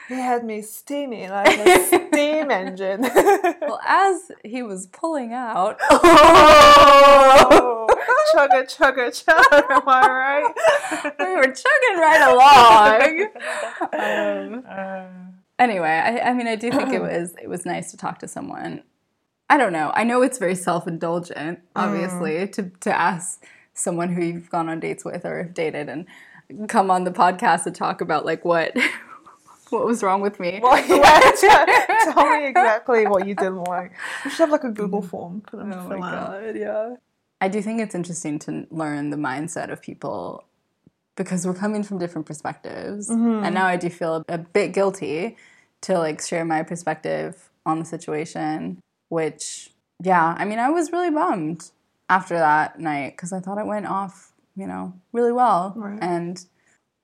He 0.08 0.14
had 0.14 0.44
me 0.46 0.62
steaming 0.62 1.30
like 1.30 1.58
a 1.58 1.86
steam 1.86 2.52
engine. 2.52 3.02
well, 3.62 3.80
as 3.86 4.32
he 4.44 4.62
was 4.62 4.86
pulling 4.88 5.34
out, 5.34 5.78
oh, 5.90 7.88
chugga 8.34 8.64
chugga 8.66 9.12
chug, 9.12 9.44
am 9.52 9.82
I 9.88 10.08
right? 10.08 10.54
we 11.20 11.36
were 11.36 11.52
chugging 11.54 11.98
right 11.98 12.22
along. 13.92 14.64
Um, 14.64 15.34
anyway, 15.58 15.90
I, 15.90 16.20
I 16.30 16.34
mean, 16.34 16.48
I 16.48 16.56
do 16.56 16.70
think 16.70 16.94
it 16.94 17.02
was 17.02 17.34
it 17.42 17.50
was 17.50 17.66
nice 17.66 17.90
to 17.92 17.98
talk 17.98 18.20
to 18.20 18.28
someone. 18.28 18.84
I 19.50 19.58
don't 19.58 19.74
know. 19.74 19.92
I 19.96 20.04
know 20.04 20.22
it's 20.22 20.38
very 20.38 20.56
self 20.56 20.88
indulgent, 20.88 21.62
obviously, 21.76 22.48
to 22.50 22.70
to 22.82 22.96
ask 22.96 23.44
someone 23.76 24.10
who 24.10 24.24
you've 24.24 24.50
gone 24.50 24.68
on 24.68 24.80
dates 24.80 25.06
with 25.06 25.26
or 25.26 25.38
have 25.38 25.54
dated 25.54 25.90
and 25.90 26.08
come 26.68 26.90
on 26.90 27.04
the 27.04 27.12
podcast 27.12 27.66
to 27.66 27.72
talk 27.72 28.02
about 28.02 28.26
like 28.26 28.44
what 28.44 28.76
what 29.70 29.86
was 29.86 30.02
wrong 30.02 30.22
with 30.22 30.40
me. 30.40 30.60
Well, 30.62 30.78
yeah, 30.88 32.12
tell, 32.12 32.30
me 32.30 32.48
exactly 32.48 33.06
what 33.06 33.28
you 33.28 33.36
didn't 33.36 33.64
like. 33.64 33.92
We 34.24 34.32
should 34.32 34.40
have 34.40 34.52
like 34.52 34.64
a 34.64 34.72
Google 34.72 35.02
mm. 35.02 35.10
form 35.10 35.44
for 35.50 35.58
them 35.58 35.74
Oh 35.74 35.88
my 35.88 35.98
god, 36.00 36.56
yeah. 36.56 36.96
I 37.42 37.48
do 37.50 37.62
think 37.62 37.82
it's 37.82 37.94
interesting 37.94 38.40
to 38.40 38.66
learn 38.72 39.10
the 39.10 39.18
mindset 39.18 39.72
of 39.72 39.82
people 39.82 40.46
because 41.16 41.46
we're 41.46 41.54
coming 41.54 41.84
from 41.84 41.98
different 41.98 42.26
perspectives. 42.26 43.10
And 43.10 43.20
mm-hmm. 43.20 43.54
now 43.54 43.66
I 43.66 43.78
do 43.78 43.90
feel 43.90 44.24
a 44.28 44.38
bit 44.38 44.74
guilty 44.74 45.38
to 45.82 45.98
like 46.00 46.22
share 46.22 46.46
my 46.46 46.64
perspective 46.64 47.50
on 47.66 47.80
the 47.80 47.86
situation, 47.86 48.80
which 49.10 49.72
yeah, 50.02 50.36
I 50.38 50.46
mean, 50.46 50.60
I 50.60 50.70
was 50.70 50.92
really 50.92 51.10
bummed 51.10 51.72
after 52.10 52.38
that 52.38 52.80
night 52.80 53.14
because 53.16 53.34
I 53.34 53.40
thought 53.40 53.58
it 53.58 53.66
went 53.66 53.88
off, 53.88 54.34
you 54.56 54.68
know, 54.68 54.94
really 55.12 55.32
well. 55.32 55.74
Right. 55.76 56.00
And 56.02 56.44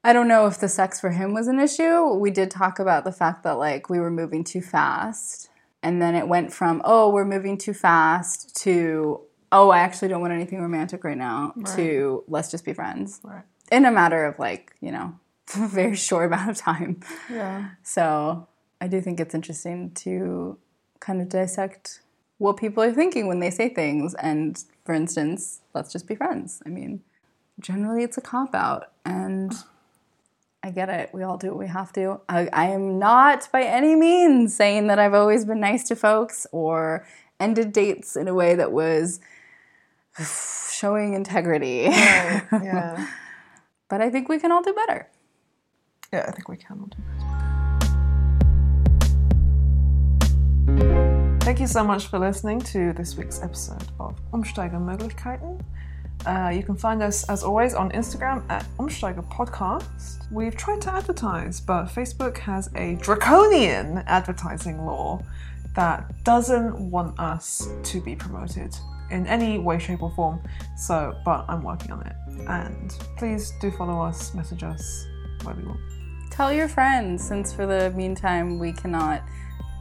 I 0.03 0.13
don't 0.13 0.27
know 0.27 0.47
if 0.47 0.59
the 0.59 0.67
sex 0.67 0.99
for 0.99 1.11
him 1.11 1.33
was 1.33 1.47
an 1.47 1.59
issue. 1.59 2.13
We 2.13 2.31
did 2.31 2.49
talk 2.49 2.79
about 2.79 3.03
the 3.03 3.11
fact 3.11 3.43
that 3.43 3.53
like 3.53 3.89
we 3.89 3.99
were 3.99 4.11
moving 4.11 4.43
too 4.43 4.61
fast. 4.61 5.49
And 5.83 6.01
then 6.01 6.15
it 6.15 6.27
went 6.27 6.53
from, 6.53 6.81
oh, 6.85 7.09
we're 7.09 7.25
moving 7.25 7.57
too 7.57 7.73
fast 7.73 8.55
to, 8.57 9.21
oh, 9.51 9.69
I 9.69 9.79
actually 9.79 10.09
don't 10.09 10.21
want 10.21 10.33
anything 10.33 10.61
romantic 10.61 11.03
right 11.03 11.17
now 11.17 11.53
to 11.75 12.23
let's 12.27 12.51
just 12.51 12.65
be 12.65 12.73
friends. 12.73 13.19
Right. 13.23 13.43
In 13.71 13.85
a 13.85 13.91
matter 13.91 14.25
of 14.25 14.37
like, 14.37 14.75
you 14.79 14.91
know, 14.91 15.19
a 15.55 15.67
very 15.67 15.95
short 15.95 16.27
amount 16.27 16.51
of 16.51 16.57
time. 16.57 16.99
Yeah. 17.31 17.69
So 17.83 18.47
I 18.79 18.87
do 18.87 19.01
think 19.01 19.19
it's 19.19 19.33
interesting 19.33 19.91
to 19.95 20.57
kind 20.99 21.21
of 21.21 21.29
dissect 21.29 22.01
what 22.41 22.57
people 22.57 22.81
are 22.81 22.91
thinking 22.91 23.27
when 23.27 23.39
they 23.39 23.51
say 23.51 23.69
things. 23.69 24.15
And 24.15 24.61
for 24.83 24.95
instance, 24.95 25.61
let's 25.75 25.93
just 25.93 26.07
be 26.07 26.15
friends. 26.15 26.59
I 26.65 26.69
mean, 26.69 27.01
generally 27.59 28.03
it's 28.03 28.17
a 28.17 28.21
cop 28.21 28.55
out. 28.55 28.91
And 29.05 29.53
I 30.63 30.71
get 30.71 30.89
it. 30.89 31.11
We 31.13 31.21
all 31.21 31.37
do 31.37 31.49
what 31.49 31.59
we 31.59 31.67
have 31.67 31.93
to. 31.93 32.19
I, 32.27 32.49
I 32.51 32.65
am 32.69 32.97
not 32.97 33.47
by 33.51 33.61
any 33.61 33.95
means 33.95 34.55
saying 34.55 34.87
that 34.87 34.97
I've 34.97 35.13
always 35.13 35.45
been 35.45 35.59
nice 35.59 35.83
to 35.89 35.95
folks 35.95 36.47
or 36.51 37.05
ended 37.39 37.73
dates 37.73 38.15
in 38.15 38.27
a 38.27 38.33
way 38.33 38.55
that 38.55 38.71
was 38.71 39.19
showing 40.73 41.13
integrity. 41.13 41.89
Right. 41.89 42.41
Yeah. 42.63 43.07
but 43.87 44.01
I 44.01 44.09
think 44.09 44.29
we 44.29 44.39
can 44.39 44.51
all 44.51 44.63
do 44.63 44.73
better. 44.73 45.07
Yeah, 46.11 46.25
I 46.27 46.31
think 46.31 46.49
we 46.49 46.57
can 46.57 46.79
all 46.79 46.87
do 46.87 46.97
this. 46.97 47.20
Thank 51.51 51.59
you 51.59 51.67
so 51.67 51.83
much 51.83 52.07
for 52.07 52.17
listening 52.17 52.61
to 52.61 52.93
this 52.93 53.17
week's 53.17 53.43
episode 53.43 53.83
of 53.99 54.15
Umsteiger 54.31 54.79
Möglichkeiten. 54.79 55.59
Uh, 56.25 56.49
you 56.49 56.63
can 56.63 56.77
find 56.77 57.03
us, 57.03 57.25
as 57.29 57.43
always, 57.43 57.73
on 57.73 57.91
Instagram 57.91 58.41
at 58.49 58.65
Umsteiger 58.77 59.29
Podcast. 59.29 60.31
We've 60.31 60.55
tried 60.55 60.79
to 60.83 60.93
advertise, 60.93 61.59
but 61.59 61.87
Facebook 61.87 62.37
has 62.37 62.69
a 62.75 62.95
draconian 63.01 63.97
advertising 64.07 64.85
law 64.85 65.21
that 65.75 66.23
doesn't 66.23 66.89
want 66.89 67.19
us 67.19 67.67
to 67.83 67.99
be 67.99 68.15
promoted 68.15 68.73
in 69.09 69.27
any 69.27 69.59
way, 69.59 69.77
shape, 69.77 70.03
or 70.03 70.11
form. 70.11 70.39
So, 70.77 71.13
but 71.25 71.43
I'm 71.49 71.63
working 71.63 71.91
on 71.91 72.01
it. 72.07 72.15
And 72.47 72.91
please 73.17 73.51
do 73.59 73.71
follow 73.71 74.01
us, 74.01 74.33
message 74.33 74.63
us, 74.63 75.05
whatever 75.41 75.59
you 75.59 75.67
want. 75.67 75.81
Tell 76.31 76.53
your 76.53 76.69
friends, 76.69 77.27
since 77.27 77.51
for 77.51 77.65
the 77.65 77.91
meantime, 77.91 78.57
we 78.57 78.71
cannot 78.71 79.20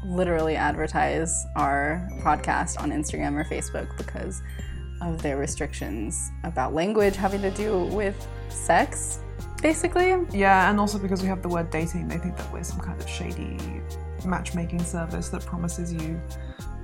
literally 0.05 0.57
advertise 0.57 1.47
our 1.57 2.09
podcast 2.23 2.81
on 2.81 2.91
Instagram 2.91 3.39
or 3.39 3.45
Facebook 3.45 3.97
because 3.97 4.43
of 5.03 5.23
their 5.23 5.37
restrictions 5.37 6.31
about 6.45 6.75
language 6.75 7.17
having 7.17 7.41
to 7.43 7.51
do 7.51 7.85
with 7.85 8.27
sex, 8.49 9.21
basically. 9.63 10.17
Yeah, 10.31 10.71
and 10.71 10.79
also 10.79 10.99
because 10.99 11.23
we 11.23 11.29
have 11.29 11.43
the 11.43 11.49
word 11.49 11.71
dating, 11.71 12.09
they 12.09 12.19
think 12.19 12.37
that 12.37 12.53
we're 12.53 12.63
some 12.63 12.81
kind 12.81 13.01
of 13.01 13.09
shady 13.09 13.59
matchmaking 14.25 14.83
service 14.83 15.29
that 15.31 15.45
promises 15.47 15.93
you 15.93 16.21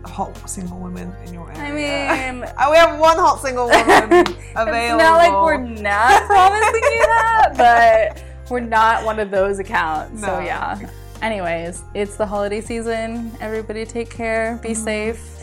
hot 0.04 0.48
single 0.48 0.78
women 0.78 1.12
in 1.26 1.34
your 1.34 1.50
area. 1.52 2.08
I 2.10 2.32
mean, 2.32 2.40
we 2.70 2.76
have 2.76 2.98
one 2.98 3.18
hot 3.18 3.40
single 3.42 3.66
woman 3.66 3.84
available. 3.84 4.34
it's 4.56 5.02
not 5.02 5.16
like 5.16 5.32
we're 5.32 5.58
not 5.58 6.26
promising 6.26 6.82
you 6.82 7.06
that, 7.06 7.54
but 7.56 8.50
we're 8.50 8.60
not 8.60 9.04
one 9.04 9.18
of 9.18 9.30
those 9.30 9.58
accounts. 9.58 10.20
So 10.20 10.38
yeah. 10.38 10.78
Anyways, 11.22 11.82
it's 11.94 12.16
the 12.16 12.26
holiday 12.26 12.60
season. 12.60 13.32
Everybody 13.40 13.84
take 13.84 14.10
care. 14.10 14.58
Be 14.62 14.70
mm-hmm. 14.70 14.84
safe. 14.84 15.42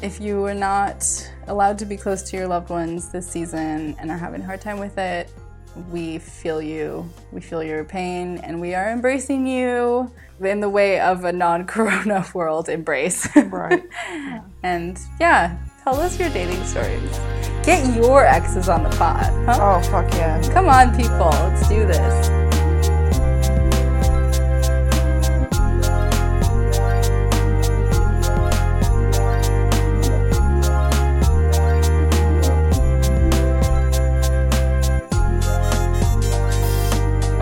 If 0.00 0.20
you 0.20 0.44
are 0.44 0.54
not 0.54 1.04
allowed 1.48 1.78
to 1.78 1.86
be 1.86 1.96
close 1.96 2.22
to 2.30 2.36
your 2.36 2.46
loved 2.46 2.70
ones 2.70 3.10
this 3.10 3.26
season 3.26 3.96
and 3.98 4.10
are 4.10 4.16
having 4.16 4.42
a 4.42 4.44
hard 4.44 4.60
time 4.60 4.78
with 4.78 4.96
it, 4.96 5.30
we 5.90 6.18
feel 6.18 6.62
you. 6.62 7.08
We 7.32 7.40
feel 7.40 7.62
your 7.62 7.84
pain 7.84 8.38
and 8.38 8.60
we 8.60 8.74
are 8.74 8.90
embracing 8.90 9.46
you 9.46 10.10
in 10.40 10.60
the 10.60 10.68
way 10.68 11.00
of 11.00 11.24
a 11.24 11.32
non-corona 11.32 12.26
world 12.34 12.68
embrace. 12.68 13.28
Right. 13.36 13.82
and 14.62 14.98
yeah, 15.20 15.58
tell 15.82 16.00
us 16.00 16.18
your 16.18 16.28
dating 16.30 16.64
stories. 16.64 17.18
Get 17.64 17.94
your 17.94 18.24
exes 18.24 18.68
on 18.68 18.84
the 18.84 18.90
pod. 18.90 19.32
Huh? 19.46 19.58
Oh, 19.60 19.90
fuck 19.90 20.12
yeah. 20.14 20.40
Come 20.52 20.68
on, 20.68 20.96
people. 20.96 21.30
Let's 21.30 21.68
do 21.68 21.86
this. 21.86 22.47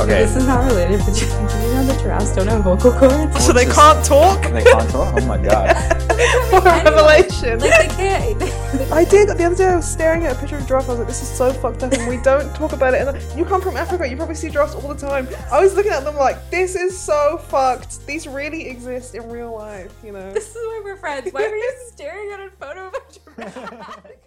Okay. 0.06 0.22
This 0.22 0.36
is 0.36 0.46
not 0.46 0.64
related, 0.66 1.00
but 1.00 1.20
you, 1.20 1.26
do 1.26 1.66
you 1.66 1.74
know 1.74 1.84
that 1.84 2.00
giraffes 2.00 2.32
don't 2.32 2.46
have 2.46 2.62
vocal 2.62 2.92
cords? 2.92 3.44
So 3.44 3.52
they 3.52 3.64
can't 3.64 4.04
talk? 4.04 4.40
They 4.40 4.62
can't 4.62 4.88
talk. 4.88 5.20
Oh 5.20 5.26
my 5.26 5.36
god. 5.36 5.74
what 6.52 6.64
a 6.64 6.84
revelation. 6.84 7.58
Like 7.58 7.88
they 7.88 7.88
can't. 7.88 8.92
I 8.92 9.04
did 9.04 9.30
the 9.30 9.44
other 9.44 9.56
day. 9.56 9.66
I 9.66 9.74
was 9.74 9.90
staring 9.90 10.24
at 10.24 10.36
a 10.36 10.38
picture 10.38 10.58
of 10.58 10.62
a 10.62 10.66
giraffe. 10.68 10.84
I 10.84 10.90
was 10.90 10.98
like, 11.00 11.08
"This 11.08 11.22
is 11.22 11.28
so 11.28 11.52
fucked 11.52 11.82
up," 11.82 11.92
and 11.92 12.08
we 12.08 12.18
don't 12.18 12.54
talk 12.54 12.72
about 12.72 12.94
it. 12.94 13.00
And 13.04 13.36
you 13.36 13.44
come 13.44 13.60
from 13.60 13.76
Africa, 13.76 14.08
you 14.08 14.16
probably 14.16 14.36
see 14.36 14.48
giraffes 14.48 14.76
all 14.76 14.86
the 14.86 14.94
time. 14.94 15.26
I 15.50 15.60
was 15.60 15.74
looking 15.74 15.90
at 15.90 16.04
them 16.04 16.14
like, 16.14 16.52
"This 16.52 16.76
is 16.76 16.96
so 16.96 17.38
fucked. 17.38 18.06
These 18.06 18.28
really 18.28 18.68
exist 18.68 19.16
in 19.16 19.28
real 19.28 19.52
life," 19.56 19.92
you 20.04 20.12
know. 20.12 20.32
This 20.32 20.50
is 20.50 20.54
why 20.54 20.82
we're 20.84 20.96
friends. 20.98 21.32
Why 21.32 21.48
were 21.48 21.56
you 21.56 21.74
staring 21.88 22.30
at 22.30 22.38
a 22.38 22.50
photo 22.50 22.86
of 22.86 22.94
a 22.94 23.42
giraffe? 23.42 24.06